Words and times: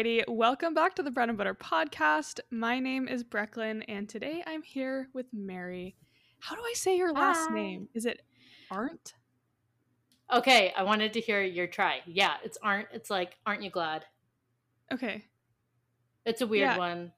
Alrighty, 0.00 0.26
welcome 0.28 0.72
back 0.72 0.94
to 0.94 1.02
the 1.02 1.10
Bread 1.10 1.28
and 1.28 1.36
Butter 1.36 1.54
podcast. 1.54 2.40
My 2.50 2.78
name 2.78 3.06
is 3.06 3.22
Brecklin, 3.22 3.82
and 3.86 4.08
today 4.08 4.42
I'm 4.46 4.62
here 4.62 5.10
with 5.12 5.26
Mary. 5.30 5.94
How 6.38 6.56
do 6.56 6.62
I 6.62 6.72
say 6.74 6.96
your 6.96 7.12
last 7.12 7.48
Hi. 7.48 7.54
name? 7.54 7.88
Is 7.92 8.06
it 8.06 8.22
Arndt? 8.70 9.12
Okay, 10.32 10.72
I 10.74 10.84
wanted 10.84 11.12
to 11.12 11.20
hear 11.20 11.42
your 11.42 11.66
try. 11.66 12.00
Yeah, 12.06 12.36
it's 12.42 12.56
aren't. 12.62 12.88
It's 12.94 13.10
like 13.10 13.36
aren't 13.44 13.62
you 13.62 13.68
glad? 13.68 14.06
Okay. 14.90 15.26
It's 16.24 16.40
a 16.40 16.46
weird 16.46 16.70
Yeah. 16.70 16.78
one. 16.78 17.12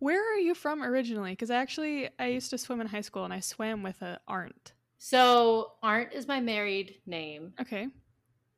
Where 0.00 0.34
are 0.34 0.38
you 0.40 0.56
from 0.56 0.82
originally? 0.82 1.30
Because 1.30 1.52
I 1.52 1.56
actually 1.58 2.08
I 2.18 2.26
used 2.26 2.50
to 2.50 2.58
swim 2.58 2.80
in 2.80 2.88
high 2.88 3.02
school, 3.02 3.22
and 3.24 3.32
I 3.32 3.38
swam 3.38 3.84
with 3.84 4.02
a 4.02 4.18
Arndt. 4.26 4.72
So 4.98 5.74
Arndt 5.84 6.12
is 6.14 6.26
my 6.26 6.40
married 6.40 6.96
name, 7.06 7.54
Okay. 7.60 7.86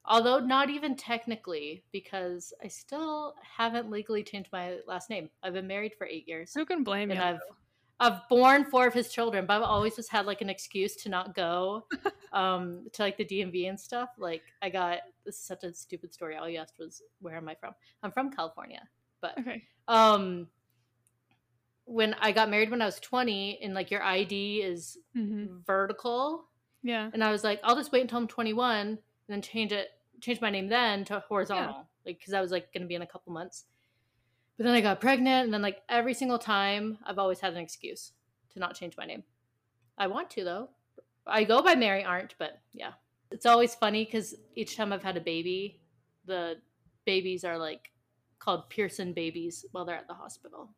Although 0.06 0.38
not 0.38 0.70
even 0.70 0.96
technically 0.96 1.82
because 1.92 2.52
I 2.62 2.68
still 2.68 3.34
haven't 3.40 3.90
legally 3.90 4.22
changed 4.22 4.50
my 4.52 4.78
last 4.86 5.10
name. 5.10 5.30
I've 5.42 5.54
been 5.54 5.66
married 5.66 5.94
for 5.96 6.06
eight 6.06 6.28
years, 6.28 6.52
Who 6.54 6.64
can 6.66 6.84
blame 6.84 7.10
and 7.10 7.18
you? 7.18 7.24
I've 7.24 7.40
I've 8.00 8.28
born 8.28 8.64
four 8.64 8.86
of 8.86 8.92
his 8.94 9.12
children, 9.12 9.46
but 9.46 9.54
I've 9.56 9.62
always 9.62 9.96
just 9.96 10.10
had 10.10 10.26
like 10.26 10.40
an 10.40 10.50
excuse 10.50 10.96
to 10.96 11.08
not 11.08 11.34
go 11.34 11.86
um, 12.32 12.86
to 12.92 13.02
like 13.02 13.16
the 13.16 13.24
DMV 13.24 13.68
and 13.68 13.78
stuff. 13.78 14.10
Like 14.18 14.42
I 14.60 14.68
got 14.68 14.98
this 15.24 15.36
is 15.36 15.40
such 15.40 15.62
a 15.64 15.72
stupid 15.72 16.12
story. 16.12 16.36
All 16.36 16.48
you 16.48 16.58
asked 16.58 16.78
was 16.78 17.02
where 17.20 17.36
am 17.36 17.48
I 17.48 17.54
from? 17.54 17.72
I'm 18.02 18.10
from 18.12 18.30
California, 18.30 18.82
but 19.20 19.38
Okay. 19.38 19.62
um 19.86 20.48
when 21.86 22.14
i 22.14 22.32
got 22.32 22.48
married 22.48 22.70
when 22.70 22.80
i 22.80 22.86
was 22.86 22.98
20 23.00 23.58
and 23.62 23.74
like 23.74 23.90
your 23.90 24.02
id 24.02 24.62
is 24.62 24.96
hmm 25.14 25.44
vertical 25.66 26.46
Yeah. 26.82 27.10
and 27.12 27.22
i 27.22 27.30
was 27.30 27.44
like 27.44 27.60
i'll 27.62 27.76
just 27.76 27.92
wait 27.92 28.00
until 28.00 28.18
i'm 28.18 28.26
21 28.26 28.98
and 29.28 29.34
then 29.34 29.42
change 29.42 29.72
it 29.72 29.88
change 30.20 30.40
my 30.40 30.50
name 30.50 30.68
then 30.68 31.04
to 31.04 31.22
horizontal 31.28 31.86
like 32.06 32.18
because 32.18 32.34
i 32.34 32.40
was 32.40 32.50
like 32.50 32.72
gonna 32.72 32.86
be 32.86 32.94
in 32.94 33.02
a 33.02 33.06
couple 33.06 33.32
months. 33.32 33.64
But 34.56 34.64
then 34.64 34.74
i 34.74 34.80
got 34.80 35.00
pregnant 35.00 35.46
and 35.46 35.54
then 35.54 35.62
like 35.62 35.82
every 35.88 36.14
single 36.14 36.38
time 36.38 36.98
i've 37.04 37.18
always 37.18 37.40
had 37.40 37.52
an 37.52 37.58
excuse 37.58 38.12
to 38.52 38.58
not 38.58 38.74
change 38.74 38.96
my 38.96 39.04
name. 39.04 39.24
I 39.98 40.06
want 40.06 40.30
to 40.30 40.44
though. 40.44 40.70
I 41.26 41.44
go 41.44 41.62
by 41.62 41.74
mary 41.74 42.04
Arndt 42.04 42.34
but 42.38 42.60
yeah. 42.72 42.92
It's 43.30 43.46
always 43.46 43.74
funny 43.74 44.04
because 44.04 44.34
each 44.54 44.76
time 44.76 44.92
i've 44.92 45.02
had 45.02 45.16
a 45.16 45.20
baby 45.20 45.80
the 46.26 46.56
babies 47.04 47.44
are 47.44 47.58
like 47.58 47.90
called 48.38 48.68
pearson 48.70 49.12
babies 49.12 49.64
while 49.72 49.84
they're 49.84 49.96
at 49.96 50.06
the 50.06 50.14
hospital. 50.14 50.70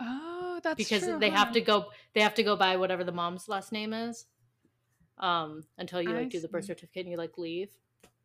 Oh, 0.00 0.60
that's 0.62 0.76
because 0.76 1.02
true, 1.02 1.18
they 1.18 1.30
have 1.30 1.52
to 1.52 1.60
go 1.60 1.86
they 2.14 2.20
have 2.20 2.34
to 2.34 2.42
go 2.42 2.56
by 2.56 2.76
whatever 2.76 3.04
the 3.04 3.12
mom's 3.12 3.48
last 3.48 3.72
name 3.72 3.92
is 3.92 4.26
um 5.22 5.64
until 5.78 6.02
you 6.02 6.10
I 6.10 6.20
like 6.20 6.30
do 6.30 6.40
the 6.40 6.48
birth 6.48 6.64
see. 6.64 6.68
certificate 6.68 7.02
and 7.06 7.10
you 7.12 7.16
like 7.16 7.38
leave 7.38 7.70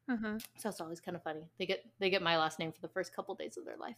Uh-huh. 0.09 0.39
so 0.57 0.69
it's 0.69 0.81
always 0.81 0.99
kind 0.99 1.15
of 1.15 1.23
funny 1.23 1.47
they 1.59 1.65
get 1.65 1.85
they 1.99 2.09
get 2.09 2.21
my 2.21 2.37
last 2.37 2.59
name 2.59 2.71
for 2.73 2.81
the 2.81 2.87
first 2.89 3.15
couple 3.15 3.33
days 3.35 3.55
of 3.57 3.63
their 3.65 3.77
life 3.77 3.95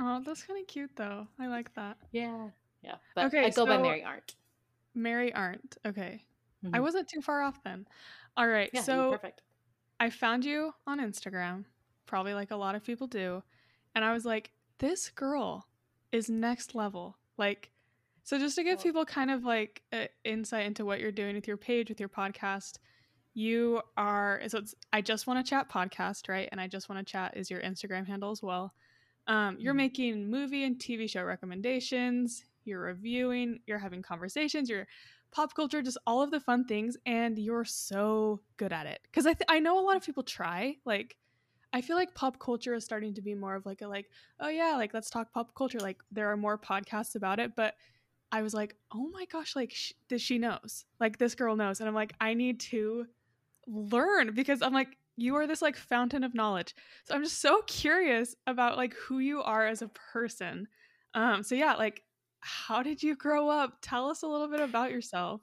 Oh, 0.00 0.22
that's 0.24 0.42
kind 0.44 0.60
of 0.60 0.66
cute 0.68 0.90
though. 0.96 1.26
I 1.40 1.46
like 1.48 1.74
that. 1.74 1.96
yeah 2.12 2.48
yeah 2.82 2.94
but 3.14 3.26
Okay, 3.26 3.44
i 3.44 3.50
go 3.50 3.66
by 3.66 3.76
so- 3.76 3.82
mary 3.82 4.02
Arndt 4.04 4.34
Mary 4.94 5.32
Arndt. 5.32 5.78
Okay. 5.86 6.24
I 6.72 6.78
Mhm. 6.78 6.82
wasn't 6.82 7.08
too 7.08 7.20
far 7.20 7.42
off 7.42 7.62
then. 7.62 7.86
All 8.36 8.48
right. 8.48 8.70
yeah 8.72 8.82
so 8.82 9.12
perfect 9.12 9.42
I 10.00 10.10
found 10.10 10.44
you 10.44 10.74
on 10.86 11.00
Instagram, 11.00 11.64
probably 12.06 12.32
like 12.34 12.50
a 12.52 12.56
lot 12.56 12.74
of 12.76 12.84
people 12.84 13.06
do. 13.08 13.42
And 13.96 14.04
I 14.04 14.12
was 14.12 14.24
like, 14.24 14.52
this 14.78 15.10
girl 15.10 15.66
is 16.12 16.30
next 16.30 16.72
level. 16.76 17.16
Like, 17.36 17.72
so 18.28 18.38
just 18.38 18.56
to 18.56 18.62
give 18.62 18.82
people 18.82 19.06
kind 19.06 19.30
of 19.30 19.44
like 19.46 19.80
insight 20.22 20.66
into 20.66 20.84
what 20.84 21.00
you're 21.00 21.10
doing 21.10 21.34
with 21.34 21.48
your 21.48 21.56
page, 21.56 21.88
with 21.88 21.98
your 21.98 22.10
podcast, 22.10 22.76
you 23.32 23.80
are, 23.96 24.42
so 24.48 24.58
it's 24.58 24.74
I 24.92 25.00
Just 25.00 25.26
Want 25.26 25.42
to 25.42 25.48
Chat 25.48 25.70
podcast, 25.70 26.28
right? 26.28 26.46
And 26.52 26.60
I 26.60 26.66
Just 26.66 26.90
Want 26.90 26.98
to 26.98 27.10
Chat 27.10 27.38
is 27.38 27.50
your 27.50 27.62
Instagram 27.62 28.06
handle 28.06 28.30
as 28.30 28.42
well. 28.42 28.74
Um, 29.28 29.56
you're 29.58 29.72
Mhm. 29.72 29.78
making 29.78 30.30
movie 30.30 30.64
and 30.64 30.78
TV 30.78 31.06
show 31.08 31.24
recommendations, 31.24 32.44
you're 32.64 32.82
reviewing, 32.82 33.60
you're 33.66 33.78
having 33.78 34.02
conversations, 34.02 34.68
you're 34.68 34.86
pop 35.30 35.54
culture, 35.54 35.80
just 35.80 35.96
all 36.06 36.20
of 36.20 36.30
the 36.30 36.40
fun 36.40 36.66
things, 36.66 36.98
and 37.06 37.38
you're 37.38 37.64
so 37.64 38.42
good 38.58 38.74
at 38.74 38.84
it. 38.84 39.00
Because 39.04 39.24
I 39.24 39.32
th- 39.32 39.48
I 39.48 39.58
know 39.58 39.78
a 39.78 39.80
lot 39.80 39.96
of 39.96 40.04
people 40.04 40.22
try. 40.22 40.76
Like, 40.84 41.16
I 41.72 41.80
feel 41.80 41.96
like 41.96 42.14
pop 42.14 42.38
culture 42.38 42.74
is 42.74 42.84
starting 42.84 43.14
to 43.14 43.22
be 43.22 43.34
more 43.34 43.54
of 43.54 43.64
like 43.64 43.80
a 43.80 43.88
like, 43.88 44.10
oh 44.38 44.48
yeah, 44.48 44.76
like 44.76 44.92
let's 44.92 45.08
talk 45.08 45.32
pop 45.32 45.54
culture. 45.54 45.80
Like 45.80 46.02
there 46.10 46.30
are 46.30 46.36
more 46.36 46.58
podcasts 46.58 47.14
about 47.14 47.38
it, 47.40 47.56
but 47.56 47.74
I 48.32 48.42
was 48.42 48.54
like, 48.54 48.76
oh 48.92 49.08
my 49.10 49.24
gosh, 49.26 49.56
like 49.56 49.72
sh- 49.72 49.92
this 50.08 50.22
she 50.22 50.38
knows, 50.38 50.84
like 51.00 51.18
this 51.18 51.34
girl 51.34 51.56
knows, 51.56 51.80
and 51.80 51.88
I'm 51.88 51.94
like, 51.94 52.12
I 52.20 52.34
need 52.34 52.60
to 52.60 53.06
learn 53.66 54.34
because 54.34 54.62
I'm 54.62 54.72
like, 54.74 54.96
you 55.16 55.34
are 55.36 55.46
this 55.46 55.62
like 55.62 55.76
fountain 55.76 56.24
of 56.24 56.34
knowledge. 56.34 56.74
So 57.04 57.14
I'm 57.14 57.24
just 57.24 57.40
so 57.40 57.62
curious 57.66 58.36
about 58.46 58.76
like 58.76 58.94
who 58.94 59.18
you 59.18 59.42
are 59.42 59.66
as 59.66 59.82
a 59.82 59.88
person. 59.88 60.68
Um, 61.14 61.42
so 61.42 61.54
yeah, 61.54 61.74
like 61.74 62.02
how 62.40 62.82
did 62.82 63.02
you 63.02 63.16
grow 63.16 63.48
up? 63.48 63.78
Tell 63.82 64.08
us 64.10 64.22
a 64.22 64.26
little 64.28 64.48
bit 64.48 64.60
about 64.60 64.90
yourself. 64.92 65.40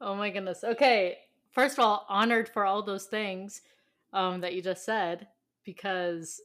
oh 0.00 0.14
my 0.16 0.30
goodness 0.30 0.64
okay 0.64 1.18
first 1.52 1.78
of 1.78 1.84
all 1.84 2.04
honored 2.08 2.48
for 2.48 2.64
all 2.64 2.82
those 2.82 3.04
things 3.06 3.62
um 4.12 4.40
that 4.40 4.52
you 4.52 4.60
just 4.60 4.84
said 4.84 5.28
because 5.64 6.40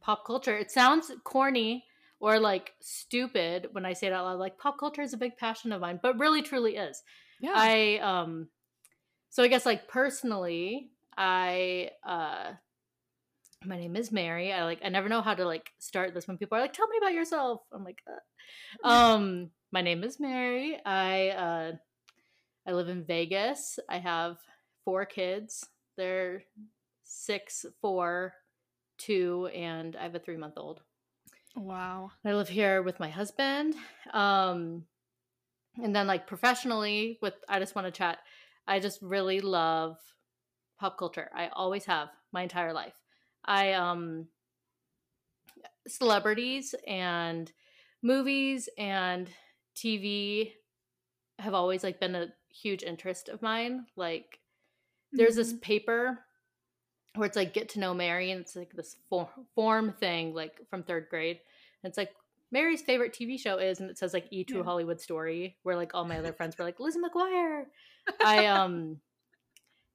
pop 0.00 0.24
culture 0.26 0.56
it 0.56 0.70
sounds 0.70 1.10
corny 1.24 1.84
or 2.20 2.38
like 2.38 2.72
stupid 2.80 3.68
when 3.72 3.84
i 3.84 3.92
say 3.92 4.06
it 4.06 4.12
out 4.12 4.24
loud 4.24 4.38
like 4.38 4.58
pop 4.58 4.78
culture 4.78 5.02
is 5.02 5.12
a 5.12 5.18
big 5.18 5.36
passion 5.36 5.72
of 5.72 5.80
mine 5.80 5.98
but 6.02 6.18
really 6.18 6.42
truly 6.42 6.76
is 6.76 7.02
Yeah. 7.40 7.52
I 7.54 7.98
um 7.98 8.48
so 9.34 9.42
I 9.42 9.48
guess 9.48 9.66
like 9.66 9.88
personally, 9.88 10.90
I 11.18 11.90
uh 12.06 12.52
my 13.64 13.76
name 13.76 13.96
is 13.96 14.12
Mary. 14.12 14.52
I 14.52 14.62
like 14.62 14.78
I 14.84 14.90
never 14.90 15.08
know 15.08 15.22
how 15.22 15.34
to 15.34 15.44
like 15.44 15.72
start 15.80 16.14
this 16.14 16.28
when 16.28 16.38
people 16.38 16.56
are 16.56 16.60
like, 16.60 16.72
tell 16.72 16.86
me 16.86 16.98
about 16.98 17.14
yourself. 17.14 17.62
I'm 17.72 17.82
like, 17.82 17.98
uh. 18.08 18.88
um, 18.88 19.50
my 19.72 19.80
name 19.80 20.04
is 20.04 20.20
Mary. 20.20 20.78
I 20.86 21.30
uh 21.30 21.72
I 22.64 22.72
live 22.74 22.88
in 22.88 23.02
Vegas. 23.02 23.80
I 23.88 23.98
have 23.98 24.36
four 24.84 25.04
kids. 25.04 25.66
They're 25.96 26.44
six, 27.02 27.66
four, 27.80 28.34
two, 28.98 29.48
and 29.52 29.96
I 29.96 30.04
have 30.04 30.14
a 30.14 30.20
three 30.20 30.36
month 30.36 30.54
old. 30.58 30.80
Wow. 31.56 32.10
I 32.24 32.32
live 32.32 32.48
here 32.48 32.82
with 32.82 33.00
my 33.00 33.08
husband. 33.08 33.74
Um, 34.12 34.84
and 35.82 35.94
then 35.94 36.06
like 36.06 36.26
professionally, 36.26 37.18
with 37.22 37.34
I 37.48 37.58
just 37.58 37.74
want 37.74 37.86
to 37.86 37.90
chat. 37.90 38.18
I 38.66 38.80
just 38.80 39.02
really 39.02 39.40
love 39.40 39.98
pop 40.78 40.98
culture. 40.98 41.30
I 41.34 41.48
always 41.48 41.84
have 41.86 42.08
my 42.32 42.42
entire 42.42 42.72
life. 42.72 42.94
I 43.44 43.72
um 43.72 44.28
celebrities 45.86 46.74
and 46.86 47.52
movies 48.02 48.68
and 48.78 49.28
TV 49.74 50.54
have 51.38 51.54
always 51.54 51.82
like 51.82 52.00
been 52.00 52.14
a 52.14 52.32
huge 52.48 52.82
interest 52.82 53.28
of 53.28 53.42
mine. 53.42 53.86
Like 53.96 54.40
there's 55.12 55.36
this 55.36 55.52
Mhm. 55.52 55.60
paper 55.62 56.26
where 57.14 57.26
it's 57.26 57.36
like 57.36 57.54
get 57.54 57.68
to 57.70 57.80
know 57.80 57.94
Mary, 57.94 58.30
and 58.30 58.40
it's 58.40 58.56
like 58.56 58.72
this 58.74 58.96
for- 59.08 59.28
form 59.54 59.92
thing, 59.92 60.34
like 60.34 60.60
from 60.68 60.82
third 60.82 61.06
grade. 61.08 61.38
And 61.82 61.90
it's 61.90 61.98
like 61.98 62.10
Mary's 62.50 62.82
favorite 62.82 63.12
TV 63.12 63.38
show 63.38 63.58
is, 63.58 63.80
and 63.80 63.90
it 63.90 63.98
says 63.98 64.12
like 64.12 64.26
E 64.30 64.44
True 64.44 64.58
Yeah. 64.58 64.64
Hollywood 64.64 65.00
Story, 65.00 65.56
where 65.62 65.76
like 65.76 65.94
all 65.94 66.04
my 66.04 66.18
other 66.18 66.32
friends 66.32 66.56
were 66.58 66.64
like 66.64 66.80
Lizzie 66.80 67.00
McGuire. 67.00 67.64
I 68.24 68.46
um, 68.46 69.00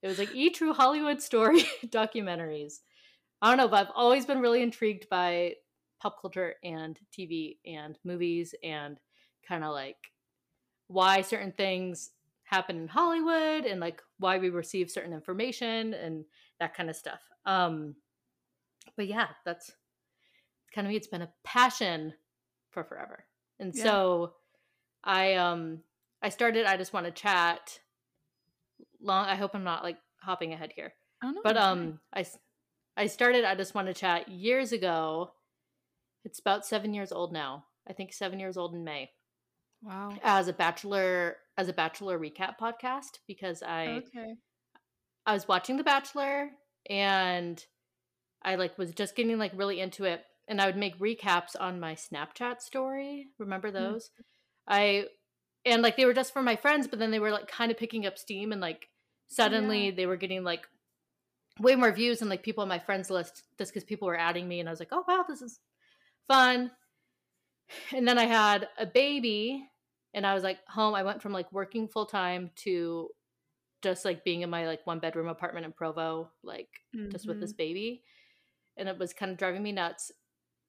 it 0.01 0.07
was 0.07 0.19
like 0.19 0.33
E 0.33 0.49
True 0.49 0.73
Hollywood 0.73 1.21
Story 1.21 1.63
documentaries. 1.85 2.79
I 3.41 3.49
don't 3.49 3.57
know, 3.57 3.67
but 3.67 3.87
I've 3.87 3.93
always 3.95 4.25
been 4.25 4.39
really 4.41 4.61
intrigued 4.61 5.07
by 5.09 5.55
pop 6.01 6.21
culture 6.21 6.55
and 6.63 6.97
TV 7.17 7.57
and 7.65 7.97
movies 8.03 8.55
and 8.63 8.97
kind 9.47 9.63
of 9.63 9.71
like 9.73 10.11
why 10.87 11.21
certain 11.21 11.51
things 11.51 12.11
happen 12.43 12.77
in 12.77 12.87
Hollywood 12.87 13.65
and 13.65 13.79
like 13.79 14.01
why 14.17 14.37
we 14.39 14.49
receive 14.49 14.89
certain 14.89 15.13
information 15.13 15.93
and 15.93 16.25
that 16.59 16.73
kind 16.75 16.89
of 16.89 16.95
stuff. 16.95 17.19
Um 17.45 17.95
but 18.95 19.07
yeah, 19.07 19.27
that's 19.45 19.71
kind 20.73 20.85
of 20.85 20.89
me. 20.89 20.97
It's 20.97 21.07
been 21.07 21.21
a 21.21 21.31
passion 21.43 22.13
for 22.71 22.83
forever. 22.83 23.25
And 23.59 23.73
Yeah. 23.75 23.83
so 23.83 24.33
I 25.03 25.35
um 25.35 25.83
I 26.21 26.29
started 26.29 26.65
I 26.65 26.77
just 26.77 26.93
want 26.93 27.05
to 27.05 27.11
chat 27.11 27.79
long 29.01 29.25
I 29.25 29.35
hope 29.35 29.51
I'm 29.55 29.63
not 29.63 29.83
like 29.83 29.97
hopping 30.21 30.53
ahead 30.53 30.73
here. 30.75 30.93
Oh 31.23 31.31
no. 31.31 31.41
But 31.43 31.57
um 31.57 31.99
I 32.13 32.25
I 32.97 33.07
started 33.07 33.45
I 33.45 33.55
just 33.55 33.75
want 33.75 33.87
to 33.87 33.93
chat 33.93 34.27
years 34.29 34.71
ago. 34.71 35.31
It's 36.25 36.39
about 36.39 36.65
7 36.65 36.93
years 36.93 37.11
old 37.13 37.31
now. 37.31 37.65
I 37.87 37.93
think 37.93 38.11
7 38.13 38.39
years 38.39 38.57
old 38.57 38.75
in 38.75 38.83
May 38.83 39.11
wow. 39.81 40.09
as 40.23 40.47
a 40.47 40.53
bachelor 40.53 41.37
as 41.57 41.69
a 41.69 41.73
bachelor 41.73 42.19
recap 42.19 42.57
podcast 42.59 43.19
because 43.27 43.63
I 43.63 44.03
Okay. 44.07 44.35
I 45.29 45.33
was 45.33 45.47
watching 45.47 45.77
The 45.77 45.83
Bachelor 45.83 46.49
and 46.89 47.63
I 48.41 48.55
like 48.55 48.79
was 48.79 48.91
just 48.93 49.15
getting 49.15 49.37
like 49.37 49.51
really 49.53 49.79
into 49.79 50.05
it 50.05 50.23
and 50.47 50.59
I 50.59 50.65
would 50.65 50.75
make 50.75 50.97
recaps 50.99 51.51
on 51.59 51.79
my 51.79 51.93
Snapchat 51.93 52.61
story. 52.61 53.27
Remember 53.37 53.69
mm. 53.69 53.73
those? 53.73 54.09
I 54.67 55.05
and 55.65 55.83
like 55.83 55.97
they 55.97 56.05
were 56.05 56.15
just 56.15 56.33
for 56.33 56.41
my 56.41 56.55
friends, 56.55 56.87
but 56.87 56.97
then 56.97 57.11
they 57.11 57.19
were 57.19 57.29
like 57.29 57.47
kind 57.47 57.69
of 57.69 57.77
picking 57.77 58.07
up 58.07 58.17
steam 58.17 58.51
and 58.51 58.59
like 58.59 58.89
suddenly 59.27 59.91
they 59.91 60.07
were 60.07 60.17
getting 60.17 60.43
like 60.43 60.65
way 61.59 61.75
more 61.75 61.91
views 61.91 62.21
and 62.21 62.29
like 62.31 62.41
people 62.41 62.63
on 62.63 62.67
my 62.67 62.79
friends 62.79 63.11
list 63.11 63.43
just 63.59 63.71
because 63.71 63.83
people 63.83 64.07
were 64.07 64.17
adding 64.17 64.47
me 64.47 64.59
and 64.59 64.67
I 64.67 64.71
was 64.71 64.79
like, 64.79 64.89
oh 64.91 65.03
wow, 65.07 65.25
this 65.29 65.43
is 65.43 65.59
fun. 66.27 66.71
And 67.95 68.07
then 68.07 68.17
I 68.17 68.25
had 68.25 68.67
a 68.79 68.87
baby 68.87 69.63
and 70.15 70.25
I 70.25 70.33
was 70.33 70.41
like 70.41 70.57
home. 70.67 70.95
I 70.95 71.03
went 71.03 71.21
from 71.21 71.33
like 71.33 71.51
working 71.51 71.87
full 71.87 72.07
time 72.07 72.49
to 72.63 73.09
just 73.81 74.05
like 74.05 74.23
being 74.23 74.41
in 74.41 74.49
my 74.49 74.65
like 74.65 74.85
one 74.85 74.99
bedroom 74.99 75.27
apartment 75.27 75.65
in 75.65 75.71
Provo, 75.71 76.29
like 76.43 76.69
mm-hmm. 76.95 77.09
just 77.09 77.27
with 77.27 77.39
this 77.39 77.51
mm-hmm. 77.51 77.57
baby. 77.57 78.03
And 78.77 78.87
it 78.87 78.97
was 78.97 79.13
kind 79.13 79.31
of 79.31 79.37
driving 79.37 79.63
me 79.63 79.71
nuts. 79.71 80.11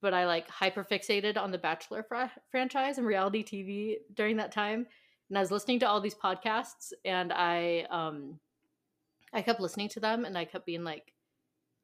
But 0.03 0.15
I 0.15 0.27
like 0.27 0.49
hyper 0.49 0.85
fixated 0.85 1.37
on 1.37 1.51
the 1.51 1.59
Bachelor 1.59 2.03
fr- 2.03 2.41
franchise 2.51 2.99
and 2.99 3.07
reality 3.07 3.45
TV 3.45 3.97
during 4.15 4.37
that 4.39 4.53
time. 4.53 4.87
And 5.29 5.39
I 5.39 5.41
was 5.41 5.51
listening 5.51 5.79
to 5.81 5.89
all 5.89 6.01
these 6.01 6.15
podcasts 6.15 6.93
and 7.05 7.33
I 7.33 7.87
um 7.91 8.39
I 9.33 9.43
kept 9.43 9.61
listening 9.61 9.89
to 9.91 10.01
them 10.01 10.25
and 10.25 10.37
I 10.37 10.45
kept 10.45 10.67
being 10.67 10.83
like, 10.85 11.13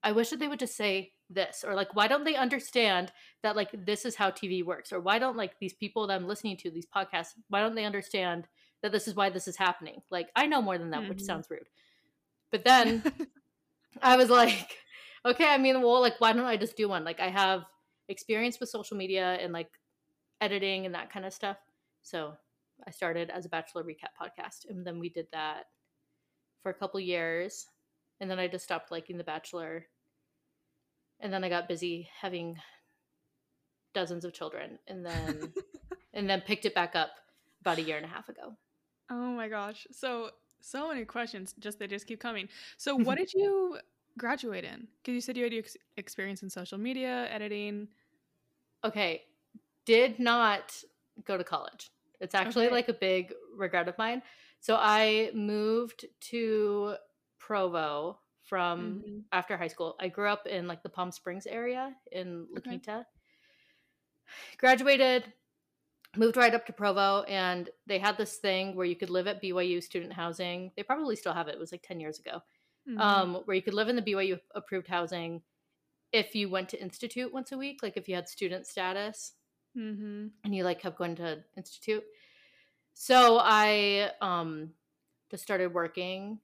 I 0.02 0.12
wish 0.12 0.31
that 0.31 0.38
they 0.38 0.49
would 0.49 0.58
just 0.58 0.76
say 0.76 1.12
this 1.31 1.64
or 1.67 1.75
like 1.75 1.94
why 1.94 2.06
don't 2.06 2.25
they 2.25 2.37
understand 2.37 3.12
that 3.43 3.56
like 3.56 3.70
this 3.84 4.05
is 4.05 4.14
how 4.14 4.31
TV 4.31 4.64
works 4.64 4.93
or 4.93 5.00
why 5.00 5.19
don't 5.19 5.37
like 5.37 5.58
these 5.58 5.75
people 5.75 6.06
that 6.06 6.14
I'm 6.14 6.28
listening 6.28 6.56
to 6.58 6.70
these 6.70 6.87
podcasts 6.87 7.32
why 7.49 7.61
don't 7.61 7.75
they 7.75 7.84
understand 7.84 8.46
that 8.82 8.93
this 8.93 9.08
is 9.08 9.14
why 9.14 9.31
this 9.31 9.49
is 9.49 9.56
happening 9.56 10.00
like 10.11 10.28
I 10.37 10.46
know 10.46 10.62
more 10.62 10.78
than 10.78 10.90
that 10.90 11.00
mm-hmm. 11.00 11.11
which 11.11 11.23
sounds 11.23 11.46
rude 11.50 11.69
but 12.50 12.64
then 12.64 13.02
I 14.02 14.17
was 14.17 14.31
like 14.31 14.76
okay 15.25 15.46
I 15.46 15.58
mean 15.58 15.81
well 15.82 16.00
like 16.00 16.20
why 16.20 16.32
don't 16.32 16.44
I 16.44 16.56
just 16.56 16.76
do 16.76 16.88
one 16.88 17.05
like 17.05 17.20
I 17.20 17.28
have 17.28 17.64
experience 18.08 18.61
with 18.61 18.69
social 18.69 18.96
media 18.96 19.38
and 19.40 19.52
like 19.52 19.70
editing 20.40 20.87
and 20.87 20.94
that 20.94 21.11
kind 21.11 21.26
of 21.26 21.32
stuff 21.32 21.56
so 22.02 22.34
I 22.87 22.90
started 22.90 23.31
as 23.31 23.46
a 23.46 23.49
bachelor 23.49 23.82
recap 23.82 24.14
podcast 24.20 24.69
and 24.69 24.87
then 24.87 24.99
we 24.99 25.08
did 25.08 25.26
that 25.32 25.64
for 26.62 26.70
a 26.70 26.75
couple 26.75 27.00
years 27.00 27.67
and 28.20 28.31
then 28.31 28.38
I 28.38 28.49
just 28.49 28.64
stopped 28.64 28.90
liking 28.90 29.19
The 29.19 29.25
Bachelor. 29.25 29.87
And 31.20 31.32
then 31.32 31.44
I 31.44 31.49
got 31.49 31.69
busy 31.69 32.08
having 32.20 32.56
dozens 33.94 34.25
of 34.25 34.34
children 34.34 34.78
and 34.87 35.05
then 35.05 35.52
and 36.14 36.28
then 36.28 36.43
picked 36.43 36.67
it 36.67 36.75
back 36.75 36.94
up 36.94 37.11
about 37.62 37.78
a 37.78 37.82
year 37.82 37.96
and 37.96 38.05
a 38.05 38.08
half 38.08 38.28
ago. 38.28 38.55
Oh 39.11 39.31
my 39.31 39.49
gosh. 39.49 39.87
So 39.91 40.31
so 40.61 40.88
many 40.88 41.05
questions 41.05 41.55
just 41.58 41.79
they 41.79 41.87
just 41.87 42.06
keep 42.06 42.20
coming. 42.20 42.49
So 42.76 42.97
what 43.06 43.19
did 43.19 43.32
you 43.32 43.79
graduate 44.19 44.64
in? 44.64 44.88
Cuz 45.05 45.14
you 45.14 45.20
said 45.20 45.37
you 45.37 45.44
had 45.44 45.55
ex- 45.55 45.76
experience 45.97 46.43
in 46.43 46.50
social 46.50 46.79
media, 46.79 47.29
editing. 47.31 47.88
Okay. 48.85 49.25
Did 49.85 50.19
not 50.19 50.82
go 51.25 51.37
to 51.37 51.44
college. 51.44 51.91
It's 52.20 52.35
actually 52.35 52.67
okay. 52.67 52.75
like 52.75 52.88
a 52.88 52.94
big 52.94 53.35
regret 53.55 53.88
of 53.88 53.97
mine. 53.99 54.23
So 54.61 54.76
I 54.76 55.31
moved 55.35 56.06
to 56.32 56.97
Provo 57.38 58.19
from 58.43 59.02
mm-hmm. 59.06 59.19
after 59.32 59.56
high 59.56 59.69
school. 59.69 59.97
I 60.00 60.09
grew 60.09 60.29
up 60.29 60.47
in 60.47 60.67
like 60.67 60.82
the 60.82 60.88
Palm 60.88 61.11
Springs 61.11 61.47
area 61.47 61.94
in 62.12 62.47
La 62.52 62.61
Quinta. 62.61 62.93
Okay. 62.93 63.02
Graduated, 64.59 65.32
moved 66.18 66.36
right 66.36 66.54
up 66.54 66.66
to 66.66 66.72
Provo, 66.72 67.22
and 67.22 67.68
they 67.86 67.98
had 67.98 68.16
this 68.16 68.36
thing 68.36 68.74
where 68.74 68.86
you 68.86 68.96
could 68.96 69.10
live 69.10 69.26
at 69.26 69.42
BYU 69.42 69.82
student 69.82 70.12
housing. 70.12 70.72
They 70.76 70.82
probably 70.82 71.16
still 71.16 71.32
have 71.32 71.48
it. 71.48 71.54
It 71.54 71.60
was 71.60 71.72
like 71.72 71.82
10 71.82 72.00
years 72.00 72.18
ago. 72.18 72.40
Mm-hmm. 72.88 73.00
Um, 73.00 73.34
where 73.46 73.56
you 73.56 73.62
could 73.62 73.74
live 73.74 73.88
in 73.88 73.96
the 73.96 74.02
BYU 74.02 74.38
approved 74.54 74.86
housing 74.86 75.42
if 76.12 76.34
you 76.34 76.48
went 76.48 76.68
to 76.70 76.80
institute 76.80 77.32
once 77.32 77.52
a 77.52 77.58
week, 77.58 77.80
like 77.82 77.96
if 77.96 78.08
you 78.08 78.14
had 78.14 78.28
student 78.28 78.66
status 78.66 79.32
mm-hmm. 79.76 80.26
and 80.44 80.54
you 80.54 80.64
like 80.64 80.80
kept 80.80 80.98
going 80.98 81.16
to 81.16 81.42
institute. 81.56 82.04
So 82.94 83.38
I 83.42 84.10
um, 84.20 84.70
just 85.30 85.42
started 85.42 85.74
working 85.74 86.38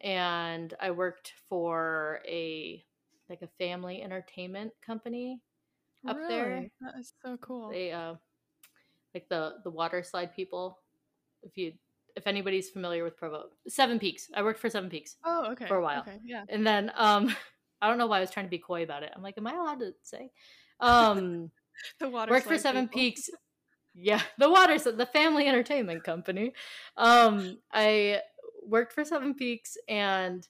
and 0.00 0.74
I 0.80 0.90
worked 0.90 1.32
for 1.48 2.20
a 2.28 2.84
like 3.30 3.40
a 3.40 3.48
family 3.58 4.02
entertainment 4.02 4.72
company 4.84 5.40
up 6.06 6.16
really? 6.16 6.28
there. 6.28 6.66
That 6.82 7.00
is 7.00 7.14
so 7.24 7.38
cool. 7.38 7.70
They 7.70 7.92
uh 7.92 8.16
like 9.14 9.28
the 9.28 9.54
the 9.62 9.70
water 9.70 10.02
slide 10.02 10.34
people. 10.34 10.78
If 11.42 11.56
you 11.56 11.72
if 12.16 12.26
anybody's 12.26 12.70
familiar 12.70 13.04
with 13.04 13.16
Provo, 13.16 13.46
Seven 13.68 13.98
Peaks. 13.98 14.30
I 14.34 14.42
worked 14.42 14.60
for 14.60 14.70
Seven 14.70 14.88
Peaks. 14.88 15.16
Oh, 15.24 15.50
okay. 15.52 15.66
For 15.66 15.76
a 15.76 15.82
while. 15.82 16.00
Okay, 16.00 16.18
yeah. 16.24 16.44
And 16.48 16.66
then 16.66 16.90
um 16.96 17.34
I 17.82 17.88
don't 17.88 17.98
know 17.98 18.06
why 18.06 18.18
I 18.18 18.20
was 18.20 18.30
trying 18.30 18.46
to 18.46 18.50
be 18.50 18.58
coy 18.58 18.82
about 18.82 19.02
it. 19.02 19.12
I'm 19.14 19.22
like, 19.22 19.36
am 19.36 19.46
I 19.46 19.54
allowed 19.54 19.80
to 19.80 19.92
say? 20.02 20.30
Um 20.80 21.50
the 22.00 22.08
water 22.08 22.30
worked 22.30 22.46
for 22.46 22.58
Seven 22.58 22.88
people. 22.88 23.00
Peaks. 23.00 23.30
Yeah, 23.94 24.20
the 24.38 24.50
water 24.50 24.78
the 24.78 25.06
family 25.06 25.46
entertainment 25.46 26.04
company. 26.04 26.52
Um 26.96 27.58
I 27.72 28.20
worked 28.66 28.92
for 28.92 29.04
Seven 29.04 29.34
Peaks 29.34 29.76
and 29.88 30.46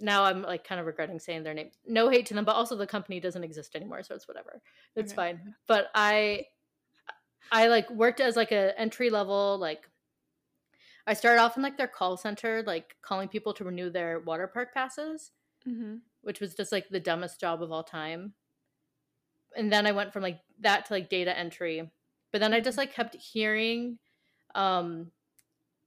now 0.00 0.24
I'm 0.24 0.42
like 0.42 0.66
kind 0.66 0.80
of 0.80 0.86
regretting 0.86 1.18
saying 1.18 1.42
their 1.42 1.54
name. 1.54 1.70
No 1.86 2.08
hate 2.08 2.26
to 2.26 2.34
them, 2.34 2.44
but 2.44 2.56
also 2.56 2.76
the 2.76 2.86
company 2.86 3.20
doesn't 3.20 3.44
exist 3.44 3.76
anymore, 3.76 4.02
so 4.02 4.14
it's 4.14 4.26
whatever. 4.26 4.60
It's 4.96 5.12
okay. 5.12 5.16
fine. 5.16 5.54
But 5.68 5.86
I 5.94 6.46
I 7.52 7.68
like 7.68 7.88
worked 7.90 8.20
as 8.20 8.36
like 8.36 8.52
a 8.52 8.78
entry 8.78 9.10
level 9.10 9.58
like 9.58 9.88
I 11.06 11.14
started 11.14 11.40
off 11.40 11.56
in 11.56 11.62
like 11.62 11.76
their 11.76 11.88
call 11.88 12.16
center, 12.16 12.62
like 12.66 12.96
calling 13.02 13.28
people 13.28 13.52
to 13.54 13.64
renew 13.64 13.90
their 13.90 14.20
water 14.20 14.46
park 14.46 14.72
passes, 14.72 15.32
mm-hmm. 15.68 15.96
which 16.22 16.40
was 16.40 16.54
just 16.54 16.72
like 16.72 16.88
the 16.88 17.00
dumbest 17.00 17.38
job 17.38 17.62
of 17.62 17.70
all 17.70 17.82
time. 17.82 18.32
And 19.56 19.70
then 19.70 19.86
I 19.86 19.92
went 19.92 20.12
from 20.12 20.22
like 20.22 20.40
that 20.60 20.86
to 20.86 20.94
like 20.94 21.10
data 21.10 21.36
entry, 21.38 21.90
but 22.32 22.40
then 22.40 22.54
I 22.54 22.60
just 22.60 22.78
like 22.78 22.94
kept 22.94 23.16
hearing, 23.16 23.98
um, 24.54 25.10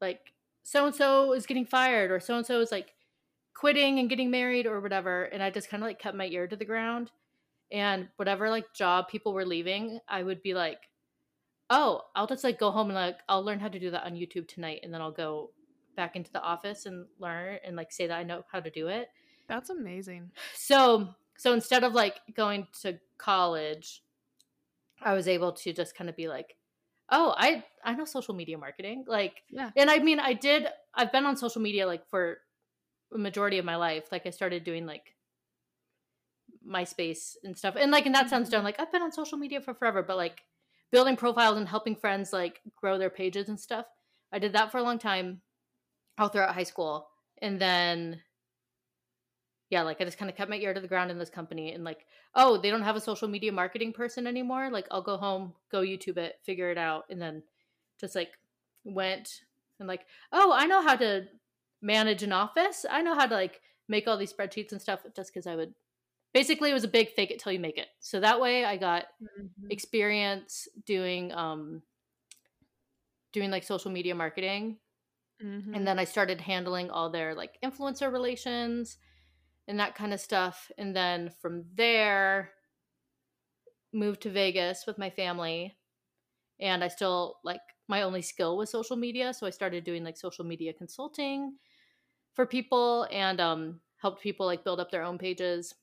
like 0.02 0.34
so 0.64 0.86
and 0.86 0.96
so 0.96 1.34
is 1.34 1.46
getting 1.46 1.66
fired 1.66 2.12
or 2.12 2.20
so 2.20 2.36
and 2.36 2.46
so 2.46 2.60
is 2.60 2.72
like 2.72 2.94
quitting 3.54 4.00
and 4.00 4.10
getting 4.10 4.30
married 4.30 4.68
or 4.68 4.80
whatever 4.82 5.24
and 5.24 5.42
i 5.42 5.50
just 5.50 5.70
kind 5.70 5.82
of 5.82 5.88
like 5.88 5.98
kept 5.98 6.16
my 6.16 6.28
ear 6.28 6.46
to 6.46 6.56
the 6.56 6.66
ground 6.66 7.10
and 7.72 8.08
whatever 8.18 8.50
like 8.50 8.72
job 8.74 9.08
people 9.08 9.34
were 9.34 9.46
leaving 9.46 10.00
i 10.08 10.22
would 10.22 10.42
be 10.44 10.54
like 10.54 10.90
oh 11.70 12.02
i'll 12.16 12.28
just 12.28 12.44
like 12.44 12.60
go 12.60 12.72
home 12.72 12.88
and 12.88 12.96
like 12.96 13.20
i'll 13.28 13.44
learn 13.44 13.60
how 13.60 13.68
to 13.68 13.80
do 13.80 13.92
that 13.92 14.06
on 14.06 14.14
youtube 14.14 14.48
tonight 14.48 14.80
and 14.84 14.94
then 14.94 15.02
i'll 15.02 15.12
go 15.12 15.52
back 15.98 16.16
into 16.16 16.32
the 16.32 16.42
office 16.42 16.86
and 16.86 17.06
learn 17.20 17.58
and 17.66 17.76
like 17.76 17.92
say 17.92 18.08
that 18.08 18.18
i 18.18 18.24
know 18.24 18.44
how 18.52 18.60
to 18.60 18.70
do 18.70 18.88
it. 18.88 19.10
That's 19.50 19.70
amazing. 19.70 20.32
So 20.56 21.10
so 21.38 21.54
instead 21.54 21.84
of 21.84 21.94
like 21.94 22.20
going 22.36 22.68
to 22.82 23.00
college 23.18 24.02
i 25.02 25.14
was 25.14 25.28
able 25.28 25.52
to 25.52 25.72
just 25.72 25.96
kind 25.96 26.10
of 26.10 26.16
be 26.16 26.28
like 26.28 26.56
oh 27.12 27.34
i 27.38 27.64
i 27.84 27.94
know 27.94 28.06
social 28.06 28.34
media 28.34 28.58
marketing 28.58 29.06
like 29.08 29.44
yeah. 29.50 29.70
and 29.76 29.90
i 29.90 30.00
mean 30.00 30.20
i 30.20 30.34
did 30.34 30.68
i've 30.96 31.12
been 31.12 31.26
on 31.26 31.38
social 31.38 31.62
media 31.62 31.86
like 31.86 32.08
for 32.10 32.40
a 33.14 33.18
majority 33.18 33.60
of 33.60 33.66
my 33.66 33.76
life 33.76 34.06
like 34.12 34.26
i 34.26 34.32
started 34.32 34.64
doing 34.64 34.86
like 34.86 35.14
myspace 36.68 37.36
and 37.44 37.56
stuff 37.56 37.76
and 37.78 37.92
like 37.92 38.06
and 38.06 38.16
that 38.16 38.30
sounds 38.30 38.50
mm-hmm. 38.50 38.64
like 38.64 38.80
i've 38.80 38.92
been 38.92 39.04
on 39.04 39.12
social 39.12 39.38
media 39.38 39.62
for 39.62 39.74
forever 39.74 40.04
but 40.04 40.18
like 40.18 40.42
building 40.92 41.16
profiles 41.16 41.58
and 41.58 41.68
helping 41.68 41.96
friends 41.96 42.34
like 42.34 42.62
grow 42.76 42.98
their 42.98 43.10
pages 43.10 43.50
and 43.50 43.60
stuff 43.60 43.86
i 44.32 44.40
did 44.40 44.54
that 44.54 44.72
for 44.72 44.78
a 44.78 44.84
long 44.84 45.00
time 45.00 45.42
all 46.18 46.30
throughout 46.30 46.56
high 46.56 46.64
school 46.64 47.08
and 47.42 47.60
then 47.60 48.22
yeah, 49.70 49.82
like 49.82 50.00
I 50.00 50.06
just 50.06 50.18
kind 50.18 50.32
of 50.32 50.38
kept 50.38 50.50
my 50.50 50.58
ear 50.58 50.74
to 50.74 50.80
the 50.80 50.88
ground 50.88 51.12
in 51.12 51.18
this 51.18 51.30
company 51.30 51.74
and 51.74 51.84
like, 51.84 52.06
oh, 52.36 52.58
they 52.58 52.70
don't 52.70 52.84
have 52.84 52.96
a 52.96 53.02
social 53.02 53.28
media 53.28 53.52
marketing 53.52 53.92
person 53.92 54.26
anymore. 54.26 54.70
Like 54.72 54.88
I'll 54.92 55.02
go 55.02 55.18
home, 55.18 55.54
go 55.72 55.82
YouTube 55.82 56.18
it, 56.18 56.40
figure 56.46 56.72
it 56.72 56.78
out, 56.78 57.06
and 57.10 57.22
then 57.22 57.44
just 58.00 58.16
like 58.16 58.30
went 58.86 59.42
and 59.80 59.88
like, 59.88 60.06
oh, 60.32 60.54
I 60.54 60.68
know 60.68 60.82
how 60.82 60.96
to 60.96 61.26
manage 61.82 62.24
an 62.24 62.32
office. 62.32 62.86
I 62.90 63.02
know 63.02 63.14
how 63.14 63.26
to 63.26 63.36
like 63.36 63.62
make 63.90 64.08
all 64.08 64.18
these 64.18 64.32
spreadsheets 64.32 64.72
and 64.72 64.82
stuff 64.82 65.02
just 65.16 65.34
because 65.34 65.48
I 65.48 65.56
would 65.56 65.74
basically 66.34 66.70
it 66.70 66.74
was 66.74 66.84
a 66.84 66.90
big 66.90 67.10
fake 67.12 67.32
it 67.32 67.40
till 67.40 67.52
you 67.52 67.60
make 67.60 67.78
it. 67.78 67.88
So 68.00 68.20
that 68.20 68.40
way 68.40 68.66
I 68.66 68.78
got 68.78 69.06
mm-hmm. 69.22 69.72
experience 69.72 70.68
doing 70.86 71.32
um 71.34 71.82
doing 73.34 73.52
like 73.52 73.64
social 73.64 73.92
media 73.92 74.16
marketing. 74.16 74.78
Mm-hmm. 75.44 75.76
And 75.76 75.86
then 75.86 76.00
I 76.00 76.06
started 76.06 76.42
handling 76.42 76.90
all 76.90 77.10
their 77.10 77.36
like 77.36 77.60
influencer 77.64 78.12
relations 78.12 78.98
and 79.68 79.80
that 79.80 79.96
kind 79.96 80.14
of 80.14 80.20
stuff. 80.20 80.72
And 80.78 80.96
then 80.96 81.32
from 81.42 81.66
there, 81.76 82.52
moved 83.94 84.22
to 84.22 84.30
Vegas 84.30 84.86
with 84.88 84.98
my 84.98 85.10
family. 85.10 85.78
And 86.60 86.84
I 86.84 86.88
still 86.88 87.38
like 87.44 87.62
my 87.88 88.02
only 88.02 88.22
skill 88.22 88.58
was 88.58 88.72
social 88.72 88.96
media. 88.96 89.34
So 89.34 89.46
I 89.46 89.52
started 89.52 89.84
doing 89.84 90.04
like 90.04 90.18
social 90.18 90.46
media 90.46 90.74
consulting 90.74 91.58
for 92.34 92.46
people 92.46 93.08
and 93.12 93.40
um, 93.40 93.80
helped 93.98 94.22
people 94.22 94.46
like 94.46 94.64
build 94.64 94.80
up 94.80 94.92
their 94.92 95.04
own 95.04 95.18
pages 95.18 95.74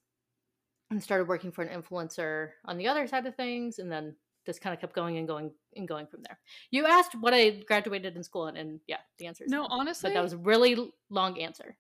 and 0.94 1.02
started 1.02 1.28
working 1.28 1.52
for 1.52 1.62
an 1.62 1.82
influencer 1.82 2.50
on 2.64 2.78
the 2.78 2.88
other 2.88 3.06
side 3.06 3.26
of 3.26 3.34
things. 3.34 3.78
And 3.78 3.90
then 3.90 4.14
just 4.46 4.60
kind 4.60 4.74
of 4.74 4.80
kept 4.80 4.94
going 4.94 5.16
and 5.18 5.26
going 5.26 5.50
and 5.76 5.88
going 5.88 6.06
from 6.06 6.22
there. 6.22 6.38
You 6.70 6.86
asked 6.86 7.14
what 7.14 7.32
I 7.34 7.62
graduated 7.66 8.16
in 8.16 8.22
school 8.22 8.46
and, 8.46 8.56
and 8.56 8.80
yeah, 8.86 8.98
the 9.18 9.26
answer 9.26 9.44
is 9.44 9.50
no, 9.50 9.66
honestly. 9.70 10.10
But 10.10 10.14
that 10.14 10.22
was 10.22 10.34
a 10.34 10.38
really 10.38 10.92
long 11.10 11.40
answer. 11.40 11.76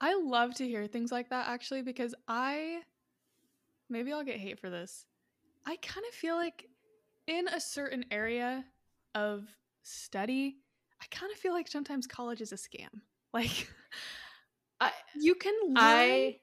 I 0.00 0.14
love 0.14 0.54
to 0.54 0.66
hear 0.66 0.86
things 0.86 1.12
like 1.12 1.30
that 1.30 1.48
actually 1.48 1.82
because 1.82 2.14
I 2.26 2.80
maybe 3.88 4.12
I'll 4.12 4.24
get 4.24 4.36
hate 4.36 4.58
for 4.58 4.70
this. 4.70 5.04
I 5.66 5.76
kind 5.76 6.04
of 6.08 6.14
feel 6.14 6.34
like 6.34 6.68
in 7.26 7.46
a 7.48 7.60
certain 7.60 8.04
area 8.10 8.64
of 9.14 9.44
study, 9.82 10.56
I 11.00 11.04
kind 11.10 11.30
of 11.32 11.38
feel 11.38 11.52
like 11.52 11.68
sometimes 11.68 12.06
college 12.06 12.40
is 12.40 12.52
a 12.52 12.56
scam. 12.56 12.88
Like 13.34 13.66
I 14.78 14.90
you 15.18 15.34
can 15.34 15.54
learn 15.68 15.76
I 15.78 16.40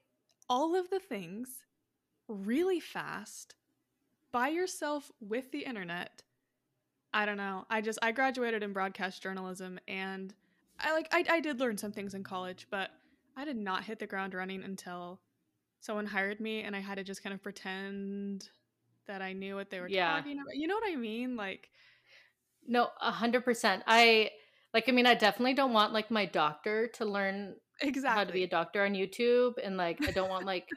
all 0.48 0.74
of 0.74 0.90
the 0.90 0.98
things 0.98 1.48
really 2.30 2.80
fast 2.80 3.54
by 4.32 4.48
yourself 4.48 5.10
with 5.20 5.50
the 5.50 5.60
internet. 5.60 6.22
I 7.12 7.26
don't 7.26 7.36
know. 7.36 7.66
I 7.68 7.80
just 7.80 7.98
I 8.02 8.12
graduated 8.12 8.62
in 8.62 8.72
broadcast 8.72 9.22
journalism 9.22 9.78
and 9.88 10.32
I 10.78 10.92
like 10.92 11.08
I 11.12 11.24
I 11.28 11.40
did 11.40 11.58
learn 11.60 11.76
some 11.76 11.92
things 11.92 12.14
in 12.14 12.22
college, 12.22 12.66
but 12.70 12.90
I 13.36 13.44
did 13.44 13.56
not 13.56 13.84
hit 13.84 13.98
the 13.98 14.06
ground 14.06 14.34
running 14.34 14.62
until 14.62 15.20
someone 15.80 16.06
hired 16.06 16.40
me 16.40 16.62
and 16.62 16.76
I 16.76 16.80
had 16.80 16.96
to 16.96 17.04
just 17.04 17.22
kind 17.22 17.34
of 17.34 17.42
pretend 17.42 18.48
that 19.06 19.22
I 19.22 19.32
knew 19.32 19.56
what 19.56 19.70
they 19.70 19.80
were 19.80 19.88
Yeah. 19.88 20.16
talking 20.16 20.38
about. 20.40 20.54
You 20.54 20.68
know 20.68 20.76
what 20.76 20.90
I 20.90 20.96
mean? 20.96 21.36
Like 21.36 21.70
no, 22.66 22.90
a 23.00 23.10
hundred 23.10 23.44
percent. 23.44 23.82
I 23.86 24.30
like. 24.72 24.88
I 24.88 24.92
mean, 24.92 25.06
I 25.06 25.14
definitely 25.14 25.54
don't 25.54 25.72
want 25.72 25.92
like 25.92 26.10
my 26.10 26.26
doctor 26.26 26.86
to 26.88 27.04
learn 27.04 27.56
exactly. 27.80 28.18
how 28.18 28.24
to 28.24 28.32
be 28.32 28.44
a 28.44 28.48
doctor 28.48 28.84
on 28.84 28.92
YouTube, 28.92 29.54
and 29.62 29.76
like 29.76 30.06
I 30.06 30.12
don't 30.12 30.28
want 30.28 30.46
like 30.46 30.68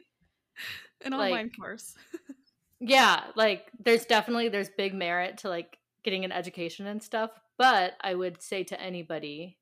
an 1.05 1.11
like- 1.11 1.31
online 1.31 1.49
course. 1.51 1.95
yeah, 2.79 3.23
like 3.35 3.71
there's 3.83 4.05
definitely 4.05 4.49
there's 4.49 4.69
big 4.69 4.93
merit 4.93 5.39
to 5.39 5.49
like 5.49 5.77
getting 6.03 6.25
an 6.25 6.31
education 6.31 6.87
and 6.87 7.01
stuff. 7.01 7.31
But 7.57 7.93
I 8.01 8.15
would 8.15 8.41
say 8.41 8.63
to 8.65 8.81
anybody, 8.81 9.57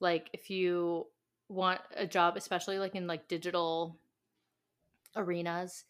like 0.00 0.30
if 0.32 0.50
you 0.50 1.06
want 1.48 1.80
a 1.94 2.06
job, 2.06 2.36
especially 2.36 2.78
like 2.78 2.94
in 2.94 3.06
like 3.06 3.28
digital 3.28 3.96
arenas, 5.14 5.84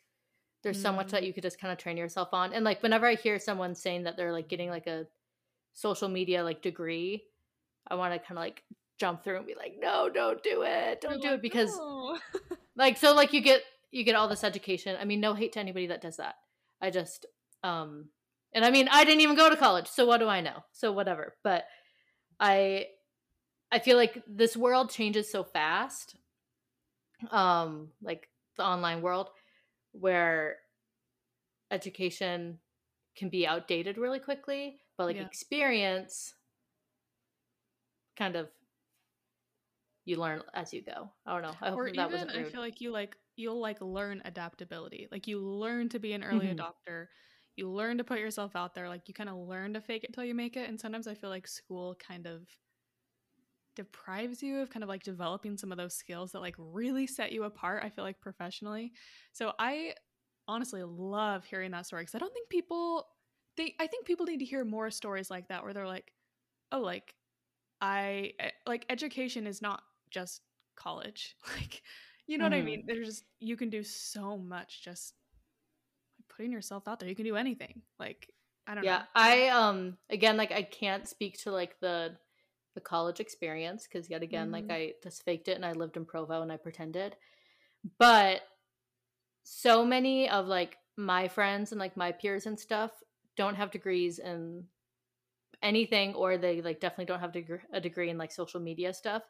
there's 0.63 0.81
so 0.81 0.93
much 0.93 1.09
Mm. 1.09 1.11
that 1.13 1.25
you 1.25 1.33
could 1.33 1.43
just 1.43 1.61
kind 1.61 1.73
of 1.73 1.79
train 1.79 1.97
yourself 1.97 2.31
on. 2.33 2.53
And 2.53 2.65
like 2.65 2.83
whenever 2.83 3.07
I 3.07 3.15
hear 3.15 3.39
someone 3.39 3.75
saying 3.75 4.03
that 4.05 4.17
they're 4.17 4.33
like 4.33 4.49
getting 4.49 4.69
like 4.69 4.87
a 4.87 5.07
social 5.75 6.09
media 6.09 6.43
like 6.43 6.61
degree, 6.63 7.25
I 7.89 7.95
want 7.95 8.13
to 8.13 8.19
kind 8.19 8.33
of 8.39 8.43
like 8.43 8.65
jump 8.99 9.23
through 9.23 9.37
and 9.37 9.47
be 9.47 9.55
like, 9.55 9.77
no, 9.79 10.09
don't 10.13 10.43
do 10.43 10.63
it, 10.63 11.01
don't 11.01 11.23
do 11.23 11.29
like, 11.29 11.37
it 11.37 11.43
because 11.43 11.77
"No." 11.77 12.19
like 12.77 12.97
so 12.97 13.15
like 13.15 13.33
you 13.33 13.41
get 13.41 13.63
you 13.91 14.05
get 14.05 14.15
all 14.15 14.29
this 14.29 14.45
education. 14.45 14.97
I 15.01 15.05
mean, 15.05 15.21
no 15.21 15.35
hate 15.35 15.53
to 15.53 15.61
anybody 15.61 15.87
that 15.89 16.01
does 16.01 16.17
that. 16.17 16.37
I 16.81 16.91
just 16.91 17.27
um 17.63 18.09
and 18.53 18.65
I 18.65 18.71
mean, 18.71 18.89
I 18.91 19.05
didn't 19.05 19.21
even 19.21 19.37
go 19.37 19.51
to 19.51 19.57
college, 19.57 19.89
so 19.89 20.07
what 20.07 20.19
do 20.19 20.29
I 20.29 20.41
know? 20.41 20.65
So 20.73 20.93
whatever. 20.93 21.35
But 21.43 21.65
I 22.41 22.87
I 23.71 23.79
feel 23.79 23.97
like 23.97 24.23
this 24.27 24.57
world 24.57 24.91
changes 24.91 25.31
so 25.31 25.45
fast. 25.45 26.17
Um 27.31 27.89
like 28.03 28.29
the 28.57 28.65
online 28.65 29.03
world 29.03 29.31
where 29.93 30.57
education 31.71 32.59
can 33.17 33.29
be 33.29 33.47
outdated 33.47 33.99
really 33.99 34.21
quickly, 34.21 34.79
but 34.97 35.07
like 35.07 35.17
Yeah. 35.17 35.27
experience 35.27 36.35
kind 38.17 38.37
of 38.37 38.49
you 40.05 40.17
learn 40.17 40.43
as 40.55 40.73
you 40.73 40.83
go. 40.83 41.11
I 41.27 41.33
don't 41.33 41.43
know. 41.43 41.57
I 41.61 41.71
hope 41.71 41.79
or 41.79 41.89
even 41.89 42.11
wasn't 42.11 42.31
I 42.31 42.45
feel 42.45 42.61
like 42.61 42.81
you 42.81 42.93
like 42.93 43.17
you'll 43.37 43.61
like 43.61 43.81
learn 43.81 44.23
adaptability. 44.25 45.09
Like 45.11 45.27
you 45.27 45.41
learn 45.41 45.89
to 45.91 45.99
be 45.99 46.13
an 46.13 46.25
early 46.25 46.47
Mhm. 46.47 46.55
adopter. 46.55 47.09
You 47.57 47.71
learn 47.71 47.99
to 47.99 48.05
put 48.05 48.19
yourself 48.21 48.57
out 48.57 48.75
there. 48.75 48.89
Like 48.89 49.09
you 49.09 49.15
kind 49.15 49.31
of 49.31 49.37
learn 49.37 49.75
to 49.75 49.81
fake 49.81 50.05
it 50.05 50.13
till 50.15 50.25
you 50.25 50.35
make 50.35 50.57
it. 50.57 50.69
And 50.69 50.81
sometimes 50.81 51.07
I 51.07 51.15
feel 51.15 51.31
like 51.31 51.47
school 51.47 51.95
kind 51.97 52.27
of 52.27 52.49
deprives 53.75 54.43
you 54.43 54.61
of 54.61 54.71
kind 54.71 54.83
of 54.83 54.89
like 54.89 55.03
developing 55.03 55.57
some 55.57 55.71
of 55.71 55.79
those 55.79 55.95
skills 55.95 56.33
that 56.33 56.41
like 56.41 56.55
really 56.59 57.07
set 57.07 57.33
you 57.33 57.45
apart. 57.45 57.85
I 57.85 57.91
feel 57.91 58.05
like 58.05 58.21
professionally. 58.21 58.93
So 59.33 59.53
I 59.59 59.95
honestly 60.49 60.83
love 60.83 61.45
hearing 61.45 61.73
that 61.73 61.87
story 61.87 62.03
because 62.03 62.15
I 62.15 62.19
don't 62.19 62.33
think 62.33 62.49
people 62.49 63.09
they 63.57 63.75
I 63.81 63.87
think 63.87 64.07
people 64.07 64.27
need 64.27 64.39
to 64.39 64.45
hear 64.45 64.65
more 64.65 64.91
stories 64.91 65.31
like 65.31 65.49
that 65.49 65.63
where 65.63 65.75
they're 65.75 65.87
like, 65.87 66.13
oh, 66.73 66.81
like 66.81 67.15
I 67.81 68.35
like 68.67 68.87
education 68.91 69.47
is 69.47 69.63
not 69.63 69.83
just 70.11 70.43
college. 70.77 71.37
Like, 71.59 71.83
you 72.27 72.39
know 72.39 72.45
what 72.45 72.55
I 72.55 72.61
Mhm. 72.61 72.65
mean? 72.65 72.85
There's 72.87 73.07
just 73.07 73.25
you 73.41 73.57
can 73.57 73.71
do 73.71 73.83
so 73.83 74.37
much 74.39 74.83
just 74.83 75.15
putting 76.29 76.53
yourself 76.53 76.87
out 76.89 77.01
there. 77.01 77.09
You 77.09 77.15
can 77.15 77.25
do 77.25 77.37
anything. 77.37 77.83
Like, 77.99 78.29
I 78.67 78.75
don't 78.75 78.85
yeah 78.85 78.99
know. 78.99 79.05
i 79.15 79.49
um 79.49 79.97
again 80.11 80.37
like 80.37 80.53
i 80.53 80.63
can't 80.63 81.09
speak 81.09 81.39
to 81.39 81.51
like 81.51 81.79
the 81.81 82.17
the 82.75 82.81
college 82.81 83.21
experience 83.21 83.85
because 83.87 84.11
yet 84.11 84.23
again 84.23 84.51
like 84.51 84.65
Mhm. 84.65 84.71
i 84.71 84.93
just 85.03 85.25
faked 85.25 85.49
it 85.49 85.57
and 85.57 85.65
i 85.65 85.73
lived 85.73 85.97
in 85.97 86.05
provo 86.05 86.43
and 86.43 86.53
i 86.53 86.57
pretended 86.57 87.17
but 87.99 88.43
so 89.45 89.85
many 89.85 90.29
of 90.29 90.47
like 90.47 90.77
my 90.97 91.29
friends 91.29 91.73
and 91.73 91.79
like 91.79 91.97
my 91.97 92.13
peers 92.13 92.47
and 92.47 92.59
stuff 92.59 92.91
don't 93.37 93.55
have 93.55 93.71
degrees 93.71 94.19
in 94.19 94.65
anything 95.63 96.15
or 96.15 96.37
they 96.37 96.61
like 96.61 96.81
definitely 96.81 97.05
don't 97.07 97.21
have 97.21 97.33
deg- 97.33 97.63
a 97.73 97.81
degree 97.81 98.11
in 98.11 98.19
like 98.19 98.33
social 98.33 98.61
media 98.61 98.93
stuff 98.93 99.23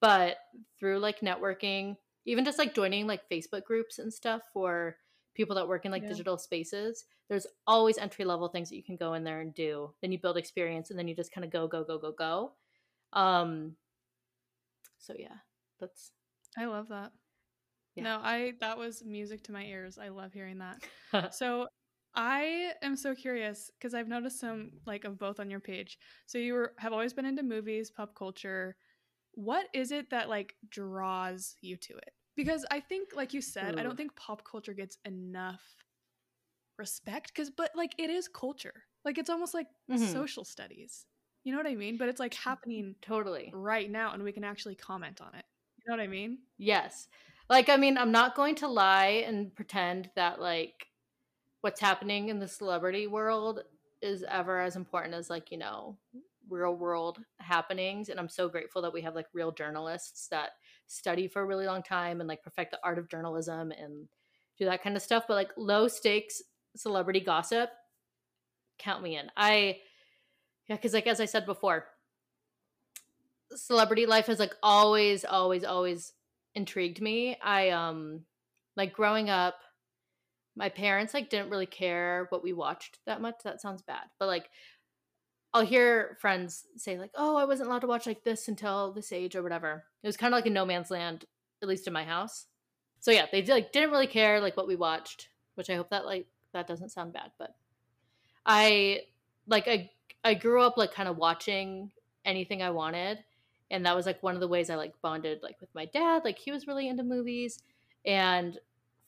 but 0.00 0.36
through 0.78 0.98
like 0.98 1.20
networking 1.20 1.96
even 2.24 2.44
just 2.44 2.58
like 2.58 2.74
joining 2.74 3.06
like 3.06 3.28
facebook 3.30 3.64
groups 3.64 3.98
and 3.98 4.12
stuff 4.12 4.42
for 4.52 4.96
people 5.34 5.56
that 5.56 5.68
work 5.68 5.84
in 5.84 5.92
like 5.92 6.02
Yeah. 6.02 6.08
digital 6.08 6.38
spaces 6.38 7.04
there's 7.28 7.46
always 7.66 7.98
entry 7.98 8.24
level 8.24 8.48
things 8.48 8.68
that 8.68 8.76
you 8.76 8.82
can 8.82 8.96
go 8.96 9.14
in 9.14 9.24
there 9.24 9.40
and 9.40 9.54
do 9.54 9.92
then 10.00 10.12
you 10.12 10.18
build 10.18 10.36
experience 10.36 10.90
and 10.90 10.98
then 10.98 11.08
you 11.08 11.14
just 11.14 11.32
kind 11.32 11.44
of 11.44 11.50
go 11.50 11.66
go 11.66 11.84
go 11.84 11.98
go 11.98 12.12
go 12.12 12.52
um 13.12 13.74
so 14.98 15.14
yeah 15.18 15.36
that's 15.80 16.12
I 16.56 16.66
love 16.66 16.88
that. 16.88 17.12
Yeah. 17.96 18.04
No, 18.04 18.20
I 18.22 18.52
that 18.60 18.78
was 18.78 19.04
music 19.04 19.42
to 19.44 19.52
my 19.52 19.64
ears. 19.64 19.98
I 19.98 20.08
love 20.08 20.32
hearing 20.32 20.58
that. 20.58 20.78
So 21.32 21.66
I 22.14 22.72
am 22.82 22.96
so 22.96 23.14
curious 23.14 23.70
because 23.78 23.94
I've 23.94 24.08
noticed 24.08 24.38
some 24.40 24.70
like 24.86 25.04
of 25.04 25.18
both 25.18 25.40
on 25.40 25.50
your 25.50 25.60
page. 25.60 25.98
So 26.26 26.38
you 26.38 26.54
were, 26.54 26.74
have 26.78 26.92
always 26.92 27.12
been 27.12 27.24
into 27.24 27.42
movies, 27.42 27.90
pop 27.90 28.14
culture. 28.14 28.76
What 29.34 29.66
is 29.72 29.90
it 29.92 30.10
that 30.10 30.28
like 30.28 30.54
draws 30.68 31.56
you 31.60 31.76
to 31.78 31.94
it? 31.96 32.12
Because 32.36 32.64
I 32.70 32.80
think, 32.80 33.10
like 33.14 33.32
you 33.32 33.40
said, 33.40 33.74
I 33.78 33.82
don't 33.82 33.96
think 33.96 34.16
pop 34.16 34.42
culture 34.44 34.74
gets 34.74 34.98
enough 35.04 35.62
respect. 36.78 37.32
Because, 37.34 37.50
but 37.50 37.70
like 37.74 37.94
it 37.98 38.10
is 38.10 38.28
culture. 38.28 38.84
Like 39.04 39.18
it's 39.18 39.30
almost 39.30 39.54
like 39.54 39.66
Mhm. 39.90 40.10
social 40.12 40.44
studies. 40.44 41.06
You 41.44 41.52
know 41.52 41.58
what 41.58 41.66
I 41.66 41.74
mean? 41.74 41.98
But 41.98 42.08
it's 42.08 42.20
like 42.20 42.34
happening 42.34 42.94
totally 43.02 43.50
right 43.52 43.90
now, 43.90 44.12
and 44.12 44.22
we 44.22 44.32
can 44.32 44.44
actually 44.44 44.74
comment 44.76 45.20
on 45.20 45.34
it. 45.34 45.44
You 45.78 45.84
know 45.90 45.96
what 45.96 46.02
I 46.02 46.08
mean? 46.08 46.38
Yes. 46.58 47.08
Like, 47.50 47.68
I 47.68 47.76
mean, 47.76 47.98
I'm 47.98 48.12
not 48.12 48.34
going 48.34 48.54
to 48.56 48.68
lie 48.68 49.24
and 49.26 49.54
pretend 49.54 50.10
that, 50.16 50.40
like, 50.40 50.86
what's 51.60 51.80
happening 51.80 52.28
in 52.28 52.38
the 52.38 52.48
celebrity 52.48 53.06
world 53.06 53.62
is 54.02 54.24
ever 54.28 54.60
as 54.60 54.76
important 54.76 55.14
as, 55.14 55.30
like, 55.30 55.50
you 55.50 55.58
know, 55.58 55.98
real 56.48 56.74
world 56.74 57.24
happenings. 57.40 58.08
And 58.08 58.18
I'm 58.20 58.28
so 58.28 58.48
grateful 58.48 58.82
that 58.82 58.92
we 58.92 59.02
have, 59.02 59.14
like, 59.14 59.26
real 59.32 59.52
journalists 59.52 60.28
that 60.28 60.52
study 60.86 61.28
for 61.28 61.42
a 61.42 61.46
really 61.46 61.66
long 61.66 61.82
time 61.82 62.20
and, 62.20 62.28
like, 62.28 62.42
perfect 62.42 62.70
the 62.72 62.80
art 62.84 62.98
of 62.98 63.08
journalism 63.08 63.70
and 63.72 64.08
do 64.58 64.64
that 64.66 64.82
kind 64.82 64.96
of 64.96 65.02
stuff. 65.02 65.24
But, 65.28 65.34
like, 65.34 65.52
low 65.56 65.88
stakes 65.88 66.42
celebrity 66.76 67.20
gossip, 67.20 67.70
count 68.78 69.02
me 69.02 69.16
in. 69.16 69.30
I, 69.36 69.80
yeah, 70.68 70.76
because, 70.76 70.94
like, 70.94 71.06
as 71.06 71.20
I 71.20 71.26
said 71.26 71.46
before, 71.46 71.88
celebrity 73.54 74.06
life 74.06 74.26
has 74.26 74.38
like 74.38 74.54
always 74.62 75.24
always 75.24 75.64
always 75.64 76.12
intrigued 76.54 77.00
me 77.00 77.36
i 77.40 77.70
um 77.70 78.24
like 78.76 78.92
growing 78.92 79.30
up 79.30 79.56
my 80.56 80.68
parents 80.68 81.14
like 81.14 81.30
didn't 81.30 81.50
really 81.50 81.66
care 81.66 82.26
what 82.30 82.42
we 82.42 82.52
watched 82.52 82.98
that 83.06 83.20
much 83.20 83.36
that 83.44 83.60
sounds 83.60 83.82
bad 83.82 84.04
but 84.18 84.26
like 84.26 84.50
i'll 85.54 85.64
hear 85.64 86.18
friends 86.20 86.64
say 86.76 86.98
like 86.98 87.12
oh 87.14 87.36
i 87.36 87.44
wasn't 87.44 87.66
allowed 87.66 87.80
to 87.80 87.86
watch 87.86 88.06
like 88.06 88.24
this 88.24 88.48
until 88.48 88.92
this 88.92 89.12
age 89.12 89.34
or 89.34 89.42
whatever. 89.42 89.84
It 90.02 90.06
was 90.06 90.18
kind 90.18 90.34
of 90.34 90.36
like 90.36 90.46
a 90.46 90.50
no 90.50 90.66
man's 90.66 90.90
land 90.90 91.24
at 91.62 91.68
least 91.68 91.86
in 91.86 91.94
my 91.94 92.04
house. 92.04 92.46
So 93.00 93.10
yeah 93.10 93.26
they 93.32 93.42
like 93.42 93.72
didn't 93.72 93.90
really 93.90 94.06
care 94.06 94.40
like 94.40 94.56
what 94.56 94.68
we 94.68 94.76
watched 94.76 95.28
which 95.54 95.70
i 95.70 95.74
hope 95.74 95.90
that 95.90 96.04
like 96.04 96.26
that 96.52 96.66
doesn't 96.66 96.90
sound 96.90 97.12
bad 97.12 97.30
but 97.38 97.54
i 98.46 99.00
like 99.46 99.66
i 99.68 99.90
i 100.22 100.34
grew 100.34 100.60
up 100.60 100.76
like 100.76 100.92
kind 100.92 101.08
of 101.08 101.16
watching 101.16 101.90
anything 102.24 102.62
i 102.62 102.70
wanted 102.70 103.18
and 103.70 103.84
that 103.86 103.96
was 103.96 104.06
like 104.06 104.22
one 104.22 104.34
of 104.34 104.40
the 104.40 104.48
ways 104.48 104.70
i 104.70 104.74
like 104.74 104.94
bonded 105.02 105.42
like 105.42 105.60
with 105.60 105.74
my 105.74 105.84
dad 105.86 106.22
like 106.24 106.38
he 106.38 106.50
was 106.50 106.66
really 106.66 106.88
into 106.88 107.02
movies 107.02 107.62
and 108.04 108.58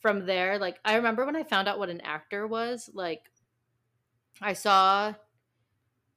from 0.01 0.27
there 0.27 0.59
like 0.59 0.79
i 0.85 0.97
remember 0.97 1.25
when 1.25 1.37
i 1.37 1.43
found 1.43 1.69
out 1.69 1.79
what 1.79 1.91
an 1.91 2.01
actor 2.03 2.47
was 2.47 2.91
like 2.95 3.31
i 4.41 4.53
saw 4.53 5.13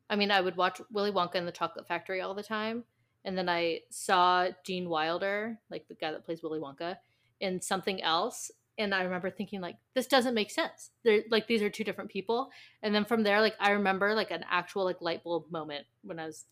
i 0.10 0.16
mean 0.16 0.32
i 0.32 0.42
would 0.42 0.58
watch 0.58 0.82
willy 0.92 1.12
wonka 1.12 1.36
and 1.36 1.48
the 1.48 1.52
chocolate 1.52 1.88
factory 1.88 2.22
all 2.22 2.34
the 2.34 2.44
time 2.44 2.84
and 3.26 3.38
then 3.38 3.50
i 3.50 3.80
saw 3.90 4.48
gene 4.66 4.90
wilder 4.90 5.60
like 5.70 5.88
the 5.88 5.96
guy 5.96 6.12
that 6.12 6.26
plays 6.26 6.44
willy 6.44 6.60
wonka 6.60 6.96
in 7.40 7.62
something 7.62 8.02
else 8.02 8.52
and 8.78 8.94
i 8.94 9.04
remember 9.04 9.30
thinking 9.30 9.62
like 9.62 9.76
this 9.94 10.08
doesn't 10.08 10.34
make 10.34 10.52
sense. 10.52 10.92
They're 11.04 11.24
like 11.30 11.48
these 11.48 11.62
are 11.62 11.70
two 11.70 11.84
different 11.84 12.10
people 12.10 12.50
and 12.82 12.94
then 12.94 13.06
from 13.06 13.24
there 13.24 13.42
like 13.42 13.56
i 13.60 13.72
remember 13.72 14.14
like 14.14 14.32
an 14.32 14.46
actual 14.50 14.86
like 14.86 15.02
light 15.02 15.24
bulb 15.24 15.52
moment 15.52 15.86
when 16.04 16.20
i 16.20 16.26
was 16.26 16.46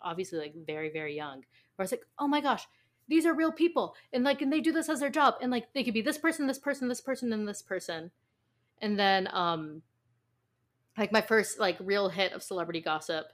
obviously 0.00 0.38
like 0.38 0.54
very 0.66 0.90
very 0.90 1.14
young 1.14 1.38
where 1.38 1.80
i 1.80 1.82
was 1.82 1.92
like 1.92 2.06
oh 2.18 2.26
my 2.26 2.40
gosh 2.40 2.66
these 3.08 3.26
are 3.26 3.34
real 3.34 3.52
people 3.52 3.94
and 4.12 4.24
like 4.24 4.42
and 4.42 4.52
they 4.52 4.60
do 4.60 4.72
this 4.72 4.88
as 4.88 5.00
their 5.00 5.10
job 5.10 5.34
and 5.40 5.50
like 5.50 5.72
they 5.74 5.84
could 5.84 5.94
be 5.94 6.02
this 6.02 6.18
person 6.18 6.46
this 6.46 6.58
person 6.58 6.88
this 6.88 7.00
person 7.00 7.32
and 7.32 7.46
this 7.46 7.62
person. 7.62 8.10
And 8.80 8.98
then 8.98 9.28
um 9.32 9.82
like 10.98 11.12
my 11.12 11.20
first 11.20 11.58
like 11.58 11.76
real 11.80 12.08
hit 12.08 12.32
of 12.32 12.42
celebrity 12.42 12.80
gossip 12.80 13.26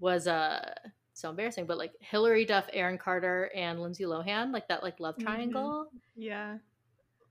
was 0.00 0.26
uh 0.26 0.74
so 1.14 1.30
embarrassing. 1.30 1.66
But 1.66 1.78
like 1.78 1.92
Hilary 2.00 2.44
Duff, 2.44 2.68
Aaron 2.72 2.98
Carter, 2.98 3.50
and 3.54 3.80
Lindsay 3.80 4.04
Lohan, 4.04 4.52
like 4.52 4.68
that 4.68 4.82
like 4.82 5.00
love 5.00 5.16
Mhm. 5.16 5.22
triangle. 5.24 5.90
Yeah. 6.16 6.58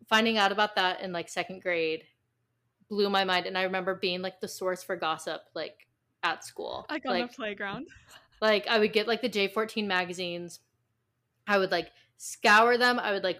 Finding 0.09 0.37
out 0.37 0.51
about 0.51 0.75
that 0.75 1.01
in 1.01 1.11
like 1.11 1.29
second 1.29 1.61
grade 1.61 2.03
blew 2.89 3.09
my 3.09 3.23
mind, 3.25 3.45
and 3.45 3.57
I 3.57 3.63
remember 3.63 3.95
being 3.95 4.21
like 4.21 4.39
the 4.39 4.47
source 4.47 4.83
for 4.83 4.95
gossip 4.95 5.41
like 5.53 5.87
at 6.23 6.43
school. 6.43 6.85
Like 6.89 7.05
on 7.05 7.11
like 7.13 7.31
the 7.31 7.35
playground. 7.35 7.87
like 8.41 8.67
I 8.67 8.79
would 8.79 8.93
get 8.93 9.07
like 9.07 9.21
the 9.21 9.29
J14 9.29 9.85
magazines. 9.87 10.59
I 11.47 11.57
would 11.57 11.71
like 11.71 11.91
scour 12.17 12.77
them. 12.77 12.99
I 12.99 13.11
would 13.11 13.23
like 13.23 13.39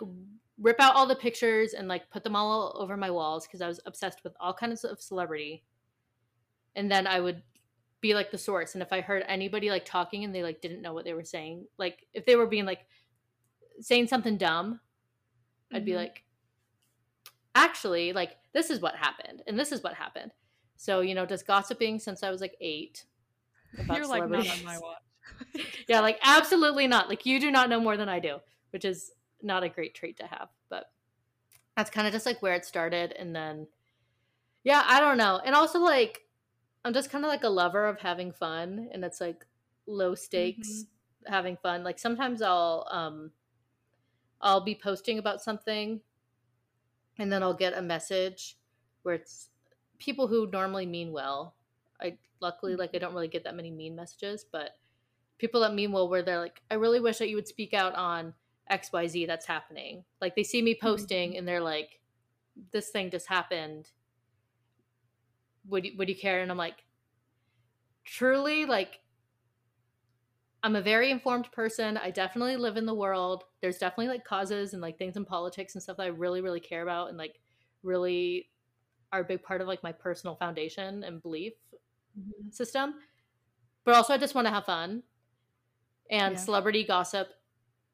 rip 0.59 0.79
out 0.79 0.95
all 0.95 1.05
the 1.05 1.15
pictures 1.15 1.73
and 1.73 1.87
like 1.87 2.09
put 2.09 2.23
them 2.23 2.35
all 2.35 2.75
over 2.79 2.97
my 2.97 3.11
walls 3.11 3.45
because 3.45 3.61
I 3.61 3.67
was 3.67 3.79
obsessed 3.85 4.23
with 4.23 4.33
all 4.39 4.53
kinds 4.53 4.83
of 4.83 4.99
celebrity. 5.01 5.63
And 6.77 6.89
then 6.89 7.07
I 7.07 7.19
would 7.19 7.41
be 7.99 8.13
like 8.13 8.31
the 8.31 8.37
source. 8.37 8.73
And 8.75 8.81
if 8.83 8.93
I 8.93 9.01
heard 9.01 9.23
anybody 9.27 9.69
like 9.69 9.83
talking 9.83 10.23
and 10.23 10.33
they 10.33 10.43
like 10.43 10.61
didn't 10.61 10.81
know 10.83 10.93
what 10.93 11.03
they 11.03 11.13
were 11.13 11.23
saying, 11.23 11.65
like 11.77 12.05
if 12.13 12.25
they 12.25 12.35
were 12.35 12.45
being 12.47 12.65
like 12.65 12.85
saying 13.81 14.07
something 14.07 14.37
dumb, 14.37 14.79
I'd 15.73 15.83
be 15.83 15.91
Mhm. 15.91 15.97
like, 15.97 16.23
actually, 17.55 18.13
like 18.13 18.37
this 18.53 18.69
is 18.69 18.79
what 18.79 18.95
happened 18.95 19.41
and 19.47 19.59
this 19.59 19.71
is 19.71 19.83
what 19.83 19.95
happened. 19.95 20.31
So 20.75 21.01
you 21.01 21.15
know, 21.15 21.25
just 21.25 21.47
gossiping 21.47 21.99
since 21.99 22.23
I 22.23 22.29
was 22.29 22.41
like 22.41 22.55
eight. 22.61 23.05
about 23.79 23.97
You're 23.97 24.07
like 24.07 24.29
not 24.29 24.47
on 24.47 24.63
my 24.63 24.77
watch. 24.77 25.01
yeah, 25.87 25.99
like 25.99 26.19
absolutely 26.23 26.87
not. 26.87 27.09
Like 27.09 27.25
you 27.25 27.39
do 27.39 27.51
not 27.51 27.69
know 27.69 27.79
more 27.79 27.97
than 27.97 28.07
I 28.09 28.19
do, 28.19 28.37
which 28.69 28.85
is 28.85 29.11
not 29.41 29.63
a 29.63 29.69
great 29.69 29.93
trait 29.95 30.17
to 30.17 30.27
have. 30.27 30.49
But 30.69 30.91
that's 31.75 31.89
kind 31.89 32.07
of 32.07 32.13
just 32.13 32.25
like 32.25 32.41
where 32.41 32.53
it 32.53 32.65
started, 32.65 33.11
and 33.13 33.35
then 33.35 33.67
yeah, 34.63 34.83
I 34.85 34.99
don't 34.99 35.17
know. 35.17 35.41
And 35.43 35.55
also 35.55 35.79
like 35.79 36.21
I'm 36.85 36.93
just 36.93 37.09
kind 37.09 37.25
of 37.25 37.29
like 37.29 37.43
a 37.43 37.49
lover 37.49 37.87
of 37.87 37.99
having 37.99 38.31
fun, 38.31 38.89
and 38.91 39.03
it's 39.03 39.19
like 39.19 39.45
low 39.85 40.15
stakes 40.15 40.69
mm-hmm. 40.69 41.33
having 41.33 41.57
fun. 41.57 41.83
Like 41.83 41.99
sometimes 41.99 42.41
I'll 42.41 42.87
um 42.91 43.31
I'll 44.41 44.61
be 44.61 44.75
posting 44.75 45.19
about 45.19 45.41
something, 45.41 46.01
and 47.17 47.31
then 47.31 47.43
I'll 47.43 47.53
get 47.53 47.77
a 47.77 47.81
message 47.81 48.57
where 49.03 49.15
it's 49.15 49.49
people 49.99 50.27
who 50.27 50.49
normally 50.51 50.85
mean 50.85 51.11
well. 51.11 51.55
I 52.01 52.17
luckily 52.39 52.75
like 52.75 52.91
I 52.91 52.93
mm-hmm. 52.93 53.05
don't 53.05 53.13
really 53.13 53.27
get 53.27 53.43
that 53.45 53.55
many 53.55 53.71
mean 53.71 53.95
messages, 53.95 54.45
but 54.49 54.71
people 55.37 55.61
that 55.61 55.73
mean 55.73 55.91
well 55.91 56.09
where 56.09 56.23
they're 56.23 56.39
like, 56.39 56.61
I 56.69 56.75
really 56.75 56.99
wish 56.99 57.17
that 57.17 57.29
you 57.29 57.35
would 57.35 57.47
speak 57.47 57.73
out 57.73 57.95
on 57.95 58.33
XYZ 58.71 59.27
that's 59.27 59.45
happening. 59.45 60.03
Like 60.21 60.35
they 60.35 60.43
see 60.43 60.61
me 60.61 60.73
mm-hmm. 60.73 60.85
posting 60.85 61.37
and 61.37 61.47
they're 61.47 61.61
like, 61.61 61.99
This 62.71 62.89
thing 62.89 63.11
just 63.11 63.27
happened. 63.27 63.89
Would 65.67 65.85
you 65.85 65.97
would 65.97 66.09
you 66.09 66.15
care? 66.15 66.41
And 66.41 66.51
I'm 66.51 66.57
like, 66.57 66.83
truly, 68.03 68.65
like 68.65 69.01
I'm 70.63 70.75
a 70.75 70.81
very 70.81 71.11
informed 71.11 71.51
person. 71.51 71.97
I 71.97 72.11
definitely 72.11 72.57
live 72.57 72.77
in 72.77 72.85
the 72.85 72.93
world. 72.93 73.45
There's 73.61 73.77
definitely 73.77 74.07
like 74.07 74.25
causes 74.25 74.73
and 74.73 74.81
like 74.81 74.97
things 74.97 75.15
in 75.15 75.23
politics 75.25 75.75
and 75.75 75.83
stuff 75.83 75.97
that 75.97 76.03
I 76.03 76.07
really, 76.07 76.41
really 76.41 76.59
care 76.59 76.81
about 76.81 77.09
and 77.09 77.17
like 77.17 77.39
really 77.83 78.49
are 79.11 79.21
a 79.21 79.25
big 79.25 79.43
part 79.43 79.61
of 79.61 79.67
like 79.67 79.83
my 79.83 79.91
personal 79.91 80.35
foundation 80.35 81.03
and 81.03 81.21
belief 81.21 81.53
Mhm. 82.15 82.51
system. 82.51 82.95
But 83.85 83.95
also, 83.95 84.13
I 84.13 84.17
just 84.17 84.35
want 84.35 84.47
to 84.47 84.53
have 84.53 84.65
fun. 84.65 85.03
And 86.09 86.37
Yeah. 86.37 86.39
celebrity 86.39 86.83
gossip 86.83 87.29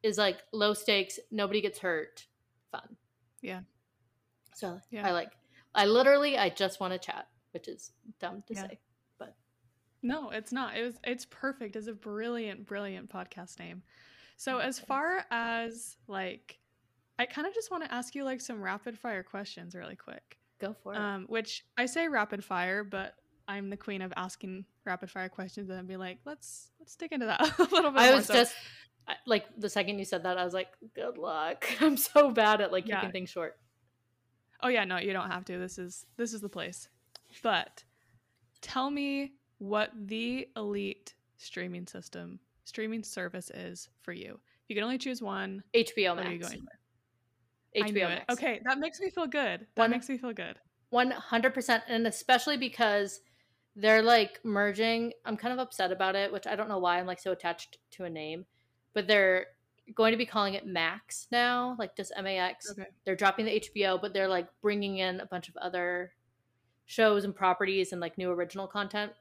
is 0.02 0.18
like 0.18 0.42
low 0.52 0.74
stakes, 0.74 1.18
nobody 1.30 1.60
gets 1.60 1.78
hurt, 1.80 2.28
fun. 2.70 2.96
Yeah. 3.40 3.62
So 4.54 4.80
Yeah. 4.90 5.02
I 5.02 5.12
like, 5.12 5.32
I 5.74 5.86
literally, 5.86 6.38
I 6.38 6.48
just 6.48 6.80
want 6.80 6.92
to 6.92 6.98
chat, 6.98 7.28
which 7.54 7.68
is 7.68 7.92
dumb 8.20 8.42
to 8.48 8.54
Yeah. 8.54 8.62
say. 8.68 8.78
But 9.18 9.34
no, 10.02 10.30
it's 10.30 10.52
not. 10.52 10.76
It 10.76 10.82
was 10.84 10.98
it's 11.04 11.24
perfect. 11.26 11.76
It's 11.76 11.86
a 11.86 11.92
brilliant, 11.94 12.66
brilliant 12.66 13.08
podcast 13.10 13.58
name. 13.58 13.82
So 14.36 14.58
as 14.58 14.78
far 14.78 15.24
as 15.30 15.96
like 16.08 16.58
I 17.18 17.26
kind 17.26 17.46
of 17.46 17.54
just 17.54 17.70
want 17.70 17.84
to 17.84 17.94
ask 17.94 18.14
you 18.16 18.24
like 18.24 18.40
some 18.40 18.60
rapid 18.60 18.98
fire 18.98 19.22
questions 19.22 19.74
really 19.74 19.96
quick. 19.96 20.36
Go 20.60 20.74
for 20.82 20.92
it. 20.94 20.98
Um, 20.98 21.26
which 21.28 21.64
I 21.78 21.86
say 21.86 22.08
rapid 22.08 22.44
fire, 22.44 22.82
but 22.84 23.14
I'm 23.46 23.70
the 23.70 23.76
queen 23.76 24.02
of 24.02 24.12
asking 24.16 24.64
rapid 24.84 25.10
fire 25.10 25.28
questions 25.28 25.68
and 25.70 25.78
then 25.78 25.86
be 25.86 25.96
like, 25.96 26.18
let's 26.24 26.70
let's 26.80 26.96
dig 26.96 27.12
into 27.12 27.26
that 27.26 27.40
a 27.58 27.62
little 27.62 27.90
bit 27.92 28.00
I 28.00 28.06
more. 28.08 28.16
was 28.16 28.26
So- 28.26 28.34
just 28.34 28.54
like 29.26 29.44
the 29.58 29.68
second 29.68 29.98
you 29.98 30.04
said 30.06 30.22
that, 30.24 30.38
I 30.38 30.44
was 30.44 30.54
like, 30.54 30.68
good 30.94 31.18
luck. 31.18 31.66
I'm 31.80 31.96
so 31.96 32.30
bad 32.30 32.60
at 32.62 32.72
like 32.72 32.88
Yeah. 32.88 32.96
keeping 33.00 33.12
things 33.12 33.30
short. 33.30 33.58
Oh 34.62 34.68
yeah, 34.68 34.84
no, 34.84 34.96
you 34.96 35.12
don't 35.12 35.30
have 35.30 35.44
to. 35.46 35.58
This 35.58 35.78
is 35.78 36.06
this 36.16 36.32
is 36.32 36.40
the 36.40 36.48
place. 36.48 36.88
But 37.42 37.84
tell 38.60 38.90
me 38.90 39.32
what 39.58 39.90
the 40.06 40.48
elite 40.56 41.14
streaming 41.36 41.86
system, 41.86 42.38
streaming 42.64 43.02
service 43.02 43.50
is 43.50 43.88
for 44.02 44.12
you. 44.12 44.34
If 44.34 44.68
you 44.70 44.76
can 44.76 44.84
only 44.84 44.98
choose 44.98 45.20
one, 45.22 45.62
HBO 45.74 46.16
what 46.16 46.26
are 46.26 46.32
you 46.32 46.38
Max. 46.40 46.48
going 46.52 46.64
with? 46.64 47.86
HBO. 47.94 48.08
Max. 48.08 48.32
Okay, 48.32 48.60
that 48.64 48.78
makes 48.78 49.00
me 49.00 49.10
feel 49.10 49.26
good. 49.26 49.60
That 49.74 49.82
One- 49.82 49.90
makes 49.90 50.08
me 50.08 50.16
feel 50.18 50.32
good. 50.32 50.56
100% 50.92 51.82
and 51.88 52.06
especially 52.06 52.56
because 52.56 53.20
they're 53.74 54.02
like 54.02 54.38
merging 54.44 55.12
i'm 55.24 55.36
kind 55.36 55.52
of 55.52 55.58
upset 55.58 55.90
about 55.90 56.14
it 56.14 56.32
which 56.32 56.46
i 56.46 56.54
don't 56.54 56.68
know 56.68 56.78
why 56.78 57.00
i'm 57.00 57.06
like 57.06 57.18
so 57.18 57.32
attached 57.32 57.78
to 57.90 58.04
a 58.04 58.10
name 58.10 58.46
but 58.92 59.08
they're 59.08 59.46
going 59.96 60.12
to 60.12 60.16
be 60.16 60.24
calling 60.24 60.54
it 60.54 60.64
max 60.64 61.26
now 61.32 61.74
like 61.80 61.96
just 61.96 62.12
max 62.22 62.70
Okay. 62.70 62.84
they're 63.04 63.16
dropping 63.16 63.44
the 63.46 63.60
hbo 63.60 64.00
but 64.00 64.14
they're 64.14 64.28
like 64.28 64.46
bringing 64.62 64.98
in 64.98 65.18
a 65.18 65.26
bunch 65.26 65.48
of 65.48 65.56
other 65.56 66.12
shows 66.86 67.24
and 67.24 67.34
properties 67.34 67.92
and 67.92 68.00
like 68.00 68.18
new 68.18 68.30
original 68.30 68.66
content 68.66 69.12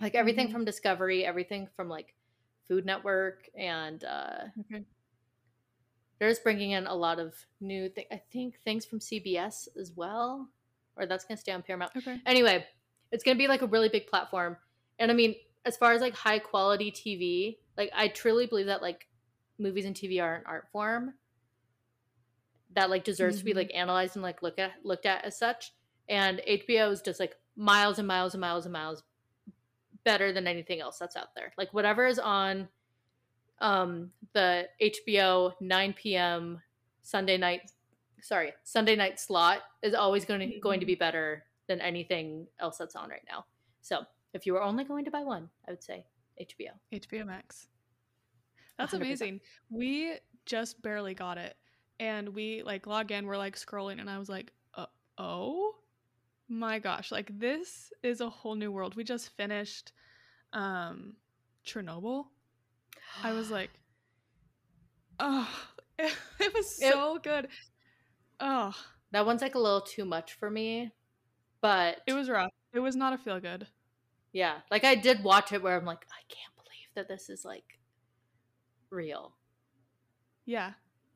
like 0.00 0.14
everything 0.14 0.48
Mhm. 0.48 0.52
from 0.52 0.64
discovery 0.64 1.24
everything 1.24 1.68
from 1.76 1.88
like 1.88 2.14
food 2.68 2.84
network 2.86 3.48
and 3.56 4.04
uh 4.04 4.44
Okay. 4.60 4.84
they're 6.18 6.28
just 6.30 6.42
bringing 6.42 6.72
in 6.72 6.86
a 6.86 6.94
lot 6.94 7.18
of 7.18 7.34
new 7.60 7.88
th- 7.88 8.06
i 8.10 8.16
think 8.32 8.58
things 8.64 8.84
from 8.84 8.98
cbs 8.98 9.68
as 9.78 9.92
well 9.92 10.48
or 10.96 11.06
that's 11.06 11.24
going 11.24 11.36
to 11.36 11.40
stay 11.40 11.52
on 11.52 11.62
paramount 11.62 11.92
Okay. 11.96 12.20
anyway 12.26 12.66
it's 13.12 13.24
going 13.24 13.36
to 13.36 13.38
be 13.42 13.48
like 13.48 13.62
a 13.62 13.66
really 13.66 13.88
big 13.88 14.06
platform 14.06 14.56
and 14.98 15.10
i 15.10 15.14
mean 15.14 15.34
as 15.64 15.76
far 15.76 15.92
as 15.92 16.00
like 16.00 16.14
high 16.14 16.38
quality 16.38 16.90
tv 16.90 17.58
like 17.76 17.90
i 17.94 18.08
truly 18.08 18.46
believe 18.46 18.66
that 18.66 18.82
like 18.82 19.08
movies 19.58 19.84
and 19.84 19.94
tv 19.96 20.22
are 20.22 20.36
an 20.36 20.42
art 20.46 20.68
form 20.72 21.14
that 22.74 22.90
like 22.90 23.04
deserves 23.04 23.38
to 23.38 23.44
be 23.44 23.52
Mhm. 23.52 23.56
like 23.56 23.70
analyzed 23.74 24.16
and 24.16 24.22
like 24.22 24.42
look 24.42 24.58
at 24.58 24.72
looked 24.84 25.06
at 25.06 25.24
as 25.24 25.38
such 25.38 25.72
and 26.08 26.40
hbo 26.48 26.90
is 26.92 27.00
just 27.00 27.20
like 27.20 27.36
miles 27.56 27.98
and 27.98 28.08
miles 28.08 28.34
and 28.34 28.40
miles 28.40 28.64
and 28.64 28.72
miles 28.72 29.02
better 30.04 30.32
than 30.32 30.46
anything 30.46 30.80
else 30.80 30.98
that's 30.98 31.16
out 31.16 31.34
there 31.34 31.52
like 31.58 31.72
whatever 31.74 32.06
is 32.06 32.18
on 32.18 32.68
um 33.60 34.10
the 34.32 34.66
hbo 34.80 35.52
9 35.60 35.92
p.m 35.94 36.60
sunday 37.02 37.36
night 37.36 37.70
sorry 38.22 38.52
sunday 38.64 38.96
night 38.96 39.18
slot 39.18 39.60
is 39.82 39.94
always 39.94 40.24
going 40.24 40.40
to 40.40 40.60
going 40.60 40.80
to 40.80 40.86
be 40.86 40.94
better 40.94 41.44
than 41.66 41.80
anything 41.80 42.46
else 42.60 42.78
that's 42.78 42.96
on 42.96 43.08
right 43.10 43.24
now 43.30 43.44
so 43.80 44.00
if 44.34 44.46
you 44.46 44.52
were 44.52 44.62
only 44.62 44.84
going 44.84 45.04
to 45.04 45.10
buy 45.10 45.22
one 45.22 45.48
i 45.66 45.70
would 45.70 45.82
say 45.82 46.04
hbo 46.40 46.70
HBO 46.92 47.26
Max. 47.26 47.68
That's 48.78 48.92
100%. 48.92 48.96
amazing. 48.96 49.40
We 49.70 50.14
just 50.46 50.80
barely 50.82 51.14
got 51.14 51.38
it. 51.38 51.56
And 52.00 52.28
we 52.30 52.62
like 52.62 52.86
log 52.86 53.10
in, 53.10 53.26
we're 53.26 53.36
like 53.36 53.56
scrolling, 53.56 54.00
and 54.00 54.08
I 54.08 54.18
was 54.18 54.28
like, 54.28 54.52
uh, 54.74 54.86
oh 55.18 55.74
my 56.48 56.78
gosh, 56.78 57.10
like 57.12 57.38
this 57.38 57.92
is 58.02 58.20
a 58.20 58.28
whole 58.30 58.54
new 58.54 58.72
world. 58.72 58.96
We 58.96 59.04
just 59.04 59.30
finished 59.36 59.92
um 60.52 61.14
Chernobyl. 61.66 62.26
I 63.22 63.32
was 63.32 63.50
like, 63.50 63.70
oh, 65.20 65.48
it, 65.98 66.54
was 66.54 66.80
It- 66.80 66.92
so 66.92 67.18
good. 67.22 67.48
Oh, 68.40 68.72
that 69.10 69.26
one's 69.26 69.42
like 69.42 69.54
a 69.56 69.58
little 69.58 69.80
too 69.80 70.04
much 70.04 70.34
for 70.34 70.50
me 70.50 70.92
but 71.60 72.02
it 72.06 72.12
was 72.12 72.30
rough. 72.30 72.52
It 72.72 72.78
was 72.78 72.94
not 72.94 73.12
a 73.12 73.18
feel 73.18 73.40
good. 73.40 73.66
yeah 74.32 74.58
like 74.70 74.84
i 74.84 74.94
did 74.94 75.24
watch 75.24 75.50
it 75.52 75.60
where 75.62 75.76
i'm 75.76 75.84
like 75.86 76.04
i 76.12 76.22
can't 76.28 76.54
believe 76.54 76.88
that 76.94 77.08
this 77.08 77.28
is 77.30 77.44
like 77.44 77.80
real 78.90 79.32
Yeah. 80.46 80.72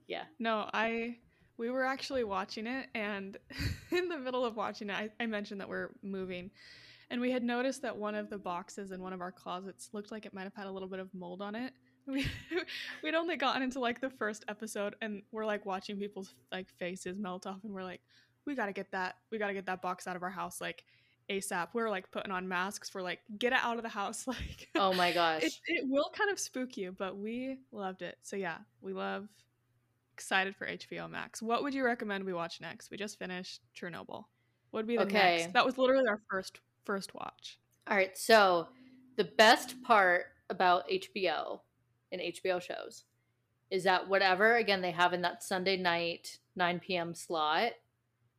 Yeah. 0.09 0.25
No, 0.39 0.69
I 0.75 1.19
we 1.63 1.71
were 1.71 1.85
actually 1.85 2.25
watching 2.25 2.67
it 2.67 2.89
and 2.93 3.37
in 3.93 4.09
the 4.09 4.19
middle 4.19 4.45
of 4.45 4.57
watching 4.57 4.91
it 4.91 4.95
I, 4.95 5.11
I 5.21 5.27
mentioned 5.27 5.61
that 5.61 5.69
we're 5.69 5.91
moving 6.03 6.51
and 7.09 7.21
we 7.21 7.31
had 7.31 7.45
noticed 7.45 7.83
that 7.83 7.97
one 7.97 8.17
of 8.17 8.31
the 8.31 8.39
boxes 8.39 8.91
in 8.91 9.01
one 9.01 9.13
of 9.13 9.21
our 9.21 9.31
closets 9.31 9.91
looked 9.93 10.11
like 10.11 10.27
it 10.27 10.35
might 10.35 10.43
have 10.43 10.55
had 10.55 10.67
a 10.67 10.71
little 10.73 10.89
bit 10.89 10.99
of 10.99 11.15
mold 11.15 11.41
on 11.41 11.55
it. 11.55 11.73
We 12.05 12.27
we'd 13.05 13.15
only 13.15 13.37
gotten 13.37 13.63
into 13.63 13.79
like 13.79 14.01
the 14.01 14.11
first 14.11 14.45
episode 14.49 14.97
and 15.01 15.23
we're 15.31 15.47
like 15.47 15.65
watching 15.65 15.99
people's 15.99 16.35
like 16.51 16.67
faces 16.81 17.17
melt 17.17 17.47
off 17.47 17.63
and 17.63 17.73
we're 17.73 17.85
like, 17.85 18.01
we 18.45 18.57
gotta 18.57 18.73
get 18.73 18.91
that 18.91 19.19
we 19.31 19.39
gotta 19.39 19.55
get 19.55 19.67
that 19.67 19.83
box 19.83 20.09
out 20.09 20.17
of 20.17 20.25
our 20.25 20.31
house 20.31 20.61
like 20.61 20.83
ASAP. 21.31 21.69
We're 21.75 21.91
like 21.91 22.11
putting 22.11 22.33
on 22.33 22.49
masks, 22.49 22.93
we're 22.93 23.03
like, 23.03 23.21
get 23.39 23.53
it 23.53 23.61
out 23.63 23.77
of 23.77 23.85
the 23.85 23.89
house. 23.89 24.27
Like 24.27 24.69
oh 24.75 24.93
my 24.95 25.13
gosh 25.13 25.45
it, 25.45 25.53
it 25.69 25.85
will 25.87 26.11
kind 26.13 26.29
of 26.29 26.41
spook 26.41 26.77
you, 26.77 26.91
but 26.99 27.17
we 27.17 27.59
loved 27.71 28.03
it. 28.03 28.19
So 28.23 28.35
yeah, 28.35 28.57
we 28.81 28.93
love 28.95 29.29
excited 30.13 30.57
for 30.57 30.67
HBO 30.67 31.09
Max. 31.09 31.43
What 31.43 31.63
would 31.63 31.75
you 31.75 31.85
recommend 31.85 32.25
we 32.25 32.33
watch 32.33 32.61
next? 32.61 32.91
We 32.91 32.97
just 32.97 33.19
finished 33.19 33.63
Chernobyl. 33.75 34.25
What 34.71 34.81
would 34.81 34.87
be 34.87 34.97
the 34.97 35.05
Okay. 35.05 35.07
next? 35.07 35.53
That 35.53 35.65
was 35.67 35.79
literally 35.79 36.07
our 36.09 36.21
first 36.31 36.61
first 36.85 37.15
watch. 37.15 37.59
All 37.87 37.97
right. 37.97 38.17
So 38.17 38.69
the 39.17 39.25
best 39.25 39.83
part 39.83 40.27
about 40.51 40.85
HBO 40.91 41.63
and 42.11 42.21
HBO 42.21 42.59
shows 42.61 43.05
is 43.71 43.85
that 43.85 44.09
whatever 44.09 44.57
again 44.57 44.83
they 44.83 44.91
have 44.93 45.13
in 45.13 45.23
that 45.23 45.43
Sunday 45.43 45.77
night 45.77 46.39
9 46.57 46.97
p.m. 46.97 47.15
slot 47.15 47.73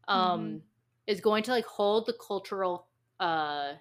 um 0.07 0.62
Mhm. 0.62 0.63
is 1.07 1.21
going 1.21 1.43
to 1.43 1.51
like 1.51 1.65
hold 1.65 2.05
the 2.07 2.13
cultural 2.13 2.88
uh 3.19 3.73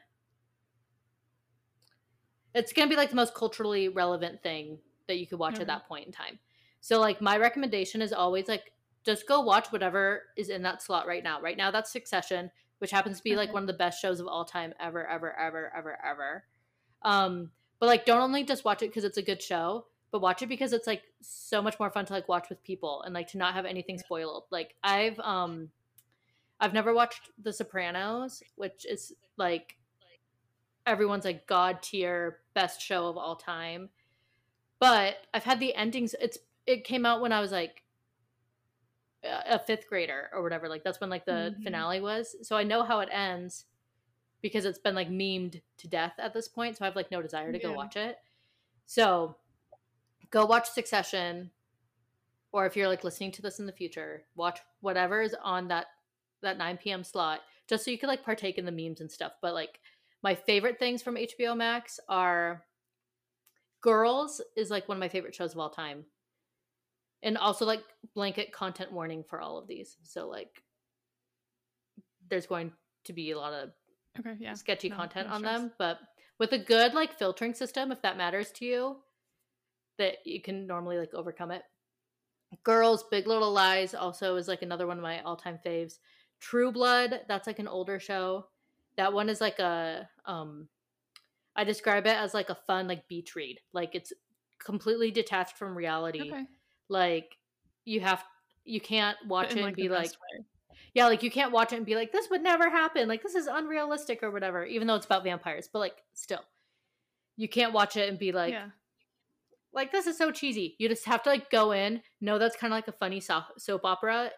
it's 2.55 2.73
going 2.73 2.89
to 2.89 2.93
be 2.93 2.97
like 2.97 3.11
the 3.11 3.17
most 3.17 3.35
culturally 3.35 3.89
relevant 3.89 4.43
thing 4.43 4.79
that 5.09 5.19
you 5.19 5.27
could 5.27 5.39
watch 5.39 5.55
Okay. 5.55 5.61
at 5.61 5.67
that 5.67 5.87
point 5.89 6.07
in 6.07 6.13
time. 6.13 6.39
So 6.83 7.01
like 7.01 7.23
my 7.23 7.39
recommendation 7.39 8.03
is 8.03 8.13
always 8.13 8.49
like 8.49 8.73
just 9.05 9.27
go 9.27 9.41
watch 9.41 9.69
whatever 9.71 10.25
is 10.37 10.49
in 10.49 10.63
that 10.63 10.83
slot 10.83 11.07
right 11.07 11.23
now. 11.23 11.41
Right 11.41 11.57
now 11.57 11.71
that's 11.71 11.93
Succession, 11.93 12.51
which 12.79 12.91
happens 12.91 13.19
to 13.19 13.23
be 13.23 13.37
like 13.37 13.53
one 13.53 13.63
of 13.63 13.69
the 13.69 13.73
best 13.73 14.03
shows 14.03 14.19
of 14.19 14.27
all 14.27 14.45
time 14.45 14.75
ever 14.81 15.07
ever 15.07 15.33
ever 15.39 15.73
ever 15.75 15.97
ever. 16.05 16.45
Um 17.03 17.53
but 17.79 17.87
like 17.87 18.05
don't 18.05 18.21
only 18.21 18.43
just 18.43 18.65
watch 18.65 18.83
it 18.83 18.91
because 18.91 19.05
it's 19.05 19.17
a 19.17 19.23
good 19.23 19.41
show, 19.41 19.87
but 20.11 20.21
watch 20.21 20.43
it 20.43 20.49
because 20.49 20.73
it's 20.73 20.89
like 20.89 21.03
so 21.21 21.63
much 21.63 21.79
more 21.79 21.89
fun 21.89 22.05
to 22.05 22.13
like 22.13 22.29
watch 22.29 22.49
with 22.49 22.63
people 22.65 23.03
and 23.03 23.15
like 23.15 23.29
to 23.29 23.39
not 23.39 23.55
have 23.55 23.65
anything 23.65 23.97
spoiled. 23.97 24.45
Like 24.51 24.75
I've 24.83 25.21
um 25.21 25.71
I've 26.59 26.75
never 26.75 26.93
watched 26.93 27.31
The 27.41 27.53
Sopranos, 27.53 28.43
which 28.57 28.87
is 28.87 29.13
like 29.37 29.77
everyone's 30.85 31.25
like 31.25 31.47
god 31.47 31.81
tier 31.81 32.39
best 32.55 32.83
show 32.83 33.07
of 33.07 33.17
all 33.17 33.37
time. 33.37 33.89
But 34.81 35.19
I've 35.33 35.45
had 35.45 35.61
the 35.61 35.77
endings. 35.77 36.17
It's 36.21 36.39
it 36.67 36.85
came 36.85 37.05
out 37.07 37.21
when 37.21 37.33
I 37.33 37.41
was 37.41 37.53
like 37.53 37.83
a 39.25 39.59
fifth 39.59 39.89
grader 39.89 40.31
or 40.33 40.43
whatever. 40.43 40.69
Like 40.69 40.83
that's 40.83 41.01
when 41.01 41.11
like 41.11 41.25
the 41.25 41.55
Mhm. 41.59 41.63
finale 41.63 42.01
was. 42.01 42.37
So 42.47 42.57
I 42.57 42.65
know 42.65 42.83
how 42.83 43.01
it 43.01 43.09
ends 43.13 43.67
because 44.41 44.65
it's 44.65 44.79
been 44.79 44.95
like 44.97 45.09
memed 45.09 45.63
to 45.79 45.89
death 45.89 46.15
at 46.19 46.35
this 46.35 46.49
point. 46.49 46.77
So 46.77 46.85
I 46.85 46.89
have 46.89 46.97
like 46.97 47.11
no 47.11 47.23
desire 47.23 47.53
to 47.53 47.59
go 47.59 47.73
watch 47.73 47.97
it. 47.97 48.19
So 48.87 49.37
go 50.31 50.45
watch 50.45 50.69
Succession, 50.71 51.53
or 52.51 52.67
if 52.67 52.77
you're 52.77 52.89
like 52.89 53.05
listening 53.05 53.31
to 53.33 53.43
this 53.43 53.61
in 53.61 53.67
the 53.67 53.73
future, 53.73 54.27
watch 54.35 54.61
whatever 54.81 55.23
is 55.23 55.35
on 55.43 55.69
that 55.69 55.87
that 56.41 56.59
9 56.59 56.77
p.m. 56.79 57.05
slot, 57.05 57.43
just 57.69 57.85
so 57.85 57.91
you 57.93 57.99
can 57.99 58.09
like 58.09 58.25
partake 58.25 58.59
in 58.59 58.65
the 58.65 58.73
memes 58.73 59.01
and 59.01 59.11
stuff. 59.11 59.35
But 59.41 59.55
like 59.55 59.81
my 60.23 60.35
favorite 60.35 60.81
things 60.81 61.01
from 61.03 61.17
HBO 61.17 61.57
Max 61.57 62.01
are 62.09 62.65
Girls 63.81 64.41
is 64.57 64.71
like 64.71 64.89
one 64.89 64.97
of 64.97 65.01
my 65.01 65.09
favorite 65.09 65.35
shows 65.35 65.53
of 65.53 65.59
all 65.59 65.71
time. 65.71 66.05
And 67.23 67.39
also 67.39 67.65
like 67.65 67.85
blanket 68.15 68.53
content 68.53 68.93
warning 68.93 69.23
for 69.23 69.41
all 69.41 69.59
of 69.59 69.69
these. 69.69 69.97
So 70.03 70.29
like 70.29 70.63
there's 72.29 72.47
going 72.47 72.73
to 73.05 73.13
be 73.13 73.31
a 73.31 73.39
lot 73.39 73.53
of 73.53 73.71
Okay, 74.19 74.37
yeah. 74.39 74.55
sketchy 74.55 74.89
No, 74.91 74.97
content 74.97 75.29
no 75.29 75.35
on 75.35 75.43
them, 75.43 75.73
but 75.79 75.99
with 76.39 76.53
a 76.53 76.59
good 76.59 76.95
like 76.95 77.19
filtering 77.19 77.55
system, 77.55 77.93
if 77.93 78.03
that 78.03 78.17
matters 78.17 78.51
to 78.53 78.65
you, 78.65 78.97
that 79.99 80.17
you 80.25 80.41
can 80.41 80.67
normally 80.67 80.99
like 80.99 81.15
overcome 81.15 81.51
it. 81.51 81.63
Girls, 82.65 83.05
Big 83.11 83.27
Little 83.27 83.53
Lies 83.53 83.95
also 83.95 84.37
is 84.37 84.49
like 84.49 84.63
another 84.63 84.87
one 84.87 84.99
of 84.99 85.03
my 85.03 85.23
all-time 85.23 85.59
faves. 85.65 85.99
True 86.41 86.71
Blood, 86.73 87.21
that's 87.29 87.47
like 87.47 87.59
an 87.59 87.69
older 87.69 87.99
show. 87.99 88.47
That 88.97 89.13
one 89.13 89.29
is 89.29 89.41
like 89.41 89.59
a 89.59 90.09
um 90.27 90.69
I 91.55 91.65
describe 91.65 92.07
it 92.07 92.17
as 92.17 92.35
like 92.35 92.51
a 92.51 92.59
fun 92.67 92.89
like 92.89 93.09
beach 93.09 93.35
read. 93.35 93.59
Like 93.73 93.95
it's 93.95 94.13
completely 94.63 95.11
detached 95.11 95.57
from 95.57 95.77
reality. 95.77 96.31
Okay. 96.33 96.47
Like 96.89 97.37
you 97.85 98.01
have 98.01 98.23
you 98.65 98.81
can't 98.81 99.17
watch 99.27 99.57
it 99.57 99.65
and 99.65 99.75
be 99.75 99.89
like 99.89 100.11
way. 100.11 100.45
yeah, 100.95 101.07
like 101.07 101.23
you 101.23 101.31
can't 101.31 101.53
watch 101.53 101.73
it 101.73 101.77
and 101.77 101.87
be 101.87 101.97
like, 101.97 102.13
this 102.13 102.31
would 102.31 102.43
never 102.43 102.71
happen. 102.71 103.09
Like 103.09 103.23
this 103.23 103.35
is 103.35 103.47
unrealistic 103.47 104.23
or 104.23 104.31
whatever, 104.31 104.65
even 104.65 104.87
though 104.87 104.95
it's 104.95 105.07
about 105.07 105.25
vampires. 105.25 105.69
But 105.73 105.81
like 105.81 106.03
still. 106.15 106.43
You 107.37 107.49
can't 107.49 107.73
watch 107.73 107.97
it 107.97 108.09
and 108.09 108.19
be 108.19 108.31
like, 108.31 108.53
yeah. 108.53 108.67
like 109.73 109.91
this 109.91 110.07
is 110.07 110.19
so 110.19 110.31
cheesy. 110.31 110.77
You 110.79 110.89
just 110.89 111.07
have 111.07 111.23
to 111.25 111.31
like 111.31 111.51
go 111.51 111.73
in, 111.73 112.03
know 112.21 112.39
that's 112.39 112.57
kind 112.57 112.73
of 112.73 112.77
like 112.77 112.89
a 112.89 112.93
funny 112.93 113.21
soap, 113.21 113.45
soap 113.59 113.85
opera, 113.85 114.31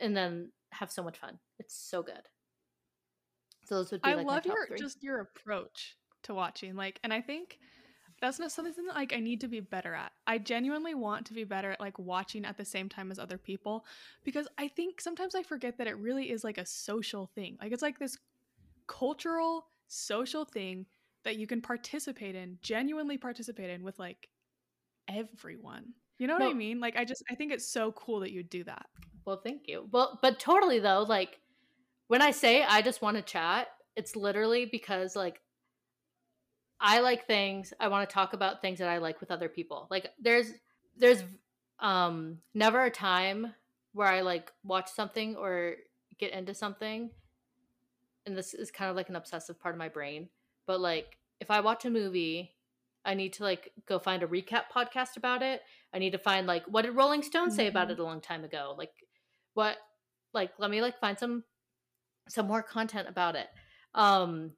and 0.00 0.16
then 0.16 0.52
have 0.72 0.92
so 0.92 1.02
much 1.02 1.18
fun. 1.18 1.38
It's 1.58 1.74
so 1.74 2.02
good. 2.02 2.22
So 3.66 3.76
those 3.76 3.90
would 3.92 4.02
be 4.02 4.10
I 4.10 4.14
like 4.14 4.26
love 4.26 4.46
your 4.46 4.66
three. 4.66 4.78
just 4.78 5.02
your 5.02 5.20
approach 5.20 5.96
to 6.24 6.34
watching. 6.34 6.74
Like, 6.74 6.98
and 7.02 7.12
I 7.12 7.20
think 7.20 7.58
that's 8.20 8.38
not 8.38 8.52
something 8.52 8.84
that 8.86 8.94
like 8.94 9.14
I 9.14 9.20
need 9.20 9.40
to 9.40 9.48
be 9.48 9.60
better 9.60 9.94
at. 9.94 10.12
I 10.26 10.38
genuinely 10.38 10.94
want 10.94 11.26
to 11.26 11.34
be 11.34 11.44
better 11.44 11.72
at 11.72 11.80
like 11.80 11.98
watching 11.98 12.44
at 12.44 12.56
the 12.56 12.64
same 12.64 12.88
time 12.88 13.10
as 13.10 13.18
other 13.18 13.38
people 13.38 13.86
because 14.24 14.46
I 14.58 14.68
think 14.68 15.00
sometimes 15.00 15.34
I 15.34 15.42
forget 15.42 15.78
that 15.78 15.86
it 15.86 15.96
really 15.96 16.30
is 16.30 16.44
like 16.44 16.58
a 16.58 16.66
social 16.66 17.30
thing. 17.34 17.56
Like 17.60 17.72
it's 17.72 17.82
like 17.82 17.98
this 17.98 18.18
cultural 18.86 19.66
social 19.88 20.44
thing 20.44 20.86
that 21.24 21.36
you 21.36 21.46
can 21.46 21.60
participate 21.62 22.34
in, 22.34 22.58
genuinely 22.62 23.16
participate 23.16 23.70
in 23.70 23.82
with 23.82 23.98
like 23.98 24.28
everyone. 25.08 25.94
You 26.18 26.26
know 26.26 26.34
what 26.34 26.50
I 26.50 26.52
mean? 26.52 26.80
Like 26.80 26.96
I 26.96 27.06
just 27.06 27.22
I 27.30 27.34
think 27.34 27.52
it's 27.52 27.66
so 27.66 27.92
cool 27.92 28.20
that 28.20 28.32
you 28.32 28.42
do 28.42 28.64
that. 28.64 28.86
Well, 29.24 29.40
thank 29.42 29.62
you. 29.66 29.88
Well, 29.90 30.18
but 30.20 30.38
totally 30.38 30.78
though, 30.78 31.02
like 31.08 31.38
when 32.08 32.20
I 32.20 32.32
say 32.32 32.62
I 32.62 32.82
just 32.82 33.00
want 33.00 33.16
to 33.16 33.22
chat, 33.22 33.68
it's 33.96 34.16
literally 34.16 34.66
because 34.66 35.16
like 35.16 35.40
I 36.80 37.00
like 37.00 37.26
things, 37.26 37.74
I 37.78 37.88
want 37.88 38.08
to 38.08 38.12
talk 38.12 38.32
about 38.32 38.62
things 38.62 38.78
that 38.78 38.88
I 38.88 38.98
like 38.98 39.20
with 39.20 39.30
other 39.30 39.48
people. 39.48 39.86
Like 39.90 40.10
there's 40.20 40.52
there's 40.96 41.22
um 41.78 42.38
never 42.54 42.84
a 42.84 42.90
time 42.90 43.54
where 43.92 44.08
I 44.08 44.20
like 44.22 44.52
watch 44.64 44.90
something 44.90 45.36
or 45.36 45.76
get 46.18 46.32
into 46.32 46.54
something 46.54 47.10
and 48.26 48.36
this 48.36 48.52
is 48.54 48.70
kind 48.70 48.90
of 48.90 48.96
like 48.96 49.08
an 49.08 49.16
obsessive 49.16 49.58
part 49.60 49.74
of 49.74 49.78
my 49.78 49.88
brain, 49.88 50.28
but 50.66 50.80
like 50.80 51.16
if 51.40 51.50
I 51.50 51.60
watch 51.60 51.84
a 51.86 51.90
movie, 51.90 52.54
I 53.04 53.14
need 53.14 53.32
to 53.34 53.44
like 53.44 53.72
go 53.86 53.98
find 53.98 54.22
a 54.22 54.26
recap 54.26 54.64
podcast 54.74 55.16
about 55.16 55.42
it. 55.42 55.62
I 55.94 55.98
need 55.98 56.12
to 56.12 56.18
find 56.18 56.46
like 56.46 56.64
what 56.66 56.82
did 56.82 56.94
Rolling 56.96 57.22
Stone 57.22 57.50
say 57.50 57.66
about 57.66 57.88
Mhm. 57.88 57.92
it 57.92 57.98
a 57.98 58.04
long 58.04 58.20
time 58.20 58.44
ago? 58.44 58.74
Like 58.76 58.92
what 59.54 59.78
like 60.32 60.52
let 60.58 60.70
me 60.70 60.80
like 60.82 60.98
find 61.00 61.18
some 61.18 61.44
some 62.28 62.46
more 62.46 62.62
content 62.62 63.08
about 63.08 63.36
it. 63.36 63.48
Um 63.94 64.52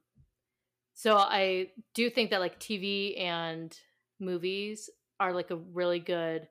so 0.93 1.17
I 1.17 1.71
do 1.93 2.09
think 2.09 2.29
that 2.31 2.39
like 2.39 2.59
TV 2.59 3.17
and 3.17 3.77
movies 4.19 4.89
are 5.19 5.33
like 5.33 5.51
a 5.51 5.55
really 5.57 5.99
good 5.99 6.47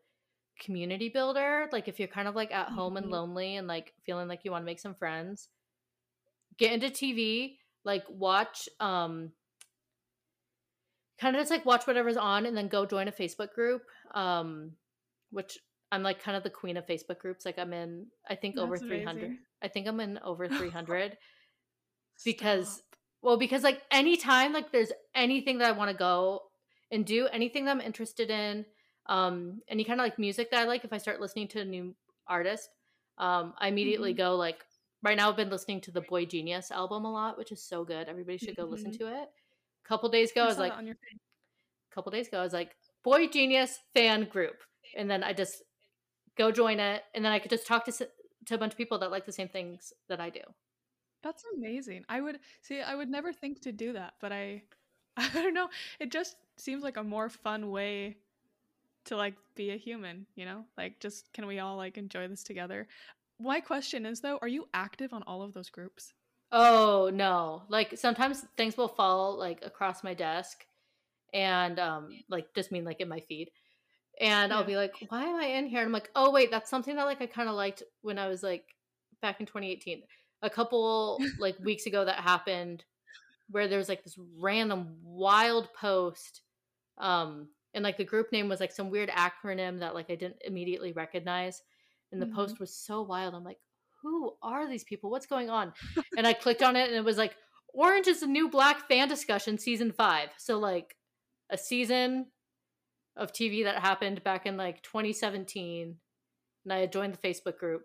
community 0.61 1.09
builder. 1.09 1.69
Like 1.73 1.89
if 1.89 1.99
you're 1.99 2.09
kind 2.09 2.29
of 2.29 2.35
like 2.37 2.53
at 2.53 2.69
home 2.69 2.97
and 2.97 3.07
Mhm. 3.07 3.11
lonely 3.11 3.57
and 3.57 3.67
like 3.67 3.95
feeling 4.05 4.29
like 4.29 4.45
you 4.45 4.51
want 4.51 4.63
to 4.63 4.67
make 4.67 4.81
some 4.81 4.95
friends, 4.95 5.49
get 6.57 6.73
into 6.73 6.91
TV, 6.91 7.59
like 7.85 8.05
watch 8.09 8.69
um 8.81 9.33
kind 11.19 11.37
of 11.37 11.41
just 11.41 11.51
like 11.51 11.65
watch 11.65 11.87
whatever's 11.87 12.17
on 12.17 12.47
and 12.47 12.57
then 12.57 12.69
go 12.69 12.85
join 12.87 13.09
a 13.09 13.13
Facebook 13.13 13.53
group. 13.53 13.83
Um 14.15 14.73
which 15.31 15.59
I'm 15.91 16.03
like 16.03 16.21
kind 16.23 16.37
of 16.37 16.43
the 16.43 16.51
queen 16.51 16.77
of 16.77 16.87
Facebook 16.87 17.19
groups. 17.19 17.45
Like 17.45 17.59
I'm 17.59 17.73
in 17.73 18.07
I 18.29 18.35
think 18.35 18.59
over 18.59 18.77
300. 18.79 19.17
amazing. 19.23 19.39
I 19.63 19.69
think 19.69 19.87
I'm 19.87 20.01
in 20.01 20.19
over 20.23 20.49
300 20.49 21.17
because. 22.25 22.83
Well 23.23 23.37
because 23.37 23.63
like 23.63 23.81
anytime 23.91 24.53
like 24.53 24.73
there's 24.73 24.93
anything 25.15 25.59
that 25.59 25.69
i 25.69 25.73
want 25.73 25.91
to 25.91 25.97
go 25.97 26.43
and 26.91 27.05
do 27.07 27.29
anything 27.29 27.65
that 27.65 27.71
i'm 27.71 27.81
interested 27.81 28.31
in 28.31 28.67
um 29.07 29.61
any 29.69 29.85
kind 29.85 30.01
of 30.01 30.05
like 30.05 30.19
music 30.19 30.51
that 30.51 30.61
i 30.61 30.65
like 30.65 30.85
if 30.85 30.93
i 30.93 30.99
start 30.99 31.21
listening 31.21 31.49
to 31.49 31.61
a 31.61 31.65
new 31.65 31.95
artist 32.27 32.69
um 33.19 33.55
i 33.59 33.69
immediately 33.69 34.13
Mhm. 34.13 34.17
go 34.19 34.37
like 34.37 34.65
right 35.03 35.17
now 35.17 35.29
i've 35.31 35.37
been 35.37 35.51
listening 35.51 35.81
to 35.83 35.91
the 35.91 36.03
boygenius 36.03 36.71
album 36.71 37.05
a 37.05 37.13
lot 37.13 37.39
which 37.39 37.53
is 37.53 37.63
so 37.63 37.85
good 37.85 38.09
everybody 38.09 38.39
should 38.39 38.57
go 38.57 38.65
listen 38.65 38.91
Mhm. 38.91 38.99
to 38.99 39.07
it 39.07 39.29
a 39.85 39.89
couple 39.89 40.09
days 40.09 40.31
ago 40.33 40.43
i, 40.43 40.45
I 40.45 40.49
was 40.49 40.59
like 40.59 40.73
on 40.77 40.87
your 40.87 40.97
face. 40.97 41.21
a 41.91 41.95
couple 41.95 42.11
days 42.13 42.29
ago 42.29 42.39
i 42.41 42.43
was 42.45 42.53
like 42.53 42.77
boygenius 43.05 43.79
fan 43.95 44.25
group 44.25 44.63
and 44.97 45.11
then 45.11 45.23
i 45.23 45.33
just 45.33 45.63
go 46.37 46.51
join 46.51 46.81
it 46.81 47.03
and 47.15 47.25
then 47.25 47.33
i 47.33 47.39
could 47.39 47.51
just 47.51 47.67
talk 47.67 47.85
to 47.85 47.93
to 48.47 48.55
a 48.55 48.59
bunch 48.59 48.73
of 48.73 48.79
people 48.79 48.99
that 48.99 49.11
like 49.11 49.27
the 49.27 49.33
same 49.33 49.49
things 49.49 49.93
that 50.09 50.21
i 50.21 50.31
do 50.31 50.41
That's 51.23 51.45
amazing. 51.57 52.05
I 52.09 52.21
would 52.21 52.39
see. 52.63 52.81
I 52.81 52.95
would 52.95 53.09
never 53.09 53.33
think 53.33 53.61
to 53.63 53.73
do 53.73 53.93
that, 53.93 54.15
but 54.21 54.33
I, 54.33 54.63
I 55.17 55.29
don't 55.33 55.55
know. 55.55 55.69
It 56.01 56.11
just 56.11 56.37
seems 56.57 56.83
like 56.83 56.97
a 56.97 57.05
more 57.05 57.29
fun 57.29 57.71
way 57.71 58.17
to 59.05 59.17
like 59.17 59.35
be 59.55 59.71
a 59.71 59.77
human. 59.77 60.27
You 60.35 60.45
know, 60.45 60.65
like 60.77 61.01
just 61.01 61.33
can 61.33 61.47
we 61.47 61.61
all 61.61 61.77
like 61.77 61.97
enjoy 61.97 62.29
this 62.29 62.43
together? 62.43 62.89
My 63.41 63.61
question 63.61 64.07
is 64.07 64.21
though, 64.21 64.39
are 64.43 64.49
you 64.49 64.69
active 64.75 65.13
on 65.13 65.23
all 65.25 65.43
of 65.43 65.53
those 65.53 65.71
groups? 65.71 66.13
Oh 66.51 67.11
no. 67.13 67.63
Like 67.69 67.97
sometimes 67.97 68.45
things 68.57 68.77
will 68.77 68.89
fall 68.89 69.39
like 69.39 69.61
across 69.65 70.05
my 70.05 70.15
desk 70.15 70.65
and 71.33 71.79
um 71.79 72.11
like 72.29 72.55
just 72.55 72.73
mean 72.73 72.85
like 72.85 73.01
in 73.01 73.09
my 73.09 73.21
feed. 73.21 73.51
And 74.21 74.53
I'll 74.53 74.65
be 74.65 74.77
like, 74.77 74.93
why 75.09 75.25
am 75.25 75.37
I 75.37 75.47
in 75.47 75.67
here? 75.67 75.81
And 75.81 75.87
I'm 75.87 75.93
like, 75.93 76.11
oh 76.15 76.31
wait, 76.31 76.51
that's 76.51 76.71
something 76.71 76.95
that 76.97 77.05
like 77.05 77.23
I 77.23 77.27
kind 77.27 77.49
of 77.49 77.55
liked 77.55 77.83
when 78.03 78.19
I 78.19 78.29
was 78.29 78.43
like 78.43 78.65
back 79.21 79.41
in 79.41 79.47
2018. 79.47 80.03
A 80.43 80.51
couple 80.51 81.19
like 81.39 81.57
weeks 81.61 81.87
ago 81.87 82.05
that 82.05 82.17
happened 82.21 82.85
where 83.51 83.69
there 83.69 83.79
was 83.79 83.89
like 83.89 84.03
this 84.03 84.19
random 84.39 84.97
wild 85.05 85.69
post 85.75 86.43
um 86.99 87.49
and 87.75 87.85
like 87.85 87.97
the 87.97 88.05
group 88.05 88.33
name 88.33 88.49
was 88.49 88.61
like 88.61 88.73
some 88.73 88.91
weird 88.91 89.09
acronym 89.11 89.81
that 89.81 89.95
like 89.95 90.11
I 90.11 90.15
didn't 90.15 90.43
immediately 90.45 90.93
recognize 90.93 91.63
and 92.11 92.21
the 92.21 92.27
Mhm. 92.27 92.35
post 92.35 92.61
was 92.61 92.75
so 92.75 93.03
wild. 93.03 93.35
I'm 93.35 93.45
like, 93.45 93.61
who 94.03 94.37
are 94.43 94.69
these 94.69 94.85
people? 94.85 95.11
What's 95.11 95.27
going 95.27 95.49
on? 95.49 95.73
and 96.19 96.27
I 96.27 96.33
clicked 96.35 96.63
on 96.63 96.77
it 96.77 96.89
and 96.89 96.97
it 96.97 97.05
was 97.05 97.17
like 97.19 97.37
Orange 97.75 98.07
is 98.07 98.21
the 98.21 98.27
new 98.27 98.51
Black 98.51 98.87
fan 98.89 99.09
discussion 99.09 99.57
season 99.59 99.93
5. 99.93 100.29
So 100.37 100.59
like 100.59 100.97
a 101.49 101.57
season 101.57 102.27
of 103.17 103.33
TV 103.33 103.65
that 103.65 103.81
happened 103.81 104.23
back 104.25 104.45
in 104.47 104.57
like 104.59 104.83
2017, 104.83 105.97
and 106.65 106.73
I 106.73 106.79
had 106.81 106.93
joined 106.93 107.15
the 107.15 107.19
Facebook 107.29 107.59
group. 107.59 107.85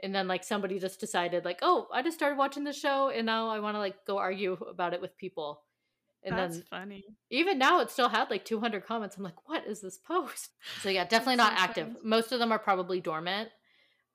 And 0.00 0.14
then 0.14 0.28
like 0.28 0.44
somebody 0.44 0.78
just 0.78 1.00
decided 1.00 1.44
like, 1.44 1.60
oh, 1.62 1.88
I 1.92 2.02
just 2.02 2.16
started 2.16 2.36
watching 2.36 2.64
the 2.64 2.72
show, 2.72 3.08
and 3.10 3.24
now 3.26 3.48
I 3.48 3.60
want 3.60 3.74
to 3.76 3.78
like 3.78 4.04
go 4.06 4.18
argue 4.18 4.52
about 4.68 4.92
it 4.94 5.00
with 5.00 5.16
people. 5.16 5.62
And 6.26 6.36
That's 6.36 6.56
then 6.56 6.64
funny. 6.70 7.04
even 7.30 7.58
now 7.58 7.80
it 7.80 7.90
still 7.90 8.08
had 8.08 8.30
like 8.30 8.44
200 8.46 8.84
comments. 8.86 9.16
I'm 9.16 9.22
like, 9.22 9.46
what 9.48 9.66
is 9.66 9.80
this 9.82 9.98
post? 9.98 10.50
So 10.82 10.88
yeah, 10.88 11.04
definitely 11.04 11.36
not 11.36 11.52
so 11.56 11.62
active. 11.64 11.86
funny. 11.88 11.98
Most 12.02 12.32
of 12.32 12.38
them 12.38 12.50
are 12.50 12.58
probably 12.58 13.00
dormant, 13.00 13.50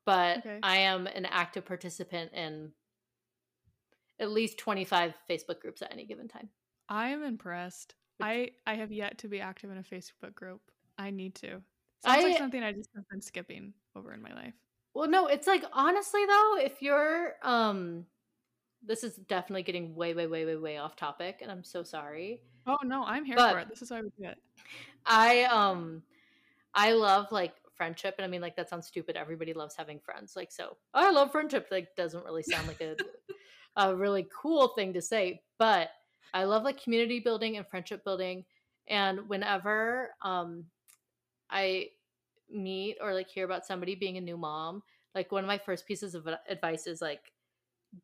but 0.06 0.39
Okay. 0.39 0.60
I 0.63 0.78
am 0.78 1.06
an 1.08 1.26
active 1.26 1.65
participant 1.65 2.34
in 2.34 2.72
at 4.20 4.32
least 4.32 4.58
25 4.58 5.13
Facebook 5.30 5.60
groups 5.62 5.82
at 5.82 5.92
any 5.94 6.06
given 6.06 6.28
time. 6.28 6.50
I 6.89 7.10
am 7.10 7.24
impressed. 7.24 7.94
Which- 8.18 8.26
I 8.28 8.50
I 8.68 8.74
have 8.76 8.92
yet 8.92 9.20
to 9.20 9.28
be 9.28 9.39
active 9.39 9.70
in 9.72 9.78
a 9.78 9.84
Facebook 9.84 10.34
group. 10.36 10.62
I 10.98 11.12
need 11.12 11.36
to. 11.36 11.48
Sounds 11.50 11.63
I- 12.04 12.24
like 12.24 12.38
something 12.38 12.63
I 12.63 12.72
just 12.74 12.89
have 12.96 13.08
been 13.10 13.22
skipping 13.22 13.74
over 13.96 14.13
in 14.13 14.22
my 14.22 14.34
life. 14.34 14.56
Well, 14.93 15.10
no, 15.10 15.28
it's 15.28 15.47
like 15.47 15.63
honestly 15.73 16.25
though, 16.25 16.58
if 16.60 16.82
you're 16.82 17.34
um 17.43 18.06
this 18.86 19.04
is 19.04 19.15
definitely 19.15 19.63
getting 19.63 19.93
way 19.95 20.13
way 20.13 20.28
way 20.28 20.45
way 20.45 20.56
way 20.56 20.78
off 20.78 20.95
topic 20.95 21.39
and 21.41 21.52
I'm 21.52 21.63
so 21.63 21.84
sorry. 21.84 22.41
Oh 22.65 22.78
no, 22.84 23.04
I'm 23.04 23.25
here 23.25 23.36
But- 23.36 23.54
for 23.54 23.60
it. 23.60 23.69
This 23.69 23.82
is 23.82 23.91
why 23.91 24.02
we 24.02 24.10
do 24.19 24.30
it. 24.30 24.38
I 25.06 25.43
um 25.45 26.02
I 26.73 26.93
love 26.93 27.32
like 27.32 27.54
friendship 27.75 28.15
and 28.17 28.25
I 28.25 28.28
mean 28.28 28.41
like 28.41 28.56
that 28.58 28.69
sounds 28.69 28.88
stupid. 28.88 29.15
Everybody 29.15 29.54
loves 29.54 29.75
having 29.75 29.99
friends. 29.99 30.36
Like 30.36 30.52
so 30.52 30.78
I 30.93 31.10
love 31.12 31.32
friendship 31.32 31.67
like 31.71 31.95
doesn't 31.95 32.25
really 32.25 32.43
sound 32.43 32.67
like 32.67 32.82
a 32.82 32.95
a 33.75 33.95
really 33.95 34.28
cool 34.36 34.69
thing 34.69 34.93
to 34.93 35.02
say, 35.02 35.41
but 35.58 35.89
I 36.34 36.43
love 36.43 36.63
like 36.63 36.82
community 36.82 37.19
building 37.19 37.58
and 37.58 37.67
friendship 37.67 38.04
building 38.04 38.43
and 38.88 39.28
whenever 39.30 40.10
um 40.21 40.65
I 41.49 41.89
meet 42.52 42.98
or 43.02 43.14
like 43.14 43.30
hear 43.30 43.46
about 43.46 43.66
somebody 43.66 43.96
being 43.96 44.18
a 44.18 44.22
new 44.22 44.38
mom, 44.38 44.84
like 45.16 45.32
one 45.32 45.44
of 45.44 45.48
my 45.48 45.58
first 45.58 45.86
pieces 45.86 46.16
of 46.16 46.28
advice 46.48 46.88
is 46.88 47.02
like 47.02 47.32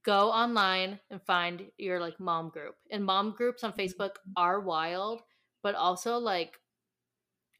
go 0.03 0.29
online 0.31 0.99
and 1.11 1.21
find 1.21 1.69
your 1.77 1.99
like 1.99 2.19
mom 2.19 2.49
group. 2.49 2.75
And 2.91 3.05
mom 3.05 3.31
groups 3.31 3.63
on 3.63 3.73
Facebook 3.73 4.15
are 4.35 4.59
wild, 4.59 5.21
but 5.61 5.75
also 5.75 6.17
like 6.17 6.59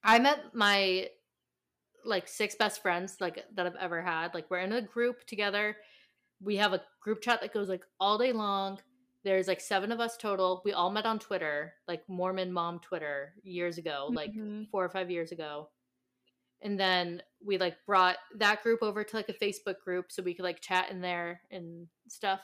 I 0.04 0.20
met 0.20 0.54
my 0.54 1.10
like 2.04 2.28
six 2.28 2.56
best 2.56 2.82
friends 2.82 3.18
like 3.20 3.44
that 3.56 3.66
I've 3.66 3.76
ever 3.76 4.02
had. 4.02 4.34
Like 4.34 4.50
we're 4.50 4.60
in 4.60 4.74
a 4.74 4.82
group 4.82 5.26
together. 5.26 5.78
We 6.42 6.56
have 6.58 6.74
a 6.74 6.84
group 7.02 7.22
chat 7.22 7.42
that 7.42 7.54
goes 7.54 7.70
like 7.70 7.84
all 8.00 8.18
day 8.18 8.32
long. 8.32 8.80
There's 9.24 9.48
like 9.48 9.60
seven 9.60 9.92
of 9.92 10.00
us 10.00 10.18
total. 10.18 10.62
We 10.64 10.74
all 10.74 10.92
met 10.92 11.08
on 11.08 11.18
Twitter, 11.18 11.74
like 11.88 12.08
Mormon 12.08 12.52
mom 12.52 12.80
Twitter 12.80 13.34
years 13.44 13.80
ago, 13.80 14.10
like 14.14 14.32
Mhm. 14.34 14.70
four 14.70 14.86
or 14.86 14.90
five 14.90 15.10
years 15.10 15.32
ago. 15.32 15.70
And 16.66 16.80
then 16.80 17.22
we 17.46 17.60
like 17.60 17.78
brought 17.86 18.18
that 18.40 18.64
group 18.64 18.82
over 18.82 19.04
to 19.04 19.16
like 19.16 19.30
a 19.30 19.34
Facebook 19.34 19.80
group 19.86 20.12
so 20.12 20.24
we 20.24 20.34
could 20.34 20.44
like 20.44 20.62
chat 20.62 20.90
in 20.90 21.00
there 21.00 21.42
and 21.52 21.86
stuff. 22.10 22.40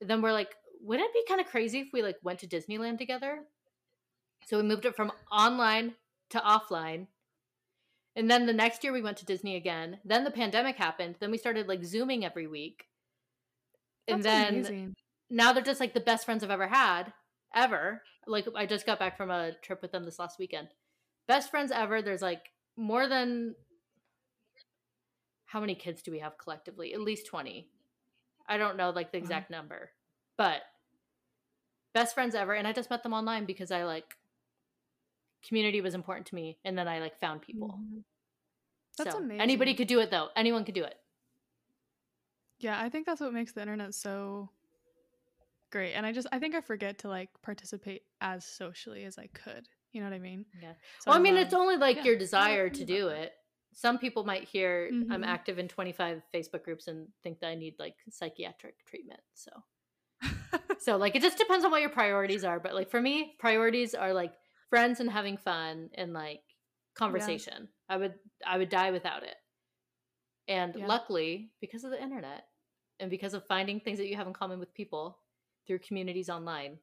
And 0.00 0.08
then 0.08 0.22
we're 0.22 0.32
like, 0.32 0.54
wouldn't 0.80 1.08
it 1.08 1.12
be 1.12 1.24
kind 1.28 1.40
of 1.40 1.48
crazy 1.48 1.80
if 1.80 1.88
we 1.92 2.00
like 2.00 2.16
went 2.22 2.38
to 2.38 2.46
Disneyland 2.46 2.98
together? 2.98 3.40
So 4.46 4.58
we 4.58 4.62
moved 4.62 4.84
it 4.84 4.94
from 4.94 5.10
online 5.32 5.94
to 6.30 6.38
offline. 6.38 7.08
And 8.14 8.30
then 8.30 8.46
the 8.46 8.52
next 8.52 8.84
year 8.84 8.92
we 8.92 9.02
went 9.02 9.16
to 9.16 9.24
Disney 9.24 9.56
again. 9.56 9.98
Then 10.04 10.22
the 10.22 10.30
pandemic 10.30 10.76
happened. 10.76 11.16
Then 11.18 11.32
we 11.32 11.38
started 11.38 11.66
like 11.66 11.84
zooming 11.84 12.24
every 12.24 12.46
week. 12.46 12.84
And 14.06 14.22
then 14.22 14.54
amazing. 14.54 14.94
now 15.30 15.52
they're 15.52 15.64
just 15.64 15.80
like 15.80 15.94
the 15.94 16.00
best 16.00 16.26
friends 16.26 16.44
I've 16.44 16.50
ever 16.50 16.68
had, 16.68 17.12
ever. 17.52 18.02
Like 18.28 18.46
I 18.54 18.66
just 18.66 18.86
got 18.86 19.00
back 19.00 19.16
from 19.16 19.32
a 19.32 19.50
trip 19.62 19.82
with 19.82 19.90
them 19.90 20.04
this 20.04 20.20
last 20.20 20.38
weekend. 20.38 20.68
Best 21.26 21.50
friends 21.50 21.72
ever. 21.72 22.02
There's 22.02 22.22
like 22.22 22.52
more 22.76 23.08
than 23.08 23.54
how 25.54 25.60
many 25.60 25.76
kids 25.76 26.02
do 26.02 26.10
we 26.10 26.18
have 26.18 26.36
collectively? 26.36 26.92
At 26.94 27.00
least 27.00 27.26
20. 27.26 27.70
I 28.48 28.56
don't 28.56 28.76
know 28.76 28.90
like 28.90 29.12
the 29.12 29.18
Wow. 29.18 29.22
exact 29.22 29.50
number. 29.50 29.92
But 30.36 30.62
best 31.92 32.12
friends 32.12 32.34
ever 32.34 32.54
and 32.54 32.66
I 32.66 32.72
just 32.72 32.90
met 32.90 33.04
them 33.04 33.12
online 33.12 33.44
because 33.44 33.70
I 33.70 33.84
like 33.84 34.16
community 35.46 35.80
was 35.80 35.94
important 35.94 36.26
to 36.26 36.34
me 36.34 36.58
and 36.64 36.76
then 36.76 36.88
I 36.88 36.98
like 36.98 37.20
found 37.20 37.40
people. 37.40 37.78
Mhm. 37.80 38.02
That's 38.98 39.12
so 39.12 39.18
amazing. 39.18 39.40
anybody 39.42 39.74
could 39.74 39.86
do 39.86 40.00
it 40.00 40.10
though. 40.10 40.30
Anyone 40.34 40.64
could 40.64 40.74
do 40.74 40.82
it. 40.82 41.00
Yeah, 42.58 42.80
I 42.80 42.88
think 42.88 43.06
that's 43.06 43.20
what 43.20 43.32
makes 43.32 43.52
the 43.52 43.60
internet 43.60 43.94
so 43.94 44.50
great. 45.70 45.92
And 45.92 46.04
I 46.04 46.10
just 46.10 46.26
I 46.32 46.40
think 46.40 46.56
I 46.56 46.62
forget 46.62 46.98
to 46.98 47.08
like 47.08 47.30
participate 47.42 48.02
as 48.20 48.44
socially 48.44 49.04
as 49.04 49.18
I 49.18 49.28
could. 49.28 49.68
You 49.92 50.00
know 50.00 50.08
what 50.10 50.16
I 50.16 50.18
mean? 50.18 50.46
Yeah. 50.60 50.72
So 50.98 51.12
well, 51.12 51.18
I 51.20 51.22
mean, 51.22 51.36
it's 51.36 51.54
only 51.54 51.76
like 51.76 51.98
yeah, 51.98 52.04
your 52.06 52.16
desire 52.18 52.68
to 52.70 52.84
do 52.84 53.06
it. 53.10 53.34
Some 53.74 53.98
people 53.98 54.24
might 54.24 54.44
hear 54.44 54.90
I'm 55.10 55.22
Mhm. 55.22 55.24
active 55.24 55.58
in 55.58 55.68
25 55.68 56.22
Facebook 56.32 56.62
groups 56.64 56.86
and 56.86 57.08
think 57.22 57.40
that 57.40 57.48
I 57.48 57.54
need 57.54 57.74
like 57.78 57.96
psychiatric 58.08 58.84
treatment. 58.86 59.20
So, 59.34 59.50
so 60.78 60.96
like 60.96 61.16
it 61.16 61.22
just 61.22 61.38
depends 61.38 61.64
on 61.64 61.70
what 61.70 61.80
your 61.80 61.90
priorities 61.90 62.44
are. 62.44 62.60
But 62.60 62.74
like 62.74 62.90
for 62.90 63.00
me, 63.00 63.36
priorities 63.38 63.94
are 63.94 64.12
like 64.12 64.34
friends 64.70 65.00
and 65.00 65.10
having 65.10 65.36
fun 65.36 65.90
and 65.94 66.12
like 66.12 66.42
conversation. 66.94 67.68
I 67.88 67.96
would 67.96 68.14
I 68.46 68.58
would 68.58 68.68
die 68.68 68.90
without 68.92 69.22
it. 69.24 69.36
And 70.48 70.76
Yeah. 70.76 70.86
luckily, 70.86 71.52
because 71.60 71.84
of 71.84 71.90
the 71.90 72.02
internet 72.02 72.48
and 73.00 73.10
because 73.10 73.34
of 73.34 73.46
finding 73.46 73.80
things 73.80 73.98
that 73.98 74.08
you 74.08 74.16
have 74.16 74.26
in 74.26 74.32
common 74.32 74.58
with 74.58 74.74
people 74.74 75.18
through 75.66 75.78
communities 75.80 76.28
online, 76.30 76.78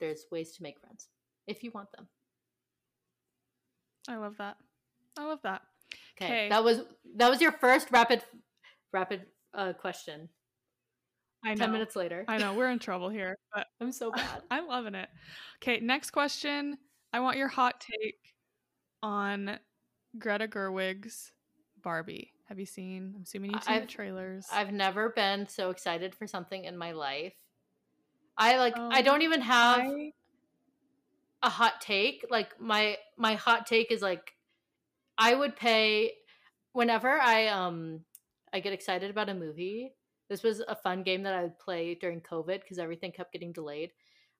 there's 0.00 0.26
ways 0.30 0.52
to 0.52 0.62
make 0.62 0.78
friends 0.80 1.08
if 1.46 1.62
you 1.62 1.70
want 1.72 1.90
them. 1.92 2.08
I 4.08 4.16
love 4.16 4.36
that. 4.38 4.56
I 5.18 5.24
love 5.24 5.40
that. 5.42 5.62
Okay. 6.20 6.48
that 6.48 6.62
was 6.64 6.80
that 7.16 7.28
was 7.30 7.40
your 7.40 7.52
first 7.52 7.88
rapid 7.90 8.22
rapid 8.92 9.26
uh, 9.52 9.72
question. 9.72 10.28
I 11.44 11.50
know. 11.50 11.56
Ten 11.56 11.72
minutes 11.72 11.94
later, 11.96 12.24
I 12.28 12.38
know 12.38 12.54
we're 12.54 12.70
in 12.70 12.78
trouble 12.78 13.08
here, 13.10 13.36
but 13.54 13.66
I'm 13.80 13.92
so 13.92 14.10
bad. 14.16 14.42
I'm 14.50 14.66
loving 14.66 14.94
it. 14.94 15.08
Okay, 15.62 15.80
next 15.80 16.10
question. 16.10 16.78
I 17.12 17.20
want 17.20 17.36
your 17.36 17.48
hot 17.48 17.80
take 17.80 18.18
on 19.02 19.58
Greta 20.18 20.48
Gerwig's 20.48 21.32
Barbie. 21.82 22.32
Have 22.48 22.58
you 22.58 22.66
seen? 22.66 23.12
I'm 23.16 23.22
assuming 23.22 23.52
you've 23.52 23.62
seen 23.62 23.74
I've- 23.76 23.86
the 23.86 23.92
trailers. 23.92 24.46
I've 24.52 24.72
never 24.72 25.10
been 25.10 25.46
so 25.46 25.70
excited 25.70 26.14
for 26.14 26.26
something 26.26 26.64
in 26.64 26.76
my 26.76 26.92
life. 26.92 27.34
I 28.36 28.56
like 28.58 28.76
I 28.76 28.98
Um, 28.98 29.04
don't 29.04 29.22
even 29.22 29.40
have 29.42 29.78
I- 29.80 30.12
a 31.42 31.48
hot 31.50 31.80
take. 31.80 32.24
Like 32.30 32.58
my 32.60 32.96
my 33.16 33.34
hot 33.34 33.66
take 33.66 33.92
is 33.92 34.02
like 34.02 34.32
I 35.18 35.34
would 35.34 35.56
pay 35.56 36.12
whenever 36.72 37.08
I 37.10 37.48
um 37.48 38.04
I 38.52 38.60
get 38.60 38.72
excited 38.72 39.10
about 39.10 39.28
a 39.28 39.34
movie. 39.34 39.94
This 40.28 40.42
was 40.42 40.60
a 40.60 40.74
fun 40.76 41.02
game 41.02 41.22
that 41.24 41.34
I 41.34 41.42
would 41.42 41.58
play 41.58 41.94
during 41.94 42.20
COVID 42.20 42.60
because 42.62 42.78
everything 42.78 43.12
kept 43.12 43.32
getting 43.32 43.52
delayed. 43.52 43.92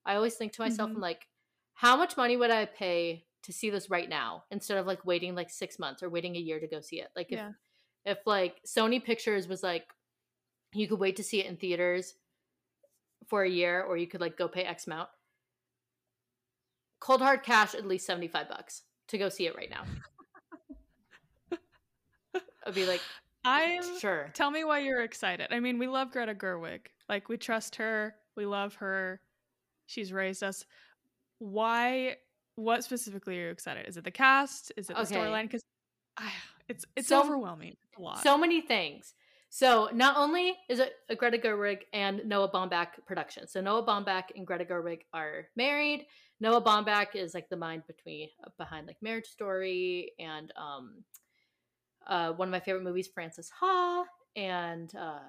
I 0.05 0.15
always 0.15 0.35
think 0.35 0.53
to 0.53 0.61
myself, 0.61 0.89
Mhm. 0.89 0.95
I'm 0.95 1.01
like, 1.01 1.27
how 1.73 1.95
much 1.97 2.17
money 2.17 2.37
would 2.37 2.51
I 2.51 2.65
pay 2.65 3.25
to 3.43 3.53
see 3.53 3.69
this 3.69 3.89
right 3.89 4.09
now 4.09 4.45
instead 4.51 4.77
of 4.77 4.87
like 4.87 5.05
waiting 5.05 5.35
like 5.35 5.49
six 5.49 5.77
months 5.77 6.01
or 6.01 6.09
waiting 6.09 6.35
a 6.35 6.39
year 6.39 6.59
to 6.59 6.67
go 6.67 6.79
see 6.81 7.01
it? 7.01 7.09
Like 7.15 7.31
if 7.31 7.37
Yeah. 7.39 7.51
if 8.05 8.19
like 8.25 8.61
Sony 8.65 9.03
Pictures 9.03 9.47
was 9.47 9.63
like 9.63 9.87
you 10.73 10.87
could 10.87 10.99
wait 10.99 11.15
to 11.17 11.23
see 11.23 11.39
it 11.39 11.45
in 11.45 11.55
theaters 11.57 12.15
for 13.27 13.43
a 13.43 13.49
year 13.49 13.81
or 13.81 13.97
you 13.97 14.07
could 14.07 14.21
like 14.21 14.37
go 14.37 14.47
pay 14.47 14.63
X 14.63 14.87
amount. 14.87 15.09
Cold 16.99 17.21
hard 17.21 17.43
cash 17.43 17.75
at 17.75 17.85
least 17.85 18.05
75 18.05 18.49
bucks 18.49 18.83
to 19.07 19.17
go 19.17 19.29
see 19.29 19.45
it 19.45 19.55
right 19.55 19.69
now. 19.69 19.83
I'd 22.65 22.73
be 22.75 22.85
like, 22.85 23.01
I'm 23.43 23.99
sure. 23.99 24.31
Tell 24.33 24.49
me 24.51 24.63
why 24.63 24.79
you're 24.79 25.03
excited. 25.03 25.47
I 25.51 25.59
mean, 25.59 25.77
we 25.77 25.87
love 25.87 26.11
Greta 26.11 26.33
Gerwig. 26.33 26.81
Like 27.07 27.29
we 27.29 27.37
trust 27.37 27.75
her. 27.75 28.15
We 28.35 28.45
love 28.45 28.73
her. 28.75 29.21
She's 29.85 30.11
raised 30.11 30.43
us. 30.43 30.65
Why 31.39 32.17
what 32.55 32.83
specifically 32.83 33.37
are 33.37 33.45
you 33.47 33.49
excited? 33.49 33.85
Is 33.87 33.97
it 33.97 34.03
the 34.05 34.11
cast? 34.11 34.71
Is 34.77 34.89
it 34.89 34.95
the 34.95 35.01
Okay. 35.01 35.15
storyline? 35.15 35.43
Because 35.43 35.61
it's 36.67 36.85
it's 36.95 37.09
So- 37.09 37.21
overwhelming. 37.21 37.75
It's 37.89 37.97
a 37.97 38.01
lot. 38.01 38.19
So 38.23 38.37
many 38.37 38.61
things. 38.61 39.13
So 39.49 39.89
not 39.93 40.17
only 40.17 40.57
is 40.67 40.79
it 40.79 40.95
a 41.09 41.15
Greta 41.15 41.37
Gerwig 41.37 41.83
and 41.93 42.25
Noah 42.25 42.49
Baumbach 42.51 43.05
production. 43.05 43.47
So 43.47 43.61
Noah 43.61 43.85
Baumbach 43.85 44.31
and 44.35 44.45
Greta 44.47 44.65
Gerwig 44.65 45.01
are 45.13 45.47
married. 45.55 46.07
Noah 46.39 46.61
Baumbach 46.61 47.15
is 47.15 47.33
like 47.33 47.47
the 47.49 47.55
mind 47.55 47.83
between 47.87 48.29
behind 48.57 48.87
like 48.87 49.01
Marriage 49.01 49.27
Story 49.27 50.11
and 50.19 50.51
um 50.57 51.03
uh 52.07 52.31
one 52.33 52.47
of 52.47 52.51
my 52.51 52.59
favorite 52.59 52.83
movies, 52.83 53.07
Frances 53.07 53.51
Ha, 53.59 54.05
and 54.35 54.93
uh 54.95 55.19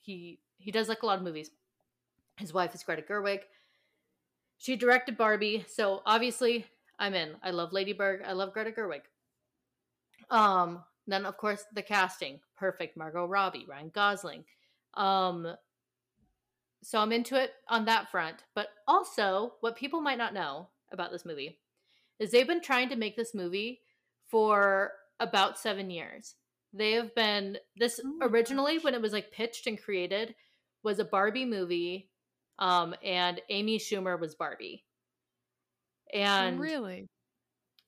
he 0.00 0.40
he 0.58 0.70
does 0.70 0.88
like 0.88 1.02
a 1.02 1.06
lot 1.06 1.18
of 1.18 1.24
movies. 1.24 1.50
His 2.38 2.52
wife 2.52 2.74
is 2.74 2.82
Greta 2.82 3.02
Gerwig. 3.02 3.40
She 4.58 4.76
directed 4.76 5.18
Barbie, 5.18 5.64
so 5.68 6.02
obviously 6.06 6.66
I'm 6.98 7.14
in. 7.14 7.32
I 7.42 7.50
love 7.50 7.72
Lady 7.72 7.92
Bird. 7.92 8.22
I 8.26 8.32
love 8.32 8.52
Greta 8.52 8.70
Gerwig. 8.70 9.02
Um, 10.30 10.82
then 11.06 11.26
of 11.26 11.36
course 11.36 11.64
the 11.74 11.82
casting, 11.82 12.40
perfect. 12.56 12.96
Margot 12.96 13.26
Robbie, 13.26 13.66
Ryan 13.68 13.90
Gosling. 13.94 14.44
Um, 14.94 15.54
so 16.82 16.98
I'm 17.00 17.12
into 17.12 17.40
it 17.40 17.52
on 17.68 17.84
that 17.86 18.10
front. 18.10 18.44
But 18.54 18.68
also, 18.86 19.54
what 19.60 19.76
people 19.76 20.00
might 20.00 20.18
not 20.18 20.34
know 20.34 20.68
about 20.92 21.10
this 21.10 21.24
movie 21.24 21.58
is 22.18 22.30
they've 22.30 22.46
been 22.46 22.62
trying 22.62 22.88
to 22.90 22.96
make 22.96 23.16
this 23.16 23.34
movie 23.34 23.80
for 24.28 24.92
about 25.20 25.58
seven 25.58 25.90
years. 25.90 26.34
They 26.72 26.92
have 26.92 27.14
been 27.14 27.58
this 27.76 28.00
Oh 28.04 28.18
originally 28.22 28.74
gosh. 28.76 28.84
when 28.84 28.94
it 28.94 29.00
was 29.02 29.12
like 29.12 29.32
pitched 29.32 29.66
and 29.66 29.80
created 29.82 30.34
was 30.82 30.98
a 30.98 31.04
Barbie 31.04 31.44
movie, 31.44 32.10
um, 32.58 32.94
and 33.02 33.40
Amy 33.50 33.78
Schumer 33.78 34.18
was 34.20 34.34
Barbie, 34.34 34.84
and 36.12 36.60
really? 36.60 37.08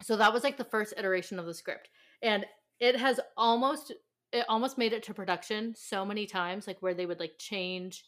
so 0.03 0.17
that 0.17 0.33
was 0.33 0.45
like 0.45 0.57
the 0.57 0.64
first 0.64 0.95
iteration 0.97 1.38
of 1.38 1.47
the 1.47 1.55
script 1.55 1.88
and 2.23 2.47
it 2.81 2.97
has 2.97 3.21
almost 3.37 3.93
it 4.33 4.45
almost 4.49 4.79
made 4.79 4.93
it 4.93 5.03
to 5.05 5.14
production 5.14 5.75
so 5.77 6.05
many 6.05 6.27
times 6.27 6.67
like 6.67 6.81
where 6.81 6.95
they 6.95 7.07
would 7.07 7.21
like 7.21 7.33
change 7.38 8.05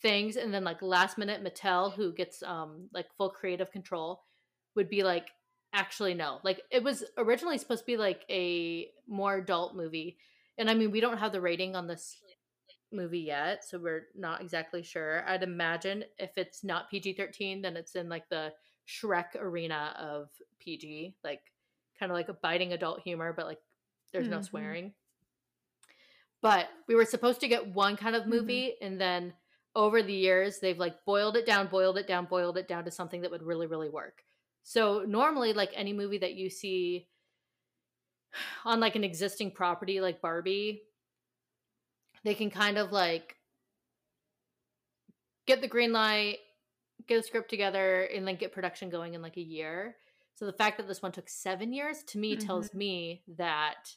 things 0.00 0.36
and 0.36 0.52
then 0.52 0.64
like 0.64 0.82
last 0.82 1.18
minute 1.18 1.42
mattel 1.44 1.92
who 1.92 2.12
gets 2.12 2.42
um 2.42 2.88
like 2.92 3.06
full 3.16 3.30
creative 3.30 3.70
control 3.70 4.22
would 4.74 4.88
be 4.88 5.02
like 5.02 5.28
actually 5.72 6.14
no 6.14 6.38
like 6.42 6.60
it 6.70 6.82
was 6.82 7.04
originally 7.16 7.56
supposed 7.58 7.80
to 7.80 7.86
be 7.86 7.96
like 7.96 8.22
a 8.28 8.90
more 9.06 9.36
adult 9.36 9.74
movie 9.74 10.18
and 10.58 10.68
i 10.68 10.74
mean 10.74 10.90
we 10.90 11.00
don't 11.00 11.18
have 11.18 11.32
the 11.32 11.40
rating 11.40 11.74
on 11.74 11.86
this 11.86 12.20
movie 12.90 13.20
yet 13.20 13.64
so 13.64 13.78
we're 13.78 14.06
not 14.14 14.42
exactly 14.42 14.82
sure 14.82 15.24
i'd 15.28 15.42
imagine 15.42 16.04
if 16.18 16.36
it's 16.36 16.62
not 16.62 16.90
pg-13 16.90 17.62
then 17.62 17.76
it's 17.76 17.94
in 17.96 18.08
like 18.08 18.28
the 18.28 18.52
shrek 18.86 19.34
arena 19.40 19.94
of 19.98 20.28
pg 20.58 21.14
like 21.24 21.40
kind 21.98 22.12
of 22.12 22.16
like 22.16 22.28
a 22.28 22.34
biting 22.34 22.72
adult 22.74 23.00
humor 23.00 23.32
but 23.34 23.46
like 23.46 23.60
there's 24.12 24.28
no 24.28 24.38
Mhm. 24.38 24.44
swearing 24.44 24.92
but 26.42 26.68
we 26.88 26.94
were 26.94 27.04
supposed 27.06 27.40
to 27.40 27.48
get 27.48 27.68
one 27.68 27.96
kind 27.96 28.14
of 28.16 28.24
Mhm. 28.24 28.28
movie 28.28 28.76
and 28.82 29.00
then 29.00 29.32
over 29.74 30.02
the 30.02 30.12
years 30.12 30.58
they've 30.58 30.78
like 30.78 31.02
boiled 31.06 31.36
it 31.36 31.46
down 31.46 31.68
boiled 31.68 31.96
it 31.96 32.06
down 32.06 32.26
boiled 32.26 32.58
it 32.58 32.68
down 32.68 32.84
to 32.84 32.90
something 32.90 33.22
that 33.22 33.30
would 33.30 33.42
really 33.42 33.66
really 33.66 33.88
work 33.88 34.22
so 34.62 35.04
normally 35.06 35.52
like 35.52 35.70
any 35.74 35.92
movie 35.92 36.18
that 36.18 36.34
you 36.34 36.48
see 36.50 37.08
on 38.64 38.80
like 38.80 38.96
an 38.96 39.04
existing 39.04 39.50
property 39.50 40.00
like 40.00 40.20
barbie 40.20 40.82
they 42.24 42.34
can 42.34 42.50
kind 42.50 42.78
of 42.78 42.92
like 42.92 43.36
get 45.46 45.60
the 45.60 45.68
green 45.68 45.92
light 45.92 46.38
get 47.08 47.18
a 47.18 47.22
script 47.22 47.50
together 47.50 48.02
and 48.14 48.26
then 48.26 48.36
get 48.36 48.52
production 48.52 48.88
going 48.88 49.14
in 49.14 49.22
like 49.22 49.36
a 49.36 49.42
year 49.42 49.96
so 50.34 50.46
the 50.46 50.52
fact 50.52 50.76
that 50.78 50.88
this 50.88 51.02
one 51.02 51.12
took 51.12 51.28
seven 51.28 51.72
years 51.72 52.02
to 52.04 52.18
me 52.18 52.36
tells 52.36 52.72
me 52.74 53.22
that 53.36 53.90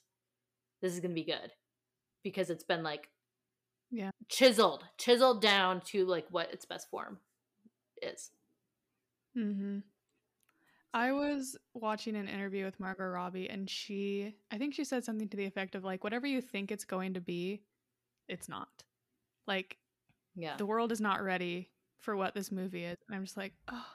this 0.81 0.93
is 0.93 0.99
going 0.99 1.11
to 1.11 1.15
be 1.15 1.23
good 1.23 1.51
because 2.23 2.49
it's 2.49 2.63
been 2.63 2.83
like 2.83 3.09
Yeah. 3.91 4.09
chiseled 4.27 4.83
chiseled 4.97 5.41
down 5.41 5.81
to 5.81 6.05
like 6.05 6.25
what 6.31 6.51
its 6.51 6.65
best 6.65 6.89
form 6.89 7.19
is 8.01 8.31
Mm-hmm. 9.37 9.79
I 10.95 11.11
was 11.11 11.57
watching 11.73 12.15
an 12.15 12.27
interview 12.29 12.63
with 12.63 12.79
Margot 12.79 13.03
Robbie, 13.05 13.49
and 13.49 13.69
she, 13.69 14.33
I 14.49 14.57
think 14.57 14.73
she 14.73 14.85
said 14.85 15.03
something 15.03 15.27
to 15.27 15.35
the 15.37 15.43
effect 15.45 15.75
of 15.75 15.83
like, 15.83 16.03
whatever 16.05 16.25
you 16.25 16.39
think 16.41 16.71
it's 16.71 16.85
going 16.85 17.13
to 17.15 17.21
be, 17.21 17.61
it's 18.29 18.47
not. 18.49 18.69
Like, 19.45 19.77
yeah 20.37 20.55
the 20.57 20.65
world 20.65 20.91
is 20.91 20.99
not 21.01 21.21
ready 21.23 21.69
for 21.99 22.15
what 22.15 22.33
this 22.33 22.51
movie 22.51 22.85
is. 22.85 22.97
And 23.07 23.15
I'm 23.15 23.23
just 23.25 23.37
like, 23.37 23.53
oh, 23.71 23.85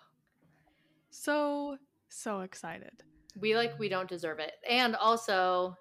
so, 1.10 1.76
so 2.08 2.40
excited. 2.40 3.02
we 3.38 3.56
like 3.56 3.78
we 3.78 3.88
don't 3.88 4.08
deserve 4.08 4.38
it 4.40 4.54
and 4.68 4.96
also 4.96 5.76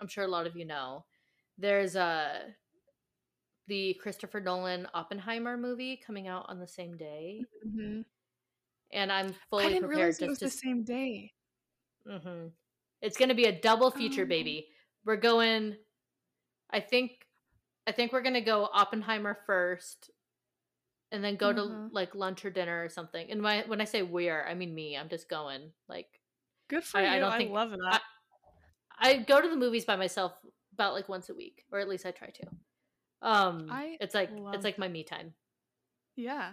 i'm 0.00 0.08
sure 0.08 0.24
a 0.24 0.28
lot 0.28 0.46
of 0.48 0.56
you 0.56 0.64
know 0.64 1.04
there's 1.56 1.94
a 1.94 2.42
the 3.68 3.94
christopher 4.02 4.40
nolan 4.40 4.86
oppenheimer 4.94 5.56
movie 5.56 5.96
coming 6.04 6.26
out 6.26 6.44
on 6.48 6.58
the 6.58 6.66
same 6.66 6.96
day 6.96 7.42
Mhm. 7.66 8.04
And 8.92 9.10
i'm 9.12 9.28
I 9.28 9.34
fully 9.50 9.64
didn't 9.68 9.80
prepared 9.88 9.98
realize 9.98 10.20
it 10.22 10.28
was 10.28 10.38
just 10.38 10.56
the 10.56 10.60
to 10.60 10.66
same 10.66 10.82
day. 10.84 11.32
hmm 12.08 12.46
it's 13.00 13.16
going 13.16 13.28
to 13.28 13.34
be 13.34 13.44
a 13.44 13.52
double 13.60 13.90
feature 13.90 14.22
Oh. 14.24 14.26
baby 14.26 14.68
we're 15.04 15.16
going 15.16 15.76
i 16.70 16.80
think 16.80 17.12
i 17.86 17.92
think 17.92 18.12
we're 18.12 18.22
going 18.22 18.34
to 18.34 18.40
go 18.40 18.68
oppenheimer 18.72 19.38
first 19.46 20.10
and 21.12 21.22
then 21.24 21.36
go 21.36 21.52
to 21.52 21.62
Uh-huh. 21.62 21.88
like 21.92 22.14
lunch 22.14 22.44
or 22.44 22.50
dinner 22.50 22.82
or 22.84 22.88
something 22.88 23.30
and 23.30 23.40
my, 23.40 23.64
when 23.66 23.80
i 23.80 23.84
say 23.84 24.02
we're 24.02 24.44
i 24.46 24.54
mean 24.54 24.74
me 24.74 24.96
i'm 24.96 25.08
just 25.08 25.28
going 25.28 25.70
like 25.88 26.06
Good 26.68 26.84
for 26.84 26.98
I- 26.98 27.02
you. 27.02 27.08
I 27.08 27.14
I, 27.14 27.18
don't 27.18 27.36
think- 27.38 27.50
love 27.52 27.70
that. 27.70 28.02
I 28.98 29.16
go 29.18 29.40
to 29.40 29.48
the 29.48 29.56
movies 29.56 29.86
by 29.86 29.96
myself 29.96 30.32
about 30.74 30.92
like 30.92 31.08
once 31.08 31.30
a 31.30 31.34
week, 31.34 31.64
or 31.72 31.78
at 31.78 31.88
least 31.88 32.04
I 32.04 32.10
try 32.10 32.28
to. 32.28 32.46
Um, 33.22 33.68
I 33.70 33.96
it's 34.02 34.14
like 34.14 34.28
it's 34.52 34.64
like 34.64 34.76
my 34.78 34.86
me 34.88 35.02
time. 35.02 35.32
yeah. 36.14 36.50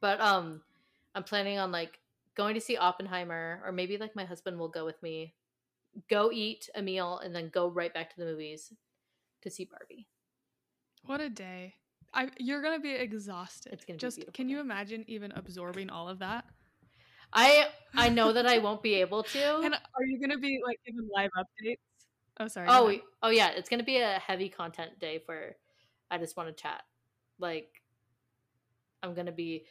But 0.00 0.20
um, 0.20 0.62
I'm 1.16 1.24
planning 1.24 1.58
on 1.58 1.72
like 1.72 1.98
going 2.36 2.54
to 2.54 2.60
see 2.60 2.76
Oppenheimer, 2.76 3.62
or 3.64 3.72
maybe 3.72 3.96
like 3.96 4.14
my 4.14 4.26
husband 4.26 4.58
will 4.58 4.68
go 4.68 4.84
with 4.84 5.02
me, 5.02 5.34
go 6.10 6.30
eat 6.30 6.68
a 6.74 6.82
meal, 6.82 7.18
and 7.24 7.34
then 7.34 7.48
go 7.48 7.68
right 7.68 7.92
back 7.92 8.10
to 8.10 8.20
the 8.20 8.26
movies 8.26 8.72
to 9.40 9.50
see 9.50 9.64
Barbie. 9.64 10.06
What 11.06 11.22
a 11.22 11.30
day. 11.30 11.74
I, 12.12 12.28
you're 12.38 12.62
gonna 12.62 12.80
be 12.80 12.92
exhausted. 12.92 13.72
It's 13.72 13.84
gonna 13.84 13.98
Just 13.98 14.16
beautiful 14.16 14.34
can 14.34 14.48
you 14.50 14.60
imagine 14.60 15.04
even 15.06 15.32
absorbing 15.32 15.88
all 15.88 16.08
of 16.08 16.18
that? 16.18 16.44
I 17.32 17.66
I 17.94 18.10
know 18.10 18.32
that 18.32 18.46
I 18.46 18.58
won't 18.66 18.82
be 18.82 18.94
able 18.94 19.22
to. 19.22 19.60
And 19.60 19.74
are 19.74 20.04
you 20.04 20.20
gonna 20.20 20.38
be 20.38 20.60
like 20.64 20.78
giving 20.86 21.08
live 21.14 21.30
updates? 21.36 21.78
Oh, 22.38 22.48
sorry. 22.48 22.68
oh 22.70 22.88
ahead. 22.88 23.00
oh 23.22 23.30
yeah, 23.30 23.50
it's 23.56 23.68
gonna 23.70 23.82
be 23.82 23.98
a 23.98 24.18
heavy 24.18 24.50
content 24.50 24.98
day 25.00 25.22
for. 25.24 25.56
I 26.10 26.18
just 26.18 26.36
want 26.36 26.48
to 26.48 26.62
chat. 26.62 26.82
Like, 27.38 27.82
I'm 29.02 29.14
gonna 29.14 29.32
be 29.32 29.64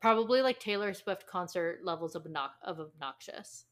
probably 0.00 0.40
like 0.42 0.58
Taylor 0.60 0.94
Swift 0.94 1.26
concert 1.26 1.80
levels 1.84 2.14
of 2.14 2.24
obnox- 2.24 2.60
of 2.62 2.80
obnoxious. 2.80 3.64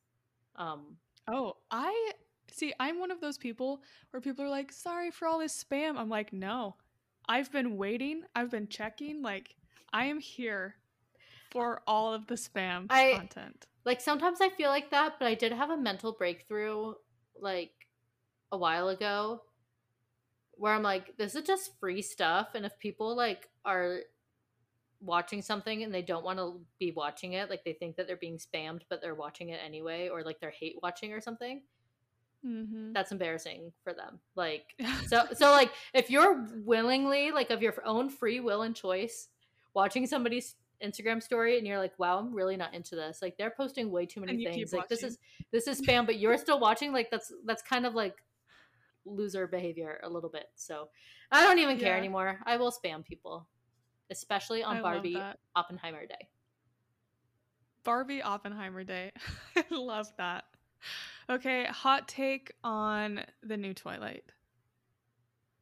Um, 0.56 0.96
Oh, 1.28 1.56
I 1.70 2.12
see. 2.50 2.72
I'm 2.80 2.98
one 2.98 3.10
of 3.12 3.20
those 3.20 3.38
people 3.38 3.82
where 4.10 4.20
people 4.20 4.44
are 4.44 4.48
like, 4.48 4.72
"Sorry 4.72 5.10
for 5.12 5.28
all 5.28 5.38
this 5.38 5.62
spam." 5.62 5.96
I'm 5.96 6.08
like, 6.08 6.32
"No, 6.32 6.76
I've 7.28 7.50
been 7.52 7.76
waiting. 7.76 8.24
I've 8.34 8.50
been 8.50 8.66
checking. 8.68 9.22
Like, 9.22 9.54
I 9.92 10.06
am 10.06 10.18
here 10.18 10.76
for 11.52 11.82
all 11.86 12.12
of 12.12 12.26
the 12.26 12.34
spam 12.34 12.86
I- 12.90 13.14
content." 13.14 13.66
like 13.84 14.00
sometimes 14.00 14.40
I 14.40 14.48
feel 14.50 14.68
like 14.70 14.90
that, 14.90 15.18
but 15.18 15.26
I 15.28 15.34
did 15.34 15.52
have 15.52 15.70
a 15.70 15.76
mental 15.76 16.12
breakthrough 16.12 16.94
like 17.40 17.72
a 18.52 18.56
while 18.58 18.88
ago 18.90 19.42
where 20.52 20.72
I'm 20.74 20.82
like, 20.82 21.16
this 21.16 21.34
is 21.34 21.42
just 21.44 21.78
free 21.80 22.02
stuff, 22.02 22.54
and 22.54 22.64
if 22.66 22.78
people 22.78 23.16
like 23.16 23.48
are 23.64 24.00
watching 25.04 25.42
something 25.42 25.82
and 25.82 25.92
they 25.92 26.02
don't 26.02 26.24
want 26.24 26.38
to 26.38 26.60
be 26.78 26.92
watching 26.92 27.32
it, 27.34 27.50
like 27.50 27.64
they 27.64 27.72
think 27.72 27.96
that 27.96 28.06
they're 28.06 28.16
being 28.16 28.38
spammed, 28.38 28.82
but 28.88 29.00
they're 29.02 29.14
watching 29.14 29.48
it 29.50 29.60
anyway, 29.64 30.08
or 30.08 30.22
like 30.22 30.40
they're 30.40 30.50
hate 30.50 30.76
watching 30.82 31.12
or 31.12 31.20
something, 31.20 31.62
Mm-hmm. 32.44 32.92
that's 32.92 33.12
embarrassing 33.12 33.72
for 33.84 33.92
them. 33.94 34.18
Like 34.34 34.74
so 35.06 35.26
so 35.32 35.50
like 35.52 35.70
if 35.94 36.10
you're 36.10 36.48
willingly 36.64 37.30
like 37.30 37.50
of 37.50 37.62
your 37.62 37.74
own 37.84 38.08
free 38.10 38.40
will 38.40 38.62
and 38.62 38.74
choice 38.74 39.28
watching 39.74 40.06
somebody's 40.06 40.56
instagram 40.84 41.22
story 41.22 41.56
and 41.58 41.64
you're 41.64 41.78
like 41.78 41.96
wow 41.96 42.18
i'm 42.18 42.34
really 42.34 42.56
not 42.56 42.74
into 42.74 42.96
this 42.96 43.22
like 43.22 43.36
they're 43.38 43.52
posting 43.56 43.92
way 43.92 44.04
too 44.04 44.18
many 44.18 44.32
And 44.32 44.40
you 44.40 44.46
keep 44.48 44.54
things 44.56 44.72
like 44.72 44.88
this 44.88 45.04
is 45.04 45.18
this 45.52 45.68
is 45.68 45.80
spam 45.80 46.04
but 46.06 46.18
you're 46.18 46.36
still 46.36 46.58
watching 46.58 46.92
like 46.92 47.08
that's 47.08 47.32
that's 47.44 47.62
kind 47.62 47.86
of 47.86 47.94
like 47.94 48.16
loser 49.04 49.46
behavior 49.46 50.00
a 50.02 50.08
little 50.10 50.28
bit 50.28 50.46
so 50.56 50.88
i 51.30 51.40
don't 51.44 51.60
even 51.60 51.78
care 51.78 51.92
Yeah. 51.92 51.98
anymore 51.98 52.40
i 52.46 52.56
will 52.56 52.72
spam 52.72 53.04
people 53.04 53.46
especially 54.12 54.62
on 54.62 54.76
I 54.76 54.82
barbie 54.82 55.18
oppenheimer 55.56 56.06
day 56.06 56.28
Barbie 57.84 58.22
Oppenheimer 58.22 58.84
Day. 58.84 59.12
I 59.56 59.64
love 59.70 60.12
that. 60.18 60.44
Okay, 61.28 61.64
hot 61.64 62.08
take 62.08 62.52
on 62.62 63.20
the 63.42 63.56
new 63.56 63.74
Twilight. 63.74 64.24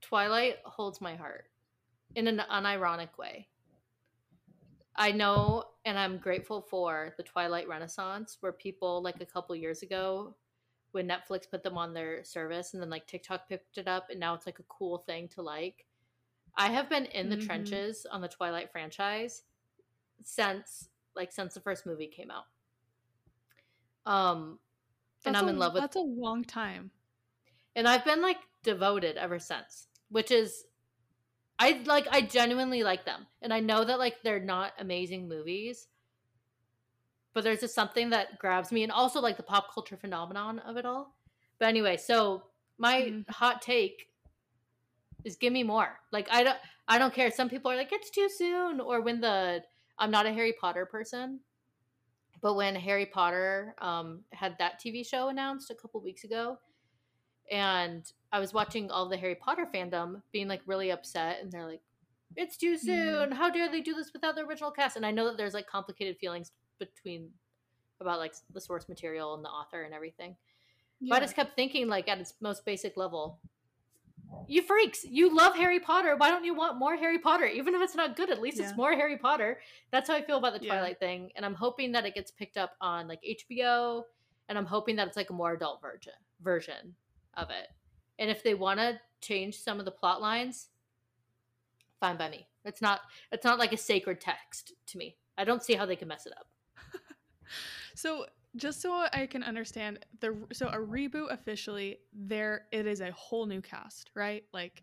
Twilight 0.00 0.56
holds 0.64 1.00
my 1.00 1.14
heart 1.14 1.46
in 2.14 2.26
an 2.26 2.42
unironic 2.50 3.16
way. 3.18 3.48
I 4.96 5.12
know 5.12 5.64
and 5.84 5.98
I'm 5.98 6.18
grateful 6.18 6.60
for 6.60 7.14
the 7.16 7.22
Twilight 7.22 7.68
Renaissance 7.68 8.36
where 8.40 8.52
people 8.52 9.02
like 9.02 9.20
a 9.20 9.26
couple 9.26 9.54
years 9.54 9.82
ago 9.82 10.34
when 10.92 11.08
Netflix 11.08 11.48
put 11.48 11.62
them 11.62 11.78
on 11.78 11.94
their 11.94 12.24
service 12.24 12.74
and 12.74 12.82
then 12.82 12.90
like 12.90 13.06
TikTok 13.06 13.48
picked 13.48 13.78
it 13.78 13.88
up 13.88 14.08
and 14.10 14.18
now 14.18 14.34
it's 14.34 14.46
like 14.46 14.58
a 14.58 14.64
cool 14.64 14.98
thing 14.98 15.28
to 15.28 15.42
like. 15.42 15.86
I 16.56 16.68
have 16.70 16.88
been 16.90 17.06
in 17.06 17.28
the 17.28 17.36
Mhm. 17.36 17.46
trenches 17.46 18.06
on 18.10 18.20
the 18.20 18.28
Twilight 18.28 18.70
franchise 18.72 19.42
since 20.22 20.88
like 21.14 21.32
since 21.32 21.54
the 21.54 21.60
first 21.60 21.86
movie 21.86 22.06
came 22.06 22.30
out. 22.30 22.44
Um 24.06 24.58
and 25.24 25.36
I'm 25.36 25.46
a- 25.46 25.50
in 25.50 25.58
love 25.58 25.74
with 25.74 25.82
That's 25.82 25.96
a 25.96 26.00
long 26.00 26.44
time. 26.44 26.90
and 27.76 27.86
I've 27.88 28.04
been 28.04 28.20
like 28.22 28.38
devoted 28.62 29.16
ever 29.16 29.38
since, 29.38 29.88
which 30.08 30.30
is 30.30 30.64
I 31.58 31.82
like 31.84 32.06
I 32.10 32.22
genuinely 32.22 32.82
like 32.82 33.04
them. 33.04 33.26
And 33.42 33.52
I 33.52 33.60
know 33.60 33.84
that 33.84 33.98
like 33.98 34.22
they're 34.22 34.40
not 34.40 34.72
amazing 34.78 35.28
movies, 35.28 35.88
but 37.32 37.44
there's 37.44 37.60
just 37.60 37.74
something 37.74 38.10
that 38.10 38.38
grabs 38.38 38.72
me 38.72 38.82
and 38.82 38.92
also 38.92 39.20
like 39.20 39.36
the 39.36 39.42
pop 39.42 39.72
culture 39.72 39.96
phenomenon 39.96 40.58
of 40.60 40.76
it 40.76 40.86
all. 40.86 41.16
But 41.58 41.68
anyway, 41.68 41.96
so 41.96 42.50
my 42.78 43.02
Mhm. 43.02 43.28
hot 43.28 43.60
take 43.62 44.09
is 45.24 45.36
give 45.36 45.52
me 45.52 45.62
more. 45.62 45.98
Like 46.12 46.28
I 46.30 46.42
don't 46.44 46.58
I 46.88 46.98
don't 46.98 47.14
care. 47.14 47.30
Some 47.30 47.48
people 47.48 47.70
are 47.70 47.76
like 47.76 47.92
it's 47.92 48.10
too 48.10 48.28
soon 48.28 48.80
or 48.80 49.00
when 49.02 49.20
the 49.20 49.62
I'm 49.98 50.10
not 50.10 50.26
a 50.26 50.32
Harry 50.32 50.54
Potter 50.60 50.86
person. 50.86 51.40
But 52.42 52.54
when 52.54 52.74
Harry 52.74 53.06
Potter 53.06 53.74
um, 53.80 54.24
had 54.32 54.56
that 54.58 54.80
TV 54.80 55.04
show 55.04 55.28
announced 55.28 55.70
a 55.70 55.74
couple 55.74 56.00
weeks 56.00 56.24
ago, 56.24 56.58
and 57.50 58.10
I 58.32 58.38
was 58.40 58.54
watching 58.54 58.90
all 58.90 59.08
the 59.08 59.16
Harry 59.16 59.34
Potter 59.34 59.66
fandom 59.74 60.22
being 60.32 60.48
like 60.48 60.62
really 60.66 60.90
upset, 60.90 61.40
and 61.42 61.52
they're 61.52 61.66
like, 61.66 61.82
"It's 62.36 62.56
too 62.56 62.76
Mm-hmm. 62.84 63.24
soon. 63.24 63.32
How 63.32 63.50
dare 63.50 63.70
they 63.70 63.80
do 63.82 63.94
this 63.94 64.12
without 64.12 64.36
the 64.36 64.42
original 64.46 64.70
cast?" 64.70 64.96
And 64.96 65.04
I 65.04 65.10
know 65.10 65.26
that 65.26 65.36
there's 65.36 65.54
like 65.54 65.66
complicated 65.66 66.16
feelings 66.18 66.52
between 66.78 67.30
about 68.00 68.18
like 68.18 68.34
the 68.52 68.60
source 68.60 68.88
material 68.88 69.34
and 69.34 69.44
the 69.44 69.48
author 69.50 69.82
and 69.82 69.94
everything. 69.94 70.36
But 71.02 71.16
I 71.16 71.20
just 71.20 71.36
kept 71.36 71.56
thinking, 71.56 71.88
like 71.88 72.08
at 72.08 72.20
its 72.20 72.34
most 72.40 72.64
basic 72.64 72.96
level, 72.96 73.40
you 74.46 74.62
freaks, 74.62 75.04
you 75.04 75.34
love 75.34 75.54
Harry 75.56 75.80
Potter. 75.80 76.16
Why 76.16 76.30
don't 76.30 76.44
you 76.44 76.54
want 76.54 76.78
more 76.78 76.96
Harry 76.96 77.18
Potter? 77.18 77.46
Even 77.46 77.74
if 77.74 77.82
it's 77.82 77.94
not 77.94 78.16
good, 78.16 78.30
at 78.30 78.40
least 78.40 78.58
Yeah. 78.58 78.68
it's 78.68 78.76
more 78.76 78.92
Harry 78.92 79.16
Potter. 79.16 79.60
That's 79.90 80.08
how 80.08 80.14
I 80.16 80.22
feel 80.22 80.38
about 80.38 80.58
the 80.58 80.64
Yeah. 80.64 80.72
Twilight 80.74 80.98
thing, 80.98 81.32
and 81.36 81.44
I'm 81.46 81.54
hoping 81.54 81.92
that 81.92 82.04
it 82.06 82.14
gets 82.14 82.30
picked 82.30 82.56
up 82.56 82.76
on 82.80 83.06
like 83.08 83.20
HBO, 83.24 84.04
and 84.48 84.58
I'm 84.58 84.66
hoping 84.66 84.96
that 84.96 85.06
it's 85.08 85.16
like 85.16 85.30
a 85.30 85.34
more 85.34 85.52
adult 85.52 85.80
version 85.80 86.12
version 86.40 86.94
of 87.34 87.50
it. 87.50 87.68
And 88.18 88.30
if 88.30 88.42
they 88.42 88.54
want 88.54 88.80
to 88.80 89.00
change 89.20 89.58
some 89.58 89.78
of 89.78 89.84
the 89.84 89.90
plot 89.90 90.20
lines, 90.20 90.68
fine 92.00 92.16
by 92.16 92.28
me. 92.28 92.46
It's 92.64 92.82
not 92.82 93.02
it's 93.30 93.44
not 93.44 93.58
like 93.58 93.72
a 93.72 93.76
sacred 93.76 94.20
text 94.20 94.72
to 94.86 94.98
me. 94.98 95.16
I 95.38 95.44
don't 95.44 95.62
see 95.62 95.74
how 95.74 95.86
they 95.86 95.96
can 95.96 96.08
mess 96.08 96.26
it 96.26 96.32
up. 96.36 96.48
So 97.94 98.26
just 98.56 98.82
so 98.82 99.06
I 99.12 99.26
can 99.26 99.42
understand 99.42 100.04
the 100.20 100.36
so 100.52 100.68
a 100.68 100.78
reboot 100.78 101.32
officially 101.32 101.98
there 102.12 102.66
it 102.72 102.86
is 102.86 103.00
a 103.00 103.12
whole 103.12 103.46
new 103.46 103.60
cast, 103.60 104.10
right? 104.14 104.44
Like 104.52 104.82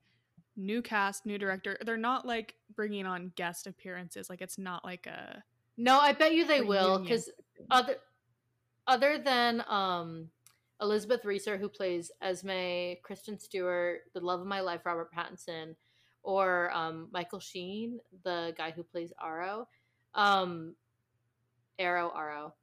new 0.56 0.82
cast, 0.82 1.26
new 1.26 1.38
director. 1.38 1.78
They're 1.86 1.98
not 1.98 2.26
like 2.26 2.56
bringing 2.76 3.06
on 3.06 3.32
guest 3.36 3.68
appearances. 3.68 4.30
Like 4.30 4.42
it's 4.42 4.58
not 4.58 4.86
like 4.86 5.06
a 5.06 5.44
No, 5.78 6.00
I 6.00 6.14
bet 6.14 6.34
you 6.34 6.46
they 6.46 6.62
will 6.62 7.00
because 7.00 7.30
other 7.70 7.98
other 8.88 9.18
than 9.18 9.64
um 9.68 10.30
Elizabeth 10.82 11.26
Reaser 11.26 11.58
who 11.58 11.68
plays 11.68 12.12
Esme, 12.22 12.94
Kristen 13.04 13.40
Stewart, 13.40 14.02
the 14.14 14.22
love 14.22 14.40
of 14.40 14.48
my 14.48 14.62
life 14.62 14.86
Robert 14.86 15.12
Pattinson, 15.14 15.76
or 16.24 16.72
um 16.74 17.10
Michael 17.12 17.40
Sheen, 17.40 18.00
the 18.24 18.54
guy 18.58 18.72
who 18.72 18.84
plays 18.84 19.12
Aro, 19.24 19.66
um 20.16 20.76
Aro 21.80 22.16
Aro. 22.16 22.54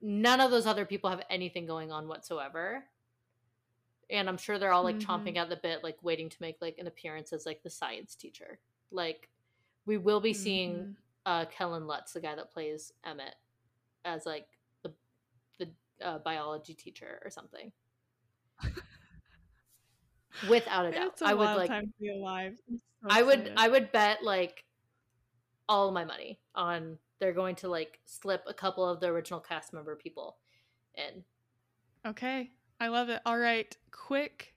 None 0.00 0.40
of 0.40 0.50
those 0.50 0.66
other 0.66 0.84
people 0.84 1.10
have 1.10 1.22
anything 1.28 1.66
going 1.66 1.90
on 1.90 2.06
whatsoever. 2.08 2.84
And 4.10 4.28
I'm 4.28 4.38
sure 4.38 4.58
they're 4.58 4.72
all 4.72 4.84
like 4.84 4.98
Mhm. 4.98 5.06
chomping 5.06 5.36
at 5.36 5.48
the 5.48 5.56
bit, 5.56 5.82
like 5.84 6.02
waiting 6.02 6.28
to 6.30 6.36
make 6.40 6.62
like 6.62 6.78
an 6.78 6.86
appearance 6.86 7.32
as 7.32 7.44
like 7.44 7.62
the 7.62 7.70
science 7.70 8.14
teacher. 8.14 8.58
Like 8.90 9.28
we 9.86 9.98
will 9.98 10.20
be 10.20 10.32
seeing 10.32 10.84
Mhm. 10.84 10.96
uh 11.26 11.44
Kellen 11.46 11.86
Lutz, 11.86 12.12
the 12.12 12.20
guy 12.20 12.34
that 12.34 12.50
plays 12.50 12.92
Emmett, 13.04 13.34
as 14.04 14.24
like 14.24 14.48
the 14.82 14.94
the 15.58 15.70
uh, 16.00 16.18
biology 16.20 16.74
teacher 16.74 17.20
or 17.24 17.30
something. 17.30 17.72
Without 20.48 20.86
a 20.86 20.92
doubt, 20.92 21.20
a 21.20 21.26
I 21.26 21.34
would 21.34 21.44
like. 21.56 21.68
time 21.68 21.88
to 21.88 21.92
be 21.98 22.10
alive. 22.10 22.56
So 22.68 23.08
I 23.10 23.22
would. 23.22 23.52
I 23.56 23.68
would 23.68 23.92
bet 23.92 24.22
like 24.22 24.64
all 25.68 25.90
my 25.90 26.04
money 26.04 26.40
on 26.54 26.98
they're 27.20 27.32
going 27.32 27.56
to 27.56 27.68
like 27.68 28.00
slip 28.04 28.42
a 28.46 28.54
couple 28.54 28.88
of 28.88 29.00
the 29.00 29.06
original 29.06 29.40
cast 29.40 29.72
member 29.72 29.96
people 29.96 30.36
in. 30.94 31.24
Okay. 32.06 32.50
I 32.80 32.88
love 32.88 33.08
it. 33.08 33.20
All 33.26 33.38
right. 33.38 33.76
Quick 33.90 34.54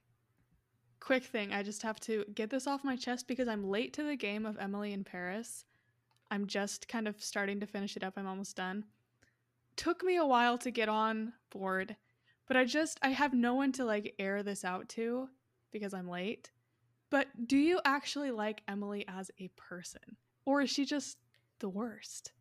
quick 0.99 1.23
thing. 1.23 1.51
I 1.51 1.63
just 1.63 1.81
have 1.81 1.99
to 2.01 2.23
get 2.35 2.49
this 2.49 2.67
off 2.67 2.83
my 2.83 2.95
chest 2.95 3.27
because 3.27 3.47
I'm 3.47 3.67
late 3.67 3.91
to 3.93 4.03
the 4.03 4.15
game 4.15 4.45
of 4.45 4.57
Emily 4.59 4.93
in 4.93 5.03
Paris. 5.03 5.65
I'm 6.29 6.47
just 6.47 6.87
kind 6.87 7.07
of 7.07 7.21
starting 7.21 7.59
to 7.59 7.65
finish 7.65 7.97
it 7.97 8.03
up. 8.03 8.13
I'm 8.15 8.27
almost 8.27 8.55
done. 8.55 8.85
Took 9.75 10.03
me 10.03 10.17
a 10.17 10.25
while 10.25 10.57
to 10.59 10.71
get 10.71 10.87
on 10.87 11.33
board, 11.49 11.95
but 12.47 12.55
I 12.55 12.65
just 12.65 12.99
I 13.01 13.09
have 13.09 13.33
no 13.33 13.55
one 13.55 13.71
to 13.73 13.83
like 13.83 14.13
air 14.19 14.43
this 14.43 14.63
out 14.63 14.87
to 14.89 15.27
because 15.71 15.93
I'm 15.93 16.07
late. 16.07 16.51
But 17.09 17.27
do 17.47 17.57
you 17.57 17.81
actually 17.83 18.31
like 18.31 18.61
Emily 18.67 19.03
as 19.07 19.31
a 19.39 19.49
person? 19.57 20.17
Or 20.45 20.61
is 20.61 20.69
she 20.69 20.85
just 20.85 21.17
the 21.59 21.69
worst? 21.69 22.31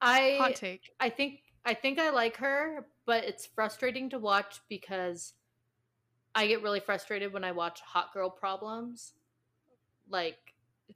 I 0.00 0.36
Hot 0.38 0.54
take. 0.54 0.90
I 1.00 1.10
think 1.10 1.40
I 1.64 1.74
think 1.74 1.98
I 1.98 2.10
like 2.10 2.36
her, 2.36 2.86
but 3.06 3.24
it's 3.24 3.46
frustrating 3.46 4.10
to 4.10 4.18
watch 4.18 4.60
because 4.68 5.34
I 6.34 6.46
get 6.46 6.62
really 6.62 6.80
frustrated 6.80 7.32
when 7.32 7.44
I 7.44 7.52
watch 7.52 7.80
hot 7.80 8.12
girl 8.12 8.30
problems. 8.30 9.14
Like 10.08 10.36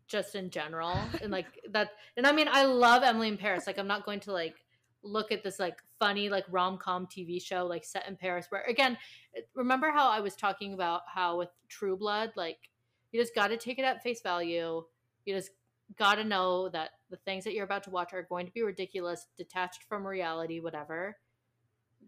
just 0.07 0.35
in 0.35 0.51
general. 0.51 0.97
And 1.23 1.33
like 1.33 1.47
that 1.71 1.91
and 2.17 2.27
I 2.27 2.33
mean 2.33 2.49
I 2.51 2.65
love 2.65 3.03
Emily 3.03 3.29
in 3.29 3.37
Paris. 3.37 3.67
Like 3.67 3.79
I'm 3.79 3.89
not 3.89 4.05
going 4.05 4.21
to 4.21 4.33
like 4.33 4.57
look 5.03 5.33
at 5.33 5.43
this 5.43 5.59
like 5.59 5.79
funny 5.99 6.29
like 6.29 6.45
rom-com 6.51 7.07
TV 7.07 7.43
show 7.43 7.67
like 7.67 7.85
set 7.85 8.07
in 8.07 8.17
Paris 8.17 8.47
where 8.51 8.63
again 8.65 8.99
remember 9.55 9.91
how 9.91 10.11
I 10.11 10.21
was 10.21 10.37
talking 10.37 10.75
about 10.75 11.03
how 11.13 11.39
with 11.39 11.49
True 11.69 11.97
Blood 11.97 12.33
like 12.37 12.59
you 13.13 13.21
just 13.21 13.35
got 13.35 13.49
to 13.49 13.57
take 13.57 13.79
it 13.79 13.85
at 13.85 14.03
face 14.03 14.21
value. 14.23 14.85
You 15.25 15.35
just 15.35 15.51
got 15.99 16.17
to 16.17 16.25
know 16.25 16.69
that 16.69 16.91
the 17.11 17.17
things 17.17 17.45
that 17.45 17.55
you're 17.55 17.65
about 17.65 17.85
to 17.85 17.91
watch 17.91 18.13
are 18.13 18.23
going 18.23 18.47
to 18.47 18.53
be 18.53 18.63
ridiculous, 18.63 19.27
detached 19.37 19.85
from 19.89 20.07
reality, 20.07 20.61
whatever. 20.61 21.17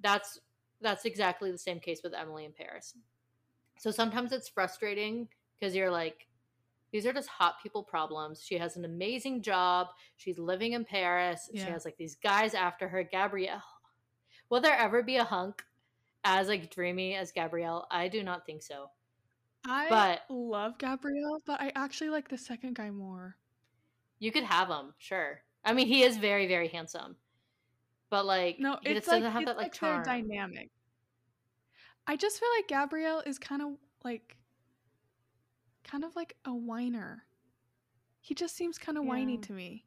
That's 0.02 0.40
that's 0.80 1.04
exactly 1.04 1.50
the 1.50 1.58
same 1.58 1.78
case 1.80 2.00
with 2.02 2.14
Emily 2.14 2.44
in 2.44 2.52
Paris. 2.52 2.94
So 3.78 3.90
sometimes 3.90 4.32
it's 4.32 4.48
frustrating 4.48 5.28
because 5.58 5.74
you're 5.74 5.90
like 5.90 6.26
these 6.92 7.06
are 7.06 7.12
just 7.12 7.28
hot 7.28 7.56
people 7.62 7.82
problems. 7.82 8.42
She 8.44 8.58
has 8.58 8.76
an 8.76 8.84
amazing 8.84 9.40
job. 9.42 9.88
She's 10.16 10.38
living 10.38 10.72
in 10.72 10.84
Paris. 10.84 11.48
She 11.54 11.60
has 11.62 11.84
like 11.86 11.96
these 11.96 12.16
guys 12.16 12.52
after 12.54 12.86
her. 12.88 13.02
Gabrielle. 13.02 13.62
Will 14.50 14.60
there 14.60 14.76
ever 14.76 15.02
be 15.02 15.16
a 15.16 15.24
hunk 15.24 15.64
as 16.24 16.48
like 16.48 16.70
dreamy 16.70 17.14
as 17.14 17.32
Gabrielle? 17.32 17.86
I 17.90 18.08
do 18.08 18.22
not 18.22 18.44
think 18.44 18.62
so. 18.62 18.90
I 19.64 19.88
But- 19.88 20.26
love 20.28 20.76
Gabrielle, 20.78 21.40
but 21.46 21.60
I 21.60 21.72
actually 21.74 22.10
like 22.10 22.28
the 22.28 22.36
second 22.36 22.74
guy 22.74 22.90
more. 22.90 23.36
You 24.22 24.30
could 24.30 24.44
have 24.44 24.68
him, 24.68 24.94
sure. 24.98 25.40
I 25.64 25.72
mean, 25.72 25.88
he 25.88 26.04
is 26.04 26.16
very, 26.16 26.46
very 26.46 26.68
handsome, 26.68 27.16
but 28.08 28.24
like, 28.24 28.60
No, 28.60 28.78
it 28.84 28.94
doesn't 29.04 29.24
like, 29.24 29.32
have 29.32 29.46
that 29.46 29.56
like, 29.56 29.64
like 29.66 29.72
charm. 29.72 30.04
dynamic. 30.04 30.70
I 32.06 32.14
just 32.14 32.38
feel 32.38 32.48
like 32.56 32.68
Gabrielle 32.68 33.24
is 33.26 33.40
kind 33.40 33.62
of 33.62 33.70
like, 34.04 34.36
kind 35.82 36.04
of 36.04 36.14
like 36.14 36.36
a 36.44 36.54
whiner. 36.54 37.24
He 38.20 38.32
just 38.36 38.54
seems 38.54 38.78
kind 38.78 38.96
of 38.96 39.04
whiny 39.04 39.38
to 39.38 39.52
me. 39.52 39.86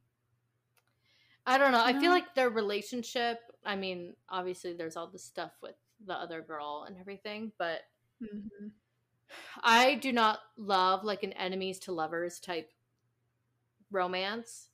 I 1.47 1.57
don't 1.57 1.71
know. 1.71 1.81
I 1.81 1.93
No. 1.93 2.01
feel 2.01 2.11
like 2.11 2.35
their 2.35 2.49
relationship. 2.49 3.39
I 3.63 3.77
mean, 3.77 4.17
obviously, 4.27 4.73
there's 4.73 4.97
all 4.97 5.07
this 5.07 5.23
stuff 5.23 5.51
with 5.61 5.75
the 6.05 6.13
other 6.13 6.41
girl 6.41 6.83
and 6.89 6.97
everything, 6.99 7.53
but 7.57 7.83
Mhm. 8.21 8.71
I 9.63 9.95
do 9.95 10.11
not 10.11 10.39
love 10.57 11.05
like 11.05 11.23
an 11.23 11.31
enemies 11.33 11.79
to 11.79 11.93
lovers 11.93 12.41
type 12.41 12.69
romance. 13.91 14.69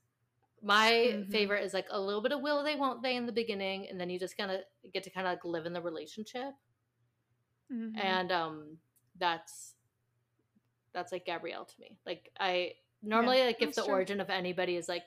My 0.64 0.92
Mhm. 0.92 1.32
favorite 1.32 1.64
is 1.64 1.74
like 1.74 1.88
a 1.90 2.00
little 2.00 2.22
bit 2.22 2.32
of 2.32 2.42
will 2.42 2.64
they, 2.64 2.76
won't 2.76 3.02
they 3.02 3.16
in 3.16 3.26
the 3.26 3.32
beginning, 3.32 3.88
and 3.90 4.00
then 4.00 4.10
you 4.10 4.20
just 4.20 4.38
kind 4.38 4.52
of 4.52 4.62
get 4.94 5.04
to 5.04 5.10
kind 5.10 5.26
of 5.28 5.32
like 5.34 5.44
live 5.46 5.66
in 5.66 5.74
the 5.74 5.82
relationship. 5.82 6.54
Mhm. 7.72 7.98
and 7.98 8.32
um 8.34 8.78
that's 9.18 9.76
that's 10.92 11.14
like 11.14 11.26
gabrielle 11.26 11.64
to 11.64 11.74
me 11.80 11.98
like 12.06 12.30
i 12.38 12.74
normally 13.02 13.42
like 13.46 13.62
if 13.62 13.74
the 13.76 13.82
true. 13.82 13.94
origin 13.94 14.20
of 14.20 14.30
anybody 14.30 14.76
is 14.76 14.90
like 14.90 15.06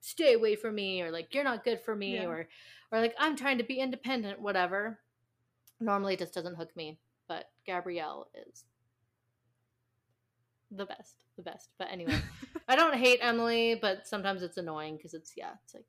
stay 0.00 0.32
away 0.32 0.56
from 0.56 0.74
me 0.76 1.02
or 1.02 1.10
like 1.10 1.34
you're 1.34 1.44
not 1.44 1.62
good 1.62 1.78
for 1.78 1.94
me 1.94 2.14
Yeah. 2.14 2.24
or 2.26 2.48
or 2.90 3.00
like 3.00 3.14
i'm 3.18 3.36
trying 3.36 3.58
to 3.58 3.64
be 3.64 3.80
independent 3.80 4.40
whatever 4.40 4.98
normally 5.78 6.14
it 6.14 6.20
just 6.20 6.32
doesn't 6.32 6.54
hook 6.54 6.74
me 6.74 6.98
but 7.28 7.50
gabrielle 7.66 8.30
is 8.48 8.64
the 10.70 10.86
best 10.86 11.16
the 11.36 11.42
best 11.42 11.68
but 11.78 11.88
anyway 11.90 12.18
i 12.70 12.76
don't 12.76 12.94
hate 12.94 13.18
emily 13.20 13.74
but 13.80 14.06
sometimes 14.06 14.42
it's 14.42 14.56
annoying 14.56 14.96
because 14.96 15.12
it's 15.14 15.32
yeah 15.36 15.50
it's 15.64 15.74
like 15.74 15.86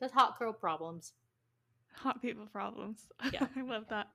that's 0.00 0.12
hot 0.12 0.38
girl 0.38 0.52
problems 0.52 1.12
Hot 1.96 2.20
people 2.20 2.46
problems. 2.46 3.06
Yeah. 3.32 3.46
I 3.56 3.62
love 3.62 3.84
that. 3.88 4.08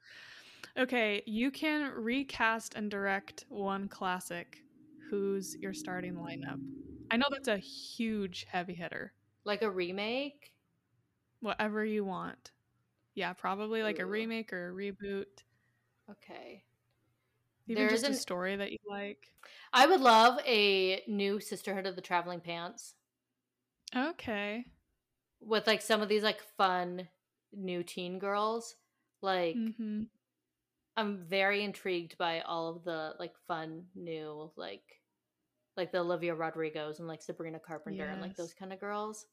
Okay, 0.78 1.24
you 1.26 1.50
can 1.52 1.92
recast 1.96 2.76
and 2.76 2.92
direct 2.92 3.46
one 3.50 3.88
classic. 3.88 4.60
Who's 5.10 5.56
your 5.58 5.74
starting 5.74 6.14
lineup? 6.14 6.60
I 7.10 7.18
know 7.18 7.26
that's 7.32 7.48
a 7.48 7.58
huge 7.58 8.46
heavy 8.50 8.74
hitter. 8.74 9.14
like 9.46 9.64
a 9.64 9.70
remake 9.70 10.54
Whatever 11.40 11.84
you 11.84 12.06
want. 12.06 12.52
Yeah, 13.16 13.34
probably 13.34 13.82
like 13.82 13.98
a 13.98 14.06
remake 14.06 14.54
or 14.54 14.70
a 14.70 14.74
reboot. 14.74 15.26
okay 16.10 16.64
Even 17.72 17.88
There's 17.88 18.02
just 18.02 18.20
a 18.20 18.22
story 18.22 18.56
that 18.56 18.72
you 18.72 18.78
like. 18.90 19.28
I 19.74 19.86
would 19.88 20.02
love 20.02 20.40
a 20.46 21.02
new 21.08 21.40
Sisterhood 21.40 21.86
of 21.86 21.96
the 21.96 22.02
Traveling 22.02 22.42
Pants 22.42 22.96
Okay. 23.96 24.66
with 25.40 25.68
like 25.68 25.82
some 25.82 26.02
of 26.02 26.10
these 26.10 26.24
like 26.24 26.42
fun 26.58 27.08
new 27.54 27.84
teen 27.84 28.20
girls. 28.20 28.76
Like 29.22 29.58
hmm 29.58 30.04
I'm 30.98 31.26
very 31.30 31.64
intrigued 31.64 32.18
by 32.18 32.42
all 32.42 32.68
of 32.70 32.84
the 32.84 33.14
like 33.20 33.34
fun 33.48 33.86
new 33.96 34.52
like 34.56 34.84
like 35.78 35.92
the 35.92 36.00
Olivia 36.00 36.36
Rodrigos 36.36 37.00
and 37.00 37.08
like 37.08 37.22
Sabrina 37.22 37.60
Carpenter 37.60 38.10
and 38.10 38.22
like 38.22 38.36
those 38.36 38.54
kind 38.54 38.74
of 38.74 38.80
girls. 38.80 39.26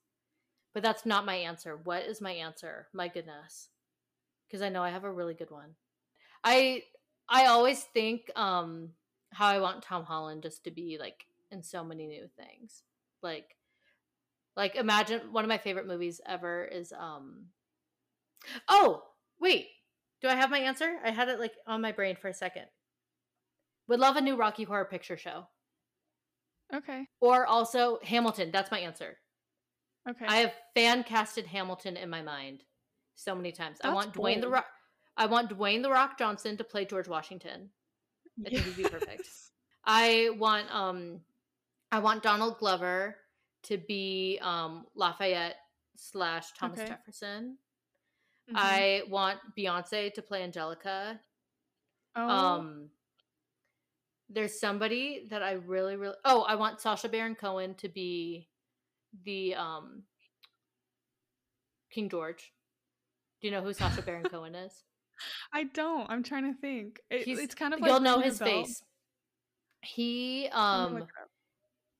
But 0.74 0.82
that's 0.82 1.04
not 1.04 1.26
my 1.26 1.34
answer. 1.34 1.76
What 1.76 2.04
is 2.04 2.20
my 2.20 2.32
answer? 2.32 2.88
My 2.92 3.08
goodness. 3.08 3.70
Cuz 4.50 4.62
I 4.62 4.68
know 4.68 4.82
I 4.82 4.90
have 4.90 5.04
a 5.04 5.12
really 5.12 5.34
good 5.34 5.50
one. 5.50 5.74
I 6.44 6.84
I 7.28 7.46
always 7.46 7.82
think 7.82 8.30
um 8.36 8.90
how 9.30 9.46
I 9.46 9.60
want 9.60 9.82
Tom 9.82 10.04
Holland 10.04 10.42
just 10.42 10.64
to 10.64 10.70
be 10.70 10.96
like 10.98 11.26
in 11.50 11.62
so 11.62 11.84
many 11.84 12.06
new 12.06 12.28
things. 12.36 12.82
Like 13.22 13.56
like 14.56 14.74
imagine 14.74 15.32
one 15.32 15.44
of 15.44 15.48
my 15.48 15.58
favorite 15.58 15.86
movies 15.86 16.20
ever 16.26 16.64
is 16.64 16.92
um 16.92 17.46
Oh, 18.68 19.02
wait. 19.40 19.68
Do 20.20 20.28
I 20.28 20.34
have 20.34 20.50
my 20.50 20.58
answer? 20.58 20.96
I 21.04 21.10
had 21.10 21.28
it 21.28 21.38
like 21.38 21.54
on 21.66 21.80
my 21.80 21.92
brain 21.92 22.16
for 22.16 22.28
a 22.28 22.34
second. 22.34 22.66
Would 23.88 24.00
love 24.00 24.16
a 24.16 24.20
new 24.20 24.36
Rocky 24.36 24.64
Horror 24.64 24.84
Picture 24.84 25.16
Show. 25.16 25.46
Okay. 26.74 27.06
Or 27.20 27.46
also 27.46 27.98
Hamilton. 28.02 28.50
That's 28.52 28.70
my 28.70 28.80
answer. 28.80 29.18
Okay. 30.08 30.26
I 30.26 30.36
have 30.36 30.52
fan 30.74 31.04
casted 31.04 31.46
Hamilton 31.46 31.96
in 31.96 32.10
my 32.10 32.22
mind 32.22 32.64
so 33.14 33.34
many 33.34 33.52
times. 33.52 33.78
I 33.82 33.88
That's 33.88 33.94
want 33.94 34.14
Dwayne 34.14 34.40
the. 34.40 34.48
Rock 34.48 34.66
I 35.18 35.26
want 35.26 35.50
Dwayne 35.50 35.82
the 35.82 35.90
Rock 35.90 36.16
Johnson 36.16 36.56
to 36.56 36.64
play 36.64 36.84
George 36.84 37.08
Washington. 37.08 37.70
I 38.46 38.50
think 38.50 38.62
he'd 38.62 38.76
be 38.76 38.88
perfect. 38.88 39.28
I 39.84 40.30
want 40.38 40.72
um 40.72 41.20
I 41.90 41.98
want 41.98 42.22
Donald 42.22 42.58
Glover 42.58 43.16
to 43.64 43.76
be 43.78 44.38
um 44.40 44.86
Lafayette 44.94 45.56
slash 45.96 46.52
Thomas 46.52 46.78
Okay. 46.78 46.88
Jefferson. 46.88 47.58
Mhm. 48.48 48.54
I 48.54 49.02
want 49.08 49.40
Beyonce 49.58 50.14
to 50.14 50.22
play 50.22 50.42
Angelica. 50.44 51.20
oh, 52.16 52.28
Um 52.28 52.90
there's 54.30 54.60
somebody 54.60 55.26
that 55.30 55.42
I 55.42 55.52
really 55.52 55.96
really 55.96 56.16
Oh, 56.24 56.42
I 56.42 56.54
want 56.54 56.80
Sacha 56.80 57.08
Baron 57.08 57.34
Cohen 57.34 57.74
to 57.76 57.88
be 57.88 58.48
the 59.24 59.54
um 59.56 60.04
King 61.90 62.08
George. 62.08 62.52
Do 63.40 63.48
you 63.48 63.52
know 63.52 63.62
who 63.62 63.72
Sacha 63.72 64.02
Baron 64.02 64.24
Cohen 64.30 64.54
is? 64.54 64.84
I 65.52 65.64
don't. 65.64 66.08
I'm 66.10 66.22
trying 66.22 66.52
to 66.52 66.58
think. 66.60 67.00
It, 67.10 67.26
it's 67.26 67.54
kind 67.54 67.74
of 67.74 67.80
like 67.80 67.90
You'll 67.90 68.00
know 68.00 68.20
his 68.20 68.38
face. 68.38 68.82
He 69.82 70.48
um 70.52 70.96
it 70.96 71.02
up. 71.02 71.08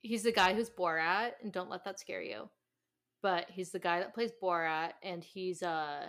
he's 0.00 0.22
the 0.24 0.32
guy 0.32 0.54
who's 0.54 0.70
Borat 0.70 1.32
and 1.42 1.52
don't 1.52 1.70
let 1.70 1.84
that 1.84 2.00
scare 2.00 2.22
you. 2.22 2.48
But 3.22 3.46
he's 3.50 3.70
the 3.70 3.78
guy 3.78 4.00
that 4.00 4.14
plays 4.14 4.30
Borat 4.42 4.92
and 5.02 5.22
he's 5.22 5.62
uh 5.62 6.06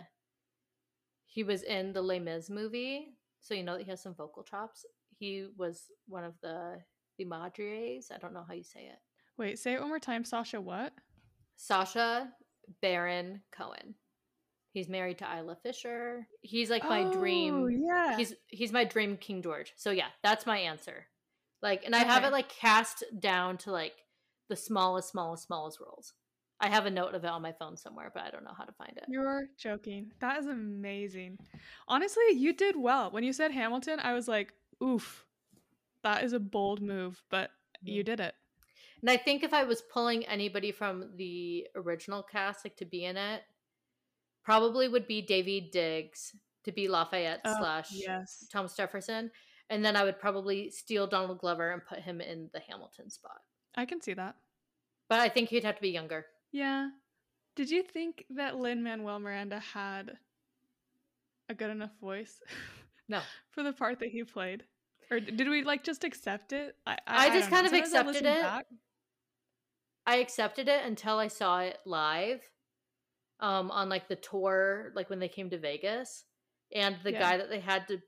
he 1.26 1.44
was 1.44 1.62
in 1.62 1.94
the 1.94 2.02
Les 2.02 2.20
Mis 2.20 2.50
movie, 2.50 3.14
so 3.40 3.54
you 3.54 3.64
know 3.64 3.78
that 3.78 3.84
he 3.84 3.90
has 3.90 4.02
some 4.02 4.16
vocal 4.16 4.44
chops. 4.44 4.84
He 5.20 5.48
was 5.58 5.86
one 6.08 6.24
of 6.24 6.34
the 6.42 6.80
the 7.18 7.26
Madres. 7.26 8.12
I 8.14 8.18
don't 8.18 8.34
know 8.34 8.46
how 8.48 8.54
you 8.56 8.64
say 8.64 8.82
it. 8.82 9.00
Wait, 9.38 9.60
say 9.60 9.74
it 9.74 9.80
one 9.80 9.90
more 9.90 10.00
time, 10.00 10.26
Sasha. 10.26 10.60
What? 10.60 10.92
Sacha 11.56 12.30
Baron 12.82 13.42
Cohen. 13.52 13.96
He's 14.72 14.88
married 14.88 15.18
to 15.20 15.38
Isla 15.38 15.58
Fisher. 15.64 16.28
He's 16.42 16.70
like 16.70 16.84
my 16.84 17.04
Oh, 17.04 17.12
dream. 17.12 17.84
Yeah. 17.86 18.18
He's 18.18 18.34
he's 18.48 18.72
my 18.72 18.84
dream 18.84 19.18
King 19.18 19.42
George. 19.42 19.74
So 19.76 19.92
yeah, 19.92 20.08
that's 20.24 20.46
my 20.46 20.58
answer. 20.60 21.08
Like, 21.62 21.84
and 21.86 21.96
I 21.96 22.00
have 22.00 22.24
it 22.24 22.32
like 22.32 22.50
cast 22.50 23.04
down 23.20 23.58
to 23.60 23.72
like 23.72 23.94
the 24.48 24.56
smallest, 24.56 25.10
smallest, 25.10 25.46
smallest 25.46 25.80
roles. 25.80 26.14
I 26.62 26.68
have 26.68 26.86
a 26.86 26.92
note 26.92 27.16
of 27.16 27.24
it 27.24 27.30
on 27.30 27.42
my 27.42 27.54
phone 27.54 27.78
somewhere, 27.78 28.12
but 28.14 28.24
I 28.24 28.30
don't 28.30 28.44
know 28.44 28.54
how 28.58 28.66
to 28.66 28.74
find 28.74 28.94
it. 28.98 29.06
You're 29.08 29.48
joking. 29.58 30.12
That 30.20 30.40
is 30.40 30.46
amazing. 30.46 31.38
Honestly, 31.88 32.24
you 32.34 32.54
did 32.54 32.76
well. 32.76 33.12
When 33.12 33.24
you 33.24 33.32
said 33.32 33.52
Hamilton, 33.52 34.00
I 34.02 34.14
was 34.14 34.28
like, 34.28 34.54
oof, 34.84 35.26
that 36.04 36.24
is 36.24 36.34
a 36.34 36.40
bold 36.40 36.82
move, 36.82 37.22
but 37.30 37.52
you 37.82 38.02
mm-hmm. 38.02 38.06
did 38.12 38.20
it. 38.20 38.36
And 39.02 39.10
I 39.10 39.16
think 39.16 39.44
if 39.44 39.54
I 39.54 39.64
was 39.64 39.82
pulling 39.82 40.26
anybody 40.26 40.74
from 40.74 41.12
the 41.16 41.68
original 41.76 42.24
cast, 42.24 42.66
like 42.66 42.76
to 42.78 42.86
be 42.86 43.06
in 43.06 43.16
it, 43.16 43.42
probably 44.44 44.88
would 44.88 45.08
be 45.08 45.22
Daveed 45.26 45.72
Diggs 45.72 46.36
to 46.66 46.72
be 46.72 46.88
Lafayette 46.88 47.42
Oh, 47.46 47.56
slash 47.60 47.88
yes. 47.92 48.46
Thomas 48.52 48.76
Jefferson. 48.76 49.32
And 49.70 49.86
then 49.86 49.96
I 49.96 50.04
would 50.04 50.20
probably 50.20 50.72
steal 50.72 51.06
Donald 51.08 51.40
Glover 51.40 51.72
and 51.72 51.86
put 51.86 52.00
him 52.00 52.22
in 52.22 52.50
the 52.54 52.60
Hamilton 52.60 53.10
spot. 53.10 53.38
I 53.76 53.86
can 53.86 54.02
see 54.02 54.14
that. 54.14 54.36
But 55.10 55.20
I 55.20 55.30
think 55.30 55.50
he'd 55.50 55.64
have 55.64 55.76
to 55.76 55.82
be 55.82 55.90
younger. 55.90 56.26
Yeah. 56.52 56.90
Did 57.56 57.70
you 57.70 57.84
think 57.84 58.26
that 58.32 58.58
Lin 58.58 58.84
Manuel 58.84 59.20
Miranda 59.20 59.60
had 59.60 60.18
a 61.50 61.54
good 61.54 61.70
enough 61.70 61.92
voice 62.02 62.40
No. 63.10 63.22
for 63.52 63.64
the 63.64 63.74
part 63.74 64.00
that 64.00 64.10
he 64.10 64.24
played? 64.24 64.64
Or 65.12 65.20
did 65.20 65.48
we 65.50 65.64
like 65.64 65.84
just 65.84 66.04
accept 66.04 66.54
it? 66.54 66.76
I, 66.86 66.98
I 67.08 67.28
don't 67.30 67.38
just 67.40 67.50
know. 67.52 67.56
kind 67.58 67.66
of 67.68 67.72
Sometimes 67.72 67.94
accepted 68.16 68.26
it. 68.28 68.42
back- 68.44 68.66
I 70.06 70.16
accepted 70.18 70.68
it 70.68 70.86
until 70.86 71.18
I 71.20 71.28
saw 71.28 71.60
it 71.62 71.78
live 71.86 72.42
um 73.40 73.72
on 73.72 73.90
like 73.90 74.08
the 74.08 74.16
tour 74.16 74.92
like 74.96 75.10
when 75.10 75.20
they 75.20 75.30
came 75.30 75.50
to 75.50 75.58
Vegas 75.58 76.26
and 76.74 76.98
the 77.04 77.12
Yeah. 77.12 77.20
guy 77.20 77.38
that 77.38 77.50
they 77.50 77.60
had 77.60 77.88
to 77.88 78.00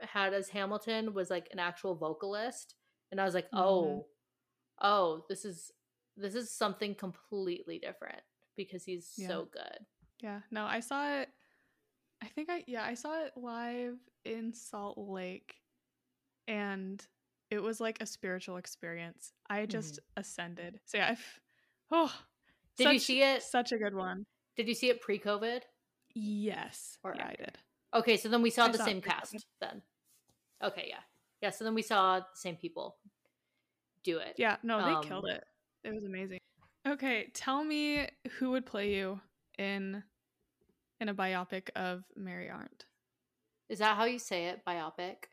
had 0.00 0.32
as 0.32 0.48
Hamilton 0.48 1.12
was 1.12 1.28
like 1.30 1.48
an 1.52 1.58
actual 1.58 1.94
vocalist 1.94 2.74
and 3.10 3.20
I 3.20 3.24
was 3.24 3.34
like 3.34 3.50
Mhm. 3.50 3.58
oh 3.58 4.06
oh 4.80 5.24
this 5.28 5.44
is 5.44 5.70
this 6.16 6.34
is 6.34 6.50
something 6.52 6.94
completely 6.94 7.78
different 7.78 8.22
because 8.56 8.84
he's 8.84 9.12
Yeah. 9.16 9.28
so 9.28 9.44
good. 9.46 9.86
Yeah, 10.20 10.40
no, 10.50 10.64
I 10.66 10.80
saw 10.80 11.20
it. 11.20 11.30
I 12.22 12.26
think 12.26 12.50
I 12.50 12.64
yeah 12.66 12.84
I 12.84 12.94
saw 12.94 13.24
it 13.24 13.32
live 13.36 13.98
in 14.24 14.52
Salt 14.52 14.98
Lake, 14.98 15.54
and 16.46 17.04
it 17.50 17.62
was 17.62 17.80
like 17.80 18.00
a 18.02 18.06
spiritual 18.06 18.56
experience. 18.58 19.32
I 19.48 19.66
just 19.66 19.98
ascended. 20.16 20.80
So 20.84 20.98
yeah, 20.98 21.08
I've, 21.10 21.40
oh, 21.90 22.06
Mm-hmm. 22.78 22.84
Did 22.84 22.92
you 22.94 22.98
see 23.00 23.22
it? 23.22 23.42
Such 23.42 23.72
a 23.72 23.78
good 23.78 23.94
one. 23.94 24.24
Did 24.60 24.68
you 24.68 24.74
see 24.74 24.90
it 24.90 25.00
pre-COVID? 25.00 25.62
Yes, 26.14 26.98
Or 27.02 27.14
yeah, 27.16 27.28
I 27.28 27.34
did. 27.34 27.56
Okay, 27.94 28.18
so 28.18 28.28
then 28.28 28.42
we 28.42 28.50
saw 28.50 28.66
I 28.66 28.72
the 28.72 28.76
saw 28.76 28.84
same 28.84 29.00
pre-COVID. 29.00 29.18
cast 29.32 29.46
then. 29.58 29.80
Okay, 30.62 30.84
yeah. 30.86 30.98
Yeah, 31.40 31.48
so 31.48 31.64
then 31.64 31.72
we 31.72 31.80
saw 31.80 32.18
the 32.18 32.26
same 32.34 32.56
people 32.56 32.98
do 34.04 34.18
it. 34.18 34.34
Yeah, 34.36 34.56
no, 34.62 34.76
they 34.84 35.08
killed 35.08 35.24
Um, 35.24 35.30
it. 35.30 35.44
It 35.84 35.94
was 35.94 36.04
amazing. 36.04 36.40
Okay, 36.86 37.28
tell 37.32 37.64
me 37.64 38.06
who 38.38 38.50
would 38.50 38.66
play 38.66 38.94
you 38.94 39.18
in 39.56 40.02
in 41.00 41.08
a 41.08 41.14
biopic 41.14 41.70
of 41.74 42.04
Mary 42.14 42.50
Arndt. 42.50 42.84
Is 43.70 43.78
that 43.78 43.96
how 43.96 44.04
you 44.04 44.18
say 44.18 44.48
it? 44.48 44.60
Biopic? 44.68 45.24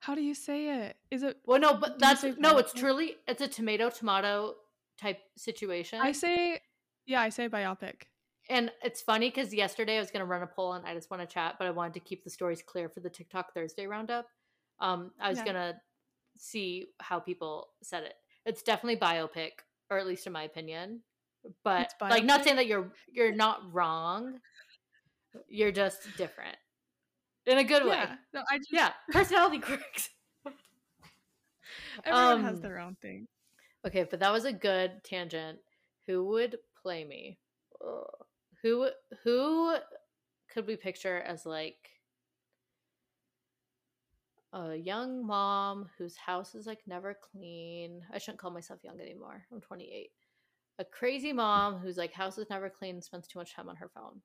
How 0.00 0.14
do 0.14 0.20
you 0.20 0.34
say 0.34 0.84
it? 0.88 0.96
Is 1.10 1.22
it? 1.22 1.38
Well, 1.46 1.58
no, 1.58 1.72
but 1.72 1.98
that's 1.98 2.22
no. 2.36 2.58
It's 2.58 2.74
truly 2.74 3.16
it's 3.26 3.40
a 3.40 3.48
tomato 3.48 3.88
tomato 3.88 4.56
type 5.00 5.20
situation. 5.38 6.00
I 6.02 6.12
say, 6.12 6.60
yeah, 7.06 7.22
I 7.22 7.30
say 7.30 7.48
biopic. 7.48 8.02
And 8.48 8.70
it's 8.82 9.02
funny 9.02 9.28
because 9.30 9.52
yesterday 9.52 9.96
I 9.96 10.00
was 10.00 10.10
going 10.10 10.20
to 10.20 10.26
run 10.26 10.42
a 10.42 10.46
poll 10.46 10.74
and 10.74 10.86
I 10.86 10.94
just 10.94 11.10
want 11.10 11.20
to 11.22 11.26
chat, 11.26 11.56
but 11.58 11.66
I 11.66 11.70
wanted 11.70 11.94
to 11.94 12.00
keep 12.00 12.24
the 12.24 12.30
stories 12.30 12.62
clear 12.62 12.88
for 12.88 13.00
the 13.00 13.10
TikTok 13.10 13.52
Thursday 13.54 13.86
roundup. 13.86 14.28
Um, 14.78 15.12
I 15.20 15.28
was 15.28 15.38
Yeah. 15.38 15.44
gonna 15.44 15.80
see 16.36 16.86
how 17.00 17.18
people 17.18 17.68
said 17.82 18.04
it. 18.04 18.14
It's 18.44 18.62
definitely 18.62 18.98
biopic, 19.00 19.52
or 19.90 19.98
at 19.98 20.06
least 20.06 20.26
in 20.26 20.32
my 20.32 20.42
opinion. 20.42 21.02
But 21.64 21.94
like, 22.00 22.24
not 22.24 22.44
saying 22.44 22.56
that 22.56 22.66
you're 22.66 22.92
you're 23.08 23.32
not 23.32 23.72
wrong. 23.72 24.40
You're 25.48 25.72
just 25.72 26.16
different 26.16 26.56
in 27.46 27.58
a 27.58 27.64
good 27.64 27.84
way. 27.84 27.96
Yeah, 27.96 28.16
no, 28.32 28.42
I 28.50 28.58
just, 28.58 28.72
Yeah, 28.72 28.92
personality 29.10 29.58
quirks. 29.60 30.10
everyone 32.04 32.44
has 32.44 32.56
Um, 32.56 32.62
their 32.62 32.78
own 32.78 32.96
thing. 32.96 33.28
Okay, 33.86 34.04
but 34.04 34.20
that 34.20 34.32
was 34.32 34.44
a 34.44 34.52
good 34.52 35.02
tangent. 35.04 35.58
Who 36.06 36.24
would 36.26 36.58
play 36.82 37.04
me? 37.04 37.38
Ugh. 37.84 38.25
Who 38.62 38.88
who 39.22 39.76
could 40.48 40.66
we 40.66 40.76
picture 40.76 41.18
as 41.18 41.46
like 41.46 41.90
a 44.52 44.74
young 44.74 45.26
mom 45.26 45.88
whose 45.98 46.16
house 46.16 46.54
is 46.54 46.66
like 46.66 46.80
never 46.86 47.14
clean? 47.14 48.02
I 48.12 48.18
shouldn't 48.18 48.38
call 48.40 48.50
myself 48.50 48.82
young 48.84 49.00
anymore. 49.00 49.44
I'm 49.52 49.60
28. 49.60 50.10
A 50.78 50.84
crazy 50.84 51.32
mom 51.32 51.78
whose 51.78 51.96
like 51.96 52.12
house 52.12 52.38
is 52.38 52.50
never 52.50 52.68
clean 52.70 52.96
and 52.96 53.04
spends 53.04 53.26
too 53.26 53.38
much 53.38 53.54
time 53.54 53.68
on 53.68 53.76
her 53.76 53.88
phone. 53.94 54.20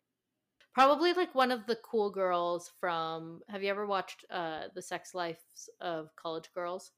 Probably 0.74 1.14
like 1.14 1.36
one 1.36 1.52
of 1.52 1.66
the 1.66 1.76
cool 1.78 2.10
girls 2.12 2.72
from 2.80 3.42
Have 3.50 3.64
you 3.64 3.70
ever 3.70 3.86
watched 3.86 4.26
uh 4.30 4.68
The 4.74 4.82
Sex 4.82 5.14
Lives 5.14 5.70
of 5.80 6.16
College 6.16 6.50
Girls? 6.54 6.92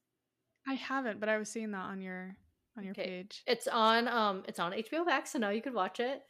I 0.68 0.74
haven't, 0.74 1.20
but 1.20 1.30
I 1.30 1.38
was 1.38 1.50
seeing 1.50 1.72
that 1.72 1.86
on 1.86 2.02
your 2.02 2.36
on 2.78 2.84
your 2.84 2.94
Okay. 2.94 3.06
page. 3.06 3.44
It's 3.48 3.68
on 3.68 4.08
um 4.08 4.44
it's 4.48 4.60
on 4.60 4.74
HBO 4.74 5.04
Max, 5.06 5.32
so 5.32 5.40
now 5.40 5.50
you 5.50 5.62
could 5.62 5.74
watch 5.74 6.00
it. 6.00 6.24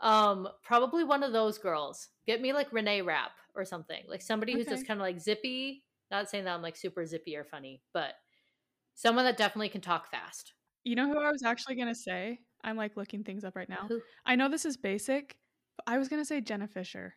Um 0.00 0.48
probably 0.62 1.04
one 1.04 1.22
of 1.22 1.32
those 1.32 1.58
girls. 1.58 2.08
Get 2.26 2.40
me 2.42 2.52
like 2.52 2.72
Renee 2.72 3.02
Rapp 3.02 3.32
or 3.54 3.64
something. 3.64 4.02
Like 4.08 4.22
somebody 4.22 4.52
who's 4.52 4.66
just 4.66 4.86
kind 4.86 5.00
of 5.00 5.02
like 5.04 5.18
zippy. 5.20 5.84
Not 6.10 6.28
saying 6.30 6.44
that 6.44 6.54
I'm 6.54 6.62
like 6.62 6.76
super 6.76 7.04
zippy 7.06 7.36
or 7.36 7.44
funny, 7.44 7.82
but 7.94 8.14
someone 8.94 9.24
that 9.24 9.36
definitely 9.36 9.68
can 9.70 9.80
talk 9.80 10.10
fast. 10.10 10.52
You 10.84 10.94
know 10.96 11.08
who 11.08 11.18
I 11.18 11.30
was 11.32 11.42
actually 11.42 11.76
gonna 11.76 11.94
say? 11.94 12.40
I'm 12.62 12.76
like 12.76 12.96
looking 12.96 13.24
things 13.24 13.42
up 13.44 13.56
right 13.56 13.68
now. 13.68 13.86
Who? 13.88 14.00
I 14.24 14.36
know 14.36 14.48
this 14.48 14.64
is 14.64 14.76
basic, 14.76 15.36
but 15.76 15.84
I 15.92 15.98
was 15.98 16.08
gonna 16.08 16.24
say 16.24 16.40
Jenna 16.40 16.68
Fischer. 16.68 17.14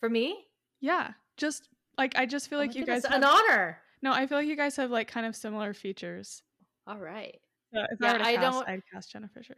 For 0.00 0.08
me? 0.08 0.44
Yeah, 0.80 1.12
just 1.36 1.68
Like 1.98 2.16
I 2.18 2.26
just 2.26 2.48
feel 2.48 2.58
Oh 2.58 2.62
like 2.62 2.74
you 2.74 2.84
guys 2.84 3.02
goodness, 3.02 3.16
an 3.16 3.24
honor. 3.24 3.78
No, 4.02 4.12
I 4.12 4.26
feel 4.26 4.38
like 4.38 4.46
you 4.48 4.56
guys 4.56 4.76
have 4.76 4.90
like 4.90 5.08
kind 5.08 5.24
of 5.26 5.34
similar 5.36 5.72
features. 5.72 6.42
All 6.86 6.98
right. 6.98 7.38
So 7.74 7.80
if 7.90 7.98
Yeah, 8.00 8.08
I 8.08 8.12
were 8.12 8.18
to 8.18 8.24
I 8.26 8.34
cast, 8.36 8.42
don't- 8.42 8.68
I'd 8.68 8.82
cast 8.92 9.12
Jenna 9.12 9.28
Fischer. 9.28 9.56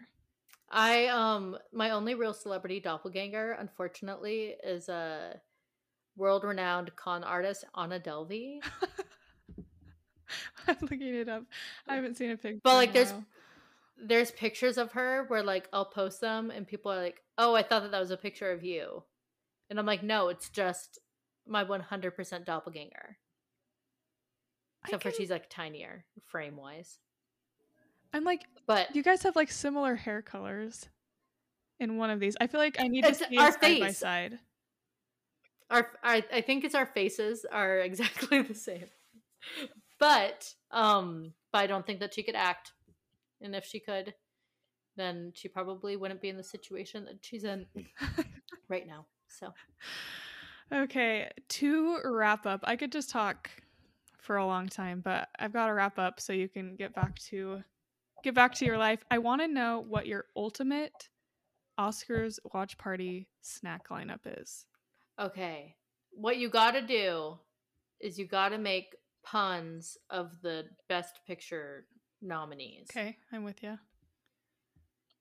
I 0.71 1.07
um 1.07 1.57
my 1.73 1.91
only 1.91 2.15
real 2.15 2.35
celebrity 2.35 2.81
doppelganger, 2.81 3.53
unfortunately, 3.53 4.55
is 4.63 4.89
a 4.89 5.41
world-renowned 6.17 6.95
con 6.97 7.25
artist, 7.25 7.65
Anna 7.77 8.01
Delvey. 8.01 8.61
I'm 10.67 10.77
looking 10.83 11.15
it 11.15 11.29
up. 11.29 11.45
I 11.87 11.95
haven't 11.95 12.17
seen 12.17 12.31
a 12.31 12.37
picture. 12.37 12.61
But, 12.63 12.75
like, 12.75 12.93
there's- 12.93 13.15
There's 14.01 14.31
pictures 14.31 14.79
of 14.79 14.93
her 14.93 15.25
where 15.27 15.43
like 15.43 15.69
I'll 15.73 15.85
post 15.87 16.21
them 16.21 16.53
and 16.53 16.69
people 16.69 16.93
are 16.93 17.03
like, 17.03 17.21
"Oh, 17.37 17.57
I 17.57 17.65
thought 17.65 17.83
that 17.83 17.91
that 17.91 17.99
was 17.99 18.13
a 18.13 18.17
picture 18.17 18.53
of 18.53 18.63
you," 18.63 19.03
and 19.71 19.77
I'm 19.77 19.87
like, 19.87 20.05
"No, 20.05 20.29
it's 20.29 20.51
just 20.51 21.01
my 21.49 21.65
100% 21.65 22.45
doppelganger." 22.45 23.17
Except 24.85 25.03
for 25.03 25.11
she's 25.11 25.31
like 25.31 25.51
tinier 25.51 26.05
frame-wise. 26.27 27.01
I'm 28.13 28.25
like, 28.25 28.43
But 28.67 28.95
you 28.95 29.03
guys 29.03 29.23
have 29.23 29.37
like 29.37 29.51
similar 29.51 29.95
hair 29.95 30.23
colors 30.23 30.89
in 31.81 31.97
one 31.97 32.11
of 32.11 32.21
these. 32.21 32.37
I 32.41 32.47
feel 32.47 32.61
like 32.61 32.77
I 32.81 32.89
need 32.89 33.05
to 33.05 33.15
see 33.15 33.37
our 33.39 33.53
side 33.53 33.81
by 33.81 33.93
side. 33.93 34.39
our 35.71 35.91
I, 36.03 36.25
I 36.33 36.41
think 36.41 36.65
it's 36.65 36.75
our 36.75 36.87
faces 36.87 37.45
are 37.51 37.79
exactly 37.91 38.43
the 38.43 38.55
same 38.55 38.87
but 40.01 40.53
um 40.71 41.33
but 41.53 41.59
i 41.59 41.67
don't 41.67 41.87
think 41.87 42.01
that 42.01 42.13
she 42.15 42.23
could 42.23 42.35
act 42.35 42.73
and 43.41 43.55
if 43.55 43.65
she 43.65 43.79
could 43.79 44.15
then 44.97 45.33
she 45.35 45.49
probably 45.49 45.97
wouldn't 45.97 46.21
be 46.21 46.29
in 46.29 46.37
the 46.37 46.43
situation 46.43 47.05
that 47.05 47.19
she's 47.21 47.45
in 47.45 47.67
right 48.69 48.87
now 48.87 49.07
so 49.29 49.53
Okay, 50.71 51.31
to 51.49 51.99
wrap 52.05 52.45
up, 52.45 52.61
I 52.65 52.77
could 52.77 52.93
just 52.93 53.09
talk 53.09 53.49
for 54.19 54.37
a 54.37 54.47
long 54.47 54.69
time, 54.69 55.01
but 55.01 55.29
I've 55.39 55.53
got 55.53 55.69
to 55.69 55.73
wrap 55.73 55.99
up 55.99 56.21
so 56.21 56.35
you 56.35 56.47
can 56.49 56.77
get 56.77 56.95
back 56.95 57.19
to 57.31 57.63
get 58.23 58.35
back 58.35 58.55
to 58.55 58.65
your 58.65 58.79
life. 58.79 59.05
I 59.11 59.19
want 59.19 59.41
to 59.43 59.49
know 59.49 59.85
what 59.89 60.07
your 60.07 60.25
ultimate 60.37 61.09
Oscars 61.79 62.39
watch 62.53 62.77
party 62.79 63.29
snack 63.41 63.89
lineup 63.89 64.21
is. 64.41 64.65
okay 65.21 65.75
what 66.11 66.37
you 66.39 66.49
gotta 66.49 66.83
do 66.83 67.39
is 68.01 68.19
you 68.19 68.27
gotta 68.27 68.59
make 68.59 68.97
puns 69.25 69.97
of 70.11 70.33
the 70.43 70.65
best 70.89 71.21
picture 71.27 71.87
nominees 72.21 72.89
Okay, 72.91 73.17
I'm 73.33 73.45
with 73.45 73.63
you. 73.63 73.79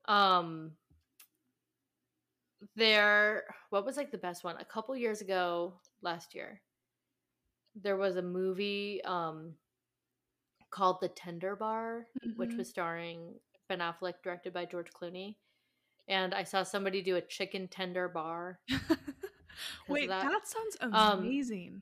um 0.05 0.71
there 2.75 3.43
what 3.69 3.85
was 3.85 3.97
like 3.97 4.11
the 4.11 4.17
best 4.17 4.43
one 4.43 4.55
a 4.59 4.65
couple 4.65 4.95
years 4.95 5.21
ago 5.21 5.73
last 6.01 6.33
year 6.33 6.59
there 7.83 7.97
was 7.97 8.15
a 8.15 8.21
movie 8.21 8.99
um 9.03 9.53
called 10.69 10.97
the 11.01 11.09
tender 11.09 11.55
bar 11.55 12.07
which 12.35 12.51
Mhm. 12.51 12.57
was 12.57 12.69
starring 12.69 13.39
ben 13.69 13.79
affleck 13.79 14.15
directed 14.23 14.53
by 14.53 14.65
george 14.65 14.91
clooney 14.93 15.35
and 16.07 16.33
i 16.33 16.43
saw 16.43 16.63
somebody 16.63 17.01
do 17.01 17.15
a 17.17 17.21
chicken 17.21 17.67
tender 17.67 18.07
bar 18.07 18.59
Wait, 19.87 20.07
that. 20.09 20.23
that. 20.23 20.47
sounds 20.47 20.77
Um, 20.81 21.19
amazing. 21.19 21.81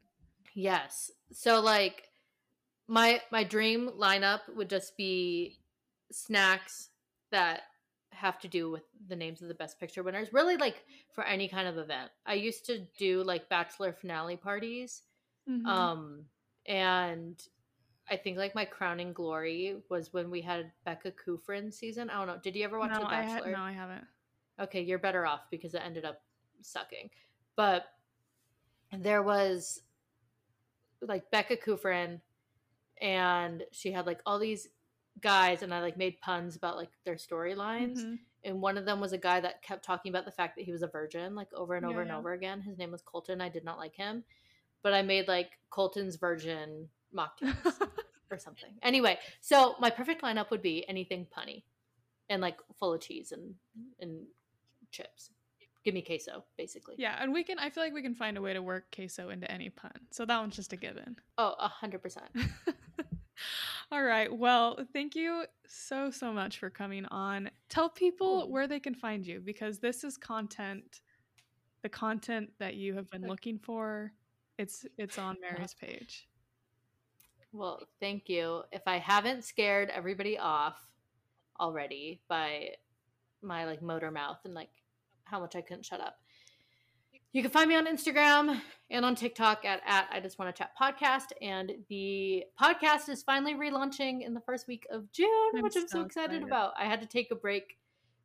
Yes. 0.54 1.12
So 1.34 1.60
like 1.60 2.10
my 2.88 3.22
my 3.32 3.44
dream 3.44 3.90
lineup 4.00 4.42
would 4.56 4.70
just 4.70 4.96
be 4.96 5.60
snacks 6.12 6.90
that 7.32 7.64
have 8.12 8.40
to 8.40 8.48
do 8.48 8.72
with 8.72 8.84
the 9.10 9.16
names 9.16 9.42
of 9.42 9.50
the 9.50 9.54
best 9.56 9.78
picture 9.80 10.04
winners. 10.04 10.32
Really 10.32 10.56
like 10.56 10.86
for 11.14 11.26
any 11.26 11.50
kind 11.50 11.68
of 11.68 11.78
event. 11.78 12.12
I 12.26 12.36
used 12.36 12.66
to 12.68 12.80
do 12.98 13.24
like 13.24 13.50
bachelor 13.50 13.92
finale 13.92 14.38
parties. 14.38 15.04
Mhm. 15.50 15.66
Um 15.66 16.26
and 16.68 17.46
I 18.10 18.18
think 18.18 18.38
like 18.38 18.53
my 18.53 18.66
crowning 18.66 19.14
glory 19.14 19.78
was 19.89 20.14
when 20.14 20.30
we 20.30 20.41
had 20.41 20.72
Becca 20.86 21.12
Kufrin 21.14 21.74
season. 21.74 22.10
I 22.10 22.18
don't 22.18 22.28
know. 22.28 22.39
Did 22.43 22.56
you 22.56 22.64
ever 22.64 22.78
watch 22.78 22.91
no, 22.91 22.99
The 22.99 23.06
I 23.08 23.24
ha- 23.24 23.34
Bachelor? 23.36 23.51
no, 23.53 23.60
I 23.64 23.72
haven't. 23.72 24.03
okay, 24.60 24.82
you're 24.82 24.99
better 24.99 25.26
off 25.26 25.41
because 25.49 25.74
it 25.74 25.82
ended 25.84 26.06
up 26.06 26.22
sucking. 26.62 27.10
But 27.56 27.86
there 28.97 29.24
was 29.24 29.82
like 31.01 31.30
Becca 31.32 31.58
Kufrin, 31.58 32.22
and 33.01 33.64
she 33.72 33.91
had 33.91 34.06
like 34.06 34.22
all 34.26 34.38
these 34.39 34.68
guys, 35.22 35.64
and 35.64 35.74
I 35.74 35.82
like 35.82 35.97
made 35.97 36.20
puns 36.22 36.56
about 36.56 36.78
like 36.78 36.91
their 37.06 37.16
storylines. 37.16 37.99
Mhm. 37.99 38.20
And 38.43 38.62
one 38.62 38.78
of 38.78 38.86
them 38.86 38.99
was 38.99 39.12
a 39.14 39.18
guy 39.18 39.39
that 39.39 39.64
kept 39.64 39.84
talking 39.84 40.12
about 40.12 40.26
the 40.26 40.32
fact 40.32 40.56
that 40.56 40.66
he 40.66 40.72
was 40.72 40.84
a 40.84 40.88
virgin, 40.88 41.34
like 41.34 41.51
over 41.56 41.74
and 41.76 41.84
Yeah, 41.84 41.89
over 41.89 42.01
and 42.01 42.10
yeah. 42.12 42.18
over 42.18 42.34
again. 42.34 42.62
His 42.62 42.78
name 42.78 42.91
was 42.91 43.01
Colton. 43.01 43.41
I 43.41 43.49
did 43.49 43.64
not 43.64 43.80
like 43.80 43.95
him, 43.95 44.24
but 44.84 44.93
I 44.93 45.01
made 45.01 45.28
like 45.28 45.58
Colton's 45.72 46.16
virgin 46.18 46.88
mocktails 47.14 47.80
or 48.32 48.38
something. 48.38 48.70
Anyway, 48.82 49.18
so 49.41 49.76
my 49.80 49.89
perfect 49.89 50.22
lineup 50.22 50.49
would 50.49 50.62
be 50.62 50.88
anything 50.88 51.28
punny 51.36 51.64
and 52.30 52.41
like 52.41 52.58
full 52.80 52.93
of 52.93 53.01
cheese 53.01 53.32
and 53.32 53.56
and 53.99 54.26
chips. 54.91 55.32
Give 55.84 55.93
me 55.93 56.01
queso, 56.01 56.43
basically. 56.58 56.95
yeah, 56.97 57.18
and 57.22 57.32
we 57.32 57.43
can. 57.43 57.60
I 57.60 57.70
feel 57.70 57.84
like 57.84 57.93
we 57.93 58.01
can 58.01 58.16
find 58.16 58.38
a 58.38 58.41
way 58.41 58.53
to 58.53 58.62
work 58.62 58.86
queso 58.95 59.30
into 59.30 59.49
any 59.51 59.70
pun. 59.70 59.91
So 60.10 60.26
that 60.26 60.39
one's 60.39 60.56
just 60.56 60.74
a 60.74 60.78
given. 60.78 61.16
Oh, 61.38 61.53
a 61.60 61.68
hundred 61.68 62.01
percent. 62.01 62.26
All 63.91 64.03
right. 64.03 64.36
Well, 64.36 64.80
thank 64.93 65.16
you 65.16 65.45
so 65.68 66.10
so 66.10 66.34
much 66.34 66.58
for 66.58 66.72
coming 66.72 67.06
on. 67.06 67.51
Tell 67.70 67.88
people 67.89 68.49
where 68.49 68.68
they 68.68 68.80
can 68.80 68.95
find 68.95 69.26
you 69.28 69.39
because 69.39 69.78
this 69.78 70.03
is 70.03 70.18
content, 70.18 71.01
the 71.84 71.89
content 71.89 72.49
that 72.58 72.74
you 72.74 72.95
have 72.95 73.08
been 73.12 73.28
looking 73.28 73.60
for. 73.60 74.12
It's 74.58 74.88
it's 74.97 75.20
on 75.20 75.38
Mary's 75.39 75.76
page. 75.76 76.28
Well, 77.56 77.88
thank 78.01 78.28
you. 78.28 78.64
If 78.72 78.82
I 78.86 78.97
haven't 78.97 79.45
scared 79.45 79.89
everybody 79.89 80.38
off 80.38 80.76
already 81.60 82.20
by 82.28 82.72
my 83.41 83.66
like 83.66 83.82
motor 83.82 84.12
mouth 84.12 84.39
and 84.43 84.53
like 84.53 84.70
how 85.24 85.39
much 85.39 85.56
I 85.56 85.62
couldn't 85.62 85.86
shut 85.86 86.01
up. 86.01 86.18
You 87.32 87.41
can 87.41 87.51
find 87.51 87.68
me 87.70 87.76
on 87.76 87.86
Instagram 87.86 88.62
and 88.89 89.06
on 89.06 89.16
TikTok 89.16 89.66
at, 89.66 89.82
at 89.86 90.08
I 90.12 90.20
just 90.20 90.38
want 90.39 90.53
to 90.56 90.58
chat 90.58 90.72
podcast. 90.82 91.32
And 91.41 91.72
the 91.89 92.43
podcast 92.62 93.10
is 93.10 93.24
finally 93.24 93.56
relaunching 93.56 94.22
in 94.26 94.34
the 94.34 94.39
first 94.41 94.68
week 94.68 94.86
of 94.89 95.12
June, 95.12 95.30
I'm 95.56 95.62
which 95.64 95.76
I'm 95.76 95.88
so, 95.88 95.99
so 95.99 96.01
excited, 96.06 96.32
excited. 96.36 96.43
about. 96.47 96.74
I 96.78 96.86
had 96.86 97.01
to 97.01 97.08
take 97.08 97.32
a 97.32 97.36
break 97.36 97.78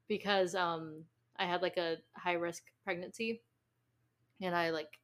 because 0.09 0.55
um 0.55 1.05
I 1.37 1.47
had 1.47 1.63
like 1.63 1.77
a 1.77 1.97
high 2.17 2.35
risk 2.35 2.63
pregnancy 2.85 3.43
and 4.41 4.55
I 4.55 4.71
like 4.71 4.99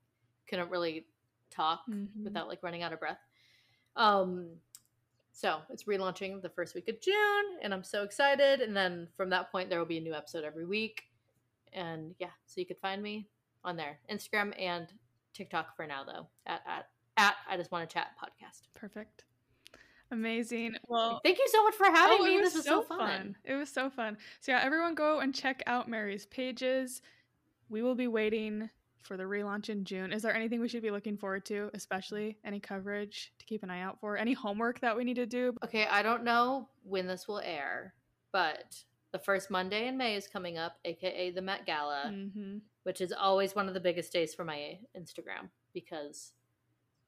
couldn't 0.48 0.70
really 0.70 1.06
talk 1.50 1.80
Mhm. 1.88 2.08
without 2.24 2.48
like 2.48 2.62
running 2.62 2.82
out 2.82 2.92
of 2.92 3.00
breath. 3.00 3.18
Um, 3.96 4.48
so 5.32 5.58
it's 5.70 5.84
relaunching 5.84 6.40
the 6.40 6.48
first 6.48 6.74
week 6.74 6.88
of 6.88 7.00
June, 7.00 7.58
and 7.62 7.74
I'm 7.74 7.84
so 7.84 8.04
excited. 8.04 8.60
And 8.60 8.76
then 8.76 9.08
from 9.16 9.30
that 9.30 9.50
point, 9.52 9.68
there 9.68 9.78
will 9.78 9.86
be 9.86 9.98
a 9.98 10.02
new 10.02 10.14
episode 10.14 10.44
every 10.44 10.64
week. 10.64 11.02
And 11.72 12.14
yeah, 12.18 12.30
so 12.46 12.60
you 12.60 12.66
could 12.66 12.78
find 12.78 13.02
me 13.02 13.28
on 13.64 13.76
there, 13.76 13.98
Instagram 14.10 14.58
and 14.58 14.86
TikTok 15.34 15.76
for 15.76 15.86
now, 15.86 16.04
though. 16.04 16.26
At 16.46 16.62
at 16.66 16.88
at 17.16 17.34
I 17.48 17.56
just 17.56 17.70
want 17.70 17.88
to 17.88 17.92
chat 17.92 18.12
podcast. 18.22 18.62
Perfect. 18.74 19.24
Amazing. 20.10 20.76
Well, 20.88 21.20
Thank 21.24 21.38
you 21.38 21.48
so 21.48 21.64
much 21.64 21.74
for 21.74 21.86
having 21.86 22.18
oh, 22.20 22.24
me. 22.24 22.36
it 22.36 22.42
this 22.42 22.54
was 22.54 22.64
so 22.64 22.82
fun. 22.82 23.36
It 23.44 23.54
was 23.54 23.68
so 23.68 23.90
fun. 23.90 24.16
So 24.40 24.52
yeah, 24.52 24.60
everyone 24.62 24.94
go 24.94 25.18
and 25.18 25.34
check 25.34 25.62
out 25.66 25.88
Mary's 25.88 26.26
pages. 26.26 27.02
We 27.68 27.82
will 27.82 27.96
be 27.96 28.06
waiting 28.06 28.70
for 29.06 29.16
the 29.16 29.24
relaunch 29.24 29.68
in 29.68 29.84
June. 29.84 30.12
Is 30.12 30.22
there 30.22 30.34
anything 30.34 30.60
we 30.60 30.68
should 30.68 30.82
be 30.82 30.90
looking 30.90 31.16
forward 31.16 31.44
to, 31.46 31.70
especially 31.74 32.36
any 32.44 32.60
coverage 32.60 33.32
to 33.38 33.46
keep 33.46 33.62
an 33.62 33.70
eye 33.70 33.82
out 33.82 33.98
for? 34.00 34.16
Any 34.16 34.32
homework 34.32 34.80
that 34.80 34.96
we 34.96 35.04
need 35.04 35.16
to 35.16 35.26
do? 35.26 35.54
Okay, 35.64 35.86
I 35.86 36.02
don't 36.02 36.24
know 36.24 36.68
when 36.82 37.06
this 37.06 37.26
will 37.26 37.40
air, 37.40 37.94
but 38.32 38.76
the 39.12 39.18
first 39.18 39.50
Monday 39.50 39.86
in 39.88 39.96
May 39.96 40.16
is 40.16 40.28
coming 40.28 40.58
up, 40.58 40.76
aka 40.84 41.30
the 41.30 41.42
Met 41.42 41.66
Gala. 41.66 42.12
hmm 42.34 42.58
which 42.82 43.00
is 43.00 43.12
always 43.12 43.56
one 43.56 43.66
of 43.66 43.74
the 43.74 43.80
biggest 43.80 44.12
days 44.12 44.32
for 44.32 44.44
my 44.44 44.78
Instagram 44.96 45.48
because 45.74 46.34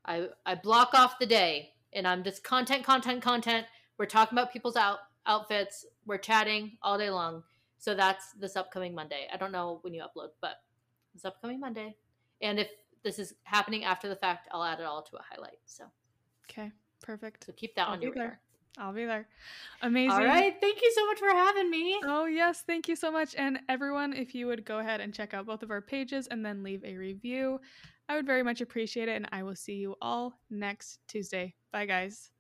I 0.05 0.26
I 0.44 0.57
block 0.57 0.90
off 0.92 1.20
the 1.20 1.26
day 1.26 1.70
and 1.92 2.05
I'm 2.05 2.24
just 2.24 2.42
content, 2.42 2.82
content, 2.82 3.22
content. 3.22 3.64
We're 3.96 4.07
talking 4.07 4.36
about 4.36 4.53
people's 4.53 4.74
out 4.74 4.99
outfits. 5.24 5.86
We're 6.05 6.18
chatting 6.18 6.78
all 6.82 6.99
day 6.99 7.11
long. 7.11 7.44
So 7.78 7.94
that's 7.94 8.32
this 8.32 8.57
upcoming 8.57 8.92
Monday. 8.92 9.28
I 9.32 9.36
don't 9.36 9.53
know 9.53 9.78
when 9.82 9.94
you 9.94 10.03
upload, 10.03 10.30
but 10.40 10.55
this 11.18 11.24
upcoming 11.24 11.58
Monday. 11.60 11.96
And 12.40 12.58
if 12.60 12.68
this 13.02 13.18
is 13.18 13.34
happening 13.42 13.84
after 13.84 14.08
the 14.08 14.16
fact, 14.16 14.48
I'll 14.52 14.64
add 14.64 14.80
it 14.80 14.86
all 14.86 15.02
to 15.02 15.16
a 15.16 15.20
highlight. 15.28 15.58
So 15.66 15.84
Okay, 16.50 16.70
perfect. 17.02 17.44
so 17.44 17.52
keep 17.52 17.74
that 17.74 17.88
I'll 17.88 17.94
on 17.94 18.02
your 18.02 18.14
there. 18.14 18.22
radar. 18.22 18.40
I'll 18.78 18.92
be 18.92 19.06
there. 19.06 19.26
Amazing. 19.82 20.12
All 20.12 20.24
right. 20.24 20.54
Thank 20.60 20.80
you 20.80 20.92
so 20.94 21.04
much 21.06 21.18
for 21.18 21.30
having 21.30 21.68
me. 21.68 21.98
Oh, 22.04 22.26
yes. 22.26 22.62
Thank 22.64 22.86
you 22.86 22.94
so 22.94 23.10
much. 23.10 23.34
And 23.34 23.58
everyone, 23.68 24.12
if 24.12 24.36
you 24.36 24.46
would 24.46 24.64
go 24.64 24.78
ahead 24.78 25.00
and 25.00 25.12
check 25.12 25.34
out 25.34 25.46
both 25.46 25.64
of 25.64 25.72
our 25.72 25.80
pages 25.80 26.28
and 26.28 26.46
then 26.46 26.62
leave 26.62 26.84
a 26.84 26.96
review, 26.96 27.60
I 28.08 28.14
would 28.14 28.26
very 28.26 28.44
much 28.44 28.60
appreciate 28.60 29.08
it. 29.08 29.16
And 29.16 29.28
I 29.32 29.42
will 29.42 29.56
see 29.56 29.74
you 29.74 29.96
all 30.00 30.32
next 30.48 31.00
Tuesday. 31.08 31.56
Bye, 31.72 31.86
guys. 31.86 32.30